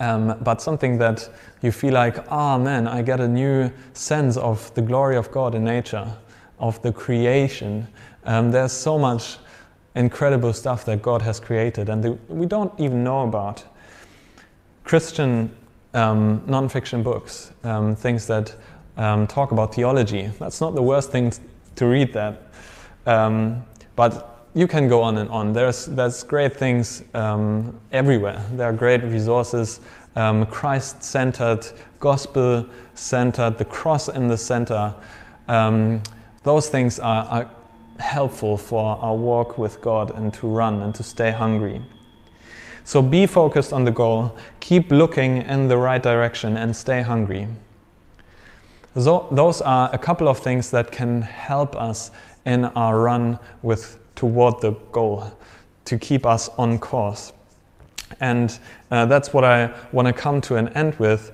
um, 0.00 0.36
but 0.42 0.60
something 0.60 0.98
that 0.98 1.28
you 1.62 1.70
feel 1.70 1.94
like, 1.94 2.18
ah, 2.30 2.54
oh, 2.54 2.58
man, 2.58 2.88
I 2.88 3.02
get 3.02 3.20
a 3.20 3.28
new 3.28 3.70
sense 3.92 4.36
of 4.36 4.74
the 4.74 4.82
glory 4.82 5.16
of 5.16 5.30
God 5.30 5.54
in 5.54 5.64
nature, 5.64 6.12
of 6.58 6.80
the 6.82 6.92
creation, 6.92 7.86
um, 8.24 8.50
there's 8.50 8.72
so 8.72 8.98
much 8.98 9.38
incredible 9.94 10.52
stuff 10.52 10.84
that 10.84 11.02
God 11.02 11.22
has 11.22 11.40
created 11.40 11.88
and 11.88 12.02
the, 12.02 12.12
we 12.28 12.46
don't 12.46 12.72
even 12.78 13.02
know 13.02 13.22
about. 13.22 13.64
Christian 14.84 15.50
um, 15.94 16.42
non-fiction 16.46 17.02
books, 17.02 17.52
um, 17.64 17.96
things 17.96 18.26
that 18.26 18.54
um, 18.96 19.26
talk 19.26 19.52
about 19.52 19.74
theology. 19.74 20.30
That's 20.38 20.60
not 20.60 20.74
the 20.74 20.82
worst 20.82 21.10
thing 21.10 21.32
to 21.76 21.86
read 21.86 22.12
that. 22.12 22.42
Um, 23.06 23.64
but 23.94 24.46
you 24.54 24.66
can 24.66 24.88
go 24.88 25.02
on 25.02 25.18
and 25.18 25.30
on. 25.30 25.52
There's, 25.52 25.86
there's 25.86 26.22
great 26.22 26.56
things 26.56 27.02
um, 27.14 27.78
everywhere. 27.92 28.44
There 28.52 28.68
are 28.68 28.72
great 28.72 29.02
resources, 29.02 29.80
Christ-centered, 30.14 31.66
gospel-centered, 32.00 33.58
the 33.58 33.64
cross 33.64 34.08
in 34.08 34.28
the 34.28 34.38
center. 34.38 34.94
Those 36.46 36.68
things 36.68 37.00
are, 37.00 37.24
are 37.24 37.50
helpful 37.98 38.56
for 38.56 38.96
our 39.02 39.16
walk 39.16 39.58
with 39.58 39.80
God 39.80 40.12
and 40.12 40.32
to 40.34 40.46
run 40.46 40.80
and 40.82 40.94
to 40.94 41.02
stay 41.02 41.32
hungry. 41.32 41.82
So 42.84 43.02
be 43.02 43.26
focused 43.26 43.72
on 43.72 43.84
the 43.84 43.90
goal, 43.90 44.36
keep 44.60 44.92
looking 44.92 45.38
in 45.38 45.66
the 45.66 45.76
right 45.76 46.00
direction, 46.00 46.56
and 46.56 46.74
stay 46.74 47.02
hungry. 47.02 47.48
So 48.96 49.26
those 49.32 49.60
are 49.60 49.90
a 49.92 49.98
couple 49.98 50.28
of 50.28 50.38
things 50.38 50.70
that 50.70 50.92
can 50.92 51.20
help 51.20 51.74
us 51.74 52.12
in 52.44 52.66
our 52.76 53.00
run 53.00 53.40
with 53.62 53.98
toward 54.14 54.60
the 54.60 54.70
goal 54.92 55.36
to 55.86 55.98
keep 55.98 56.24
us 56.24 56.48
on 56.58 56.78
course. 56.78 57.32
And 58.20 58.56
uh, 58.92 59.06
that's 59.06 59.34
what 59.34 59.42
I 59.42 59.74
want 59.90 60.06
to 60.06 60.12
come 60.12 60.40
to 60.42 60.54
an 60.54 60.68
end 60.74 60.94
with. 61.00 61.32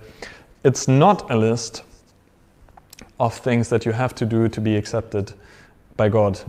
It's 0.65 0.89
not 0.89 1.31
a 1.31 1.37
list 1.37 1.83
of 3.23 3.33
things 3.33 3.69
that 3.69 3.87
you 3.87 3.93
have 3.93 4.17
to 4.17 4.27
do 4.27 4.49
to 4.49 4.61
be 4.61 4.77
accepted 4.77 5.33
by 5.97 6.09
God. 6.09 6.41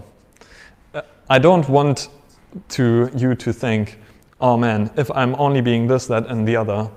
I 1.29 1.37
don't 1.37 1.69
want 1.69 2.09
to 2.69 3.11
you 3.15 3.35
to 3.35 3.53
think, 3.53 3.99
oh 4.41 4.57
man, 4.57 4.89
if 4.97 5.11
I'm 5.11 5.35
only 5.35 5.61
being 5.61 5.85
this, 5.85 6.07
that, 6.07 6.25
and 6.25 6.47
the 6.47 6.55
other 6.55 6.89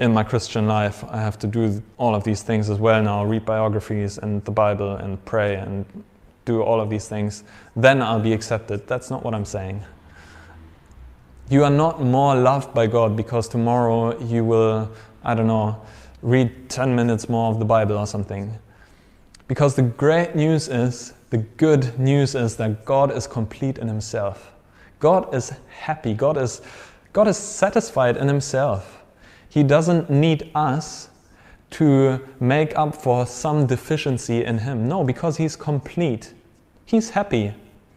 in 0.00 0.14
my 0.14 0.24
Christian 0.24 0.66
life, 0.66 1.04
I 1.10 1.20
have 1.20 1.38
to 1.40 1.46
do 1.46 1.82
all 1.98 2.14
of 2.14 2.24
these 2.24 2.42
things 2.42 2.70
as 2.70 2.78
well 2.78 3.02
now, 3.02 3.24
read 3.24 3.44
biographies 3.44 4.16
and 4.16 4.42
the 4.46 4.52
Bible 4.52 4.96
and 4.96 5.22
pray 5.26 5.56
and 5.56 5.84
do 6.46 6.62
all 6.62 6.80
of 6.80 6.88
these 6.88 7.06
things, 7.06 7.44
then 7.76 8.00
I'll 8.00 8.20
be 8.20 8.32
accepted. 8.32 8.86
That's 8.86 9.10
not 9.10 9.22
what 9.22 9.34
I'm 9.34 9.44
saying. 9.44 9.84
You 11.50 11.64
are 11.64 11.70
not 11.70 12.00
more 12.00 12.34
loved 12.34 12.72
by 12.72 12.86
God 12.86 13.16
because 13.16 13.48
tomorrow 13.48 14.18
you 14.18 14.44
will, 14.44 14.90
I 15.24 15.34
don't 15.34 15.46
know, 15.46 15.78
read 16.22 16.70
10 16.70 16.96
minutes 16.96 17.28
more 17.28 17.50
of 17.50 17.58
the 17.58 17.66
Bible 17.66 17.98
or 17.98 18.06
something. 18.06 18.58
Because 19.48 19.74
the 19.74 19.82
great 19.82 20.36
news 20.36 20.68
is, 20.68 21.14
the 21.30 21.38
good 21.38 21.98
news 21.98 22.34
is 22.34 22.56
that 22.56 22.84
God 22.84 23.10
is 23.10 23.26
complete 23.26 23.78
in 23.78 23.88
Himself. 23.88 24.52
God 25.00 25.34
is 25.34 25.52
happy. 25.68 26.14
God 26.14 26.36
is, 26.36 26.60
God 27.12 27.28
is 27.28 27.36
satisfied 27.36 28.16
in 28.16 28.28
Himself. 28.28 29.02
He 29.48 29.62
doesn't 29.62 30.10
need 30.10 30.50
us 30.54 31.08
to 31.70 32.20
make 32.40 32.76
up 32.78 32.94
for 32.94 33.26
some 33.26 33.66
deficiency 33.66 34.44
in 34.44 34.58
Him. 34.58 34.86
No, 34.86 35.02
because 35.02 35.36
He's 35.36 35.56
complete. 35.56 36.34
He's 36.84 37.10
happy. 37.10 37.54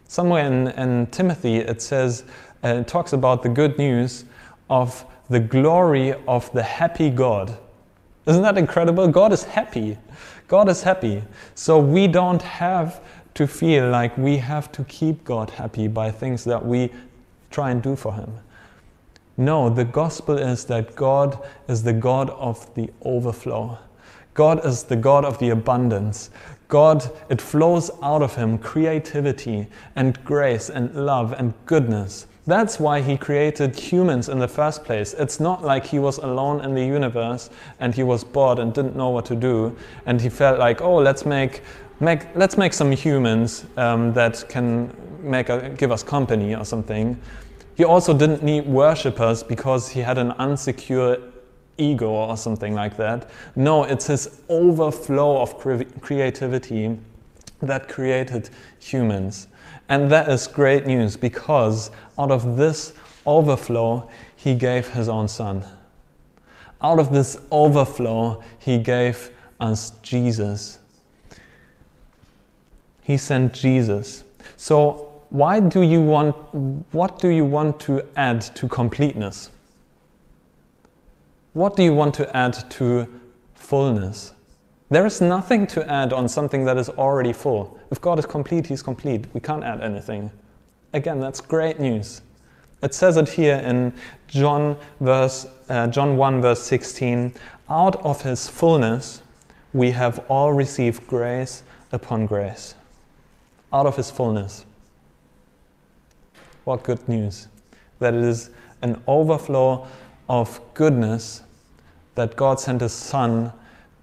Somewhere 0.08 0.46
in, 0.46 0.68
in 0.68 1.06
Timothy 1.06 1.56
it 1.56 1.80
says, 1.80 2.24
uh, 2.64 2.68
it 2.68 2.88
talks 2.88 3.12
about 3.12 3.42
the 3.42 3.48
good 3.48 3.78
news 3.78 4.24
of 4.68 5.04
the 5.28 5.40
glory 5.40 6.14
of 6.28 6.52
the 6.52 6.62
happy 6.62 7.10
God. 7.10 7.56
Isn't 8.26 8.42
that 8.42 8.56
incredible? 8.56 9.08
God 9.08 9.32
is 9.32 9.42
happy. 9.42 9.98
God 10.52 10.68
is 10.68 10.82
happy. 10.82 11.22
So 11.54 11.78
we 11.78 12.06
don't 12.06 12.42
have 12.42 13.00
to 13.32 13.46
feel 13.46 13.88
like 13.88 14.18
we 14.18 14.36
have 14.36 14.70
to 14.72 14.84
keep 14.84 15.24
God 15.24 15.48
happy 15.48 15.88
by 15.88 16.10
things 16.10 16.44
that 16.44 16.62
we 16.62 16.90
try 17.50 17.70
and 17.70 17.82
do 17.82 17.96
for 17.96 18.12
Him. 18.12 18.30
No, 19.38 19.70
the 19.70 19.86
gospel 19.86 20.36
is 20.36 20.66
that 20.66 20.94
God 20.94 21.38
is 21.68 21.82
the 21.82 21.94
God 21.94 22.28
of 22.28 22.68
the 22.74 22.90
overflow. 23.00 23.78
God 24.34 24.66
is 24.66 24.82
the 24.82 24.94
God 24.94 25.24
of 25.24 25.38
the 25.38 25.48
abundance. 25.48 26.28
God, 26.68 27.10
it 27.30 27.40
flows 27.40 27.90
out 28.02 28.20
of 28.20 28.36
Him 28.36 28.58
creativity 28.58 29.68
and 29.96 30.22
grace 30.22 30.68
and 30.68 30.94
love 30.94 31.32
and 31.32 31.54
goodness. 31.64 32.26
That's 32.46 32.80
why 32.80 33.00
He 33.00 33.16
created 33.16 33.78
humans 33.78 34.28
in 34.28 34.38
the 34.38 34.48
first 34.48 34.84
place. 34.84 35.14
It's 35.14 35.38
not 35.38 35.62
like 35.62 35.86
He 35.86 35.98
was 35.98 36.18
alone 36.18 36.64
in 36.64 36.74
the 36.74 36.84
universe 36.84 37.50
and 37.78 37.94
He 37.94 38.02
was 38.02 38.24
bored 38.24 38.58
and 38.58 38.74
didn't 38.74 38.96
know 38.96 39.10
what 39.10 39.24
to 39.26 39.36
do 39.36 39.76
and 40.06 40.20
He 40.20 40.28
felt 40.28 40.58
like, 40.58 40.80
oh, 40.80 40.96
let's 40.96 41.24
make, 41.24 41.62
make, 42.00 42.26
let's 42.34 42.56
make 42.56 42.72
some 42.72 42.90
humans 42.90 43.64
um, 43.76 44.12
that 44.14 44.44
can 44.48 44.92
make 45.22 45.48
a, 45.48 45.70
give 45.70 45.92
us 45.92 46.02
company 46.02 46.54
or 46.54 46.64
something. 46.64 47.20
He 47.74 47.84
also 47.84 48.16
didn't 48.16 48.42
need 48.42 48.66
worshippers 48.66 49.42
because 49.42 49.88
he 49.88 50.00
had 50.00 50.18
an 50.18 50.32
unsecure 50.32 51.32
ego 51.78 52.10
or 52.10 52.36
something 52.36 52.74
like 52.74 52.96
that. 52.96 53.30
No, 53.56 53.84
it's 53.84 54.06
his 54.06 54.40
overflow 54.48 55.40
of 55.40 55.58
cre- 55.58 55.84
creativity 56.00 56.98
that 57.62 57.88
created 57.88 58.50
humans. 58.78 59.48
And 59.88 60.10
that 60.10 60.28
is 60.28 60.46
great 60.46 60.86
news 60.86 61.16
because 61.16 61.90
out 62.18 62.30
of 62.30 62.56
this 62.56 62.92
overflow, 63.26 64.08
he 64.36 64.54
gave 64.54 64.88
his 64.88 65.08
own 65.08 65.28
son. 65.28 65.64
Out 66.82 66.98
of 66.98 67.12
this 67.12 67.38
overflow, 67.50 68.42
he 68.58 68.78
gave 68.78 69.30
us 69.60 69.92
Jesus. 70.02 70.78
He 73.02 73.16
sent 73.16 73.54
Jesus. 73.54 74.24
So 74.56 75.12
why 75.30 75.60
do 75.60 75.82
you 75.82 76.00
want, 76.00 76.36
what 76.92 77.18
do 77.18 77.28
you 77.28 77.44
want 77.44 77.80
to 77.80 78.04
add 78.16 78.42
to 78.56 78.68
completeness? 78.68 79.50
What 81.52 81.76
do 81.76 81.82
you 81.82 81.94
want 81.94 82.14
to 82.16 82.36
add 82.36 82.68
to 82.72 83.06
fullness? 83.54 84.32
There 84.92 85.06
is 85.06 85.22
nothing 85.22 85.66
to 85.68 85.90
add 85.90 86.12
on 86.12 86.28
something 86.28 86.66
that 86.66 86.76
is 86.76 86.90
already 86.90 87.32
full. 87.32 87.78
If 87.90 87.98
God 87.98 88.18
is 88.18 88.26
complete, 88.26 88.66
He's 88.66 88.82
complete. 88.82 89.24
We 89.32 89.40
can't 89.40 89.64
add 89.64 89.80
anything. 89.80 90.30
Again, 90.92 91.18
that's 91.18 91.40
great 91.40 91.80
news. 91.80 92.20
It 92.82 92.92
says 92.92 93.16
it 93.16 93.26
here 93.26 93.56
in 93.56 93.94
John, 94.28 94.76
verse, 95.00 95.46
uh, 95.70 95.86
John 95.86 96.18
1, 96.18 96.42
verse 96.42 96.62
16 96.64 97.32
Out 97.70 98.04
of 98.04 98.20
His 98.20 98.48
fullness, 98.48 99.22
we 99.72 99.92
have 99.92 100.26
all 100.28 100.52
received 100.52 101.06
grace 101.06 101.62
upon 101.92 102.26
grace. 102.26 102.74
Out 103.72 103.86
of 103.86 103.96
His 103.96 104.10
fullness. 104.10 104.66
What 106.64 106.82
good 106.82 107.08
news! 107.08 107.48
That 107.98 108.12
it 108.12 108.24
is 108.24 108.50
an 108.82 109.02
overflow 109.06 109.86
of 110.28 110.60
goodness 110.74 111.44
that 112.14 112.36
God 112.36 112.60
sent 112.60 112.82
His 112.82 112.92
Son 112.92 113.54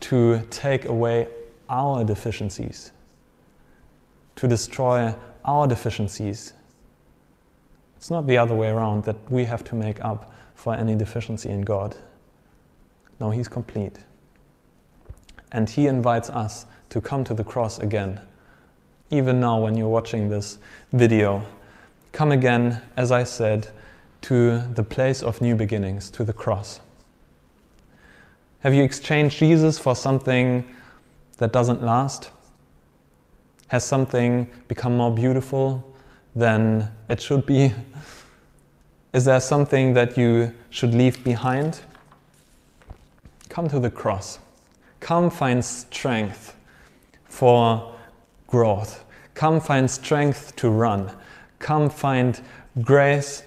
to 0.01 0.41
take 0.49 0.85
away 0.85 1.27
our 1.69 2.03
deficiencies, 2.03 2.91
to 4.35 4.47
destroy 4.47 5.13
our 5.45 5.67
deficiencies. 5.67 6.53
It's 7.97 8.09
not 8.09 8.27
the 8.27 8.37
other 8.37 8.55
way 8.55 8.69
around 8.69 9.03
that 9.03 9.17
we 9.29 9.45
have 9.45 9.63
to 9.65 9.75
make 9.75 10.03
up 10.03 10.31
for 10.55 10.73
any 10.73 10.95
deficiency 10.95 11.49
in 11.49 11.61
God. 11.61 11.95
No, 13.19 13.29
He's 13.29 13.47
complete. 13.47 13.97
And 15.51 15.69
He 15.69 15.87
invites 15.87 16.29
us 16.29 16.65
to 16.89 17.01
come 17.01 17.23
to 17.25 17.33
the 17.33 17.43
cross 17.43 17.79
again. 17.79 18.21
Even 19.11 19.39
now, 19.39 19.59
when 19.59 19.75
you're 19.75 19.89
watching 19.89 20.29
this 20.29 20.59
video, 20.93 21.43
come 22.11 22.31
again, 22.31 22.81
as 22.95 23.11
I 23.11 23.23
said, 23.23 23.69
to 24.21 24.59
the 24.73 24.83
place 24.83 25.23
of 25.23 25.41
new 25.41 25.55
beginnings, 25.55 26.09
to 26.11 26.23
the 26.23 26.33
cross. 26.33 26.79
Have 28.61 28.73
you 28.73 28.83
exchanged 28.83 29.39
Jesus 29.39 29.79
for 29.79 29.95
something 29.95 30.65
that 31.37 31.53
doesn't 31.53 31.81
last? 31.81 32.31
Has 33.67 33.85
something 33.85 34.49
become 34.67 34.97
more 34.97 35.11
beautiful 35.11 35.95
than 36.35 36.91
it 37.07 37.21
should 37.21 37.45
be? 37.45 37.73
Is 39.13 39.25
there 39.25 39.39
something 39.39 39.93
that 39.93 40.17
you 40.17 40.53
should 40.69 40.93
leave 40.93 41.23
behind? 41.23 41.79
Come 43.47 43.69
to 43.69 43.79
the 43.79 43.89
cross. 43.89 44.39
Come 44.99 45.29
find 45.29 45.63
strength 45.63 46.55
for 47.25 47.95
growth. 48.47 49.05
Come 49.35 49.61
find 49.61 49.89
strength 49.89 50.55
to 50.57 50.69
run. 50.69 51.09
Come 51.59 51.89
find 51.89 52.41
grace 52.81 53.43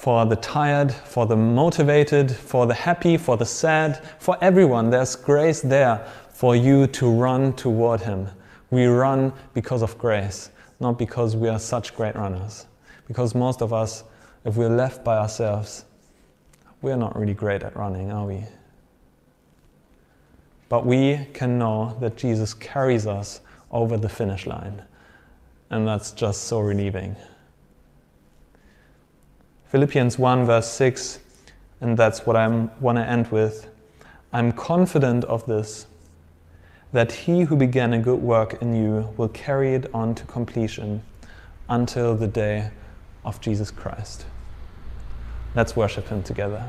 for 0.00 0.24
the 0.24 0.36
tired, 0.36 0.90
for 0.90 1.26
the 1.26 1.36
motivated, 1.36 2.34
for 2.34 2.66
the 2.66 2.72
happy, 2.72 3.18
for 3.18 3.36
the 3.36 3.44
sad, 3.44 4.02
for 4.18 4.34
everyone. 4.40 4.88
There's 4.88 5.14
grace 5.14 5.60
there 5.60 6.06
for 6.30 6.56
you 6.56 6.86
to 6.86 7.10
run 7.10 7.52
toward 7.52 8.00
Him. 8.00 8.26
We 8.70 8.86
run 8.86 9.30
because 9.52 9.82
of 9.82 9.98
grace, 9.98 10.52
not 10.80 10.98
because 10.98 11.36
we 11.36 11.50
are 11.50 11.58
such 11.58 11.94
great 11.94 12.14
runners. 12.14 12.66
Because 13.08 13.34
most 13.34 13.60
of 13.60 13.74
us, 13.74 14.04
if 14.46 14.56
we're 14.56 14.74
left 14.74 15.04
by 15.04 15.18
ourselves, 15.18 15.84
we're 16.80 16.96
not 16.96 17.14
really 17.14 17.34
great 17.34 17.62
at 17.62 17.76
running, 17.76 18.10
are 18.10 18.24
we? 18.24 18.44
But 20.70 20.86
we 20.86 21.26
can 21.34 21.58
know 21.58 21.94
that 22.00 22.16
Jesus 22.16 22.54
carries 22.54 23.06
us 23.06 23.42
over 23.70 23.98
the 23.98 24.08
finish 24.08 24.46
line. 24.46 24.82
And 25.68 25.86
that's 25.86 26.12
just 26.12 26.44
so 26.44 26.60
relieving. 26.60 27.16
Philippians 29.70 30.18
1, 30.18 30.46
verse 30.46 30.68
6, 30.68 31.20
and 31.80 31.96
that's 31.96 32.26
what 32.26 32.34
I 32.34 32.48
want 32.80 32.98
to 32.98 33.08
end 33.08 33.28
with. 33.28 33.68
I'm 34.32 34.50
confident 34.50 35.22
of 35.26 35.46
this, 35.46 35.86
that 36.92 37.12
he 37.12 37.42
who 37.42 37.54
began 37.54 37.92
a 37.92 38.00
good 38.00 38.20
work 38.20 38.60
in 38.60 38.74
you 38.74 39.14
will 39.16 39.28
carry 39.28 39.74
it 39.74 39.88
on 39.94 40.16
to 40.16 40.24
completion 40.24 41.02
until 41.68 42.16
the 42.16 42.26
day 42.26 42.72
of 43.24 43.40
Jesus 43.40 43.70
Christ. 43.70 44.24
Let's 45.54 45.76
worship 45.76 46.08
him 46.08 46.24
together. 46.24 46.68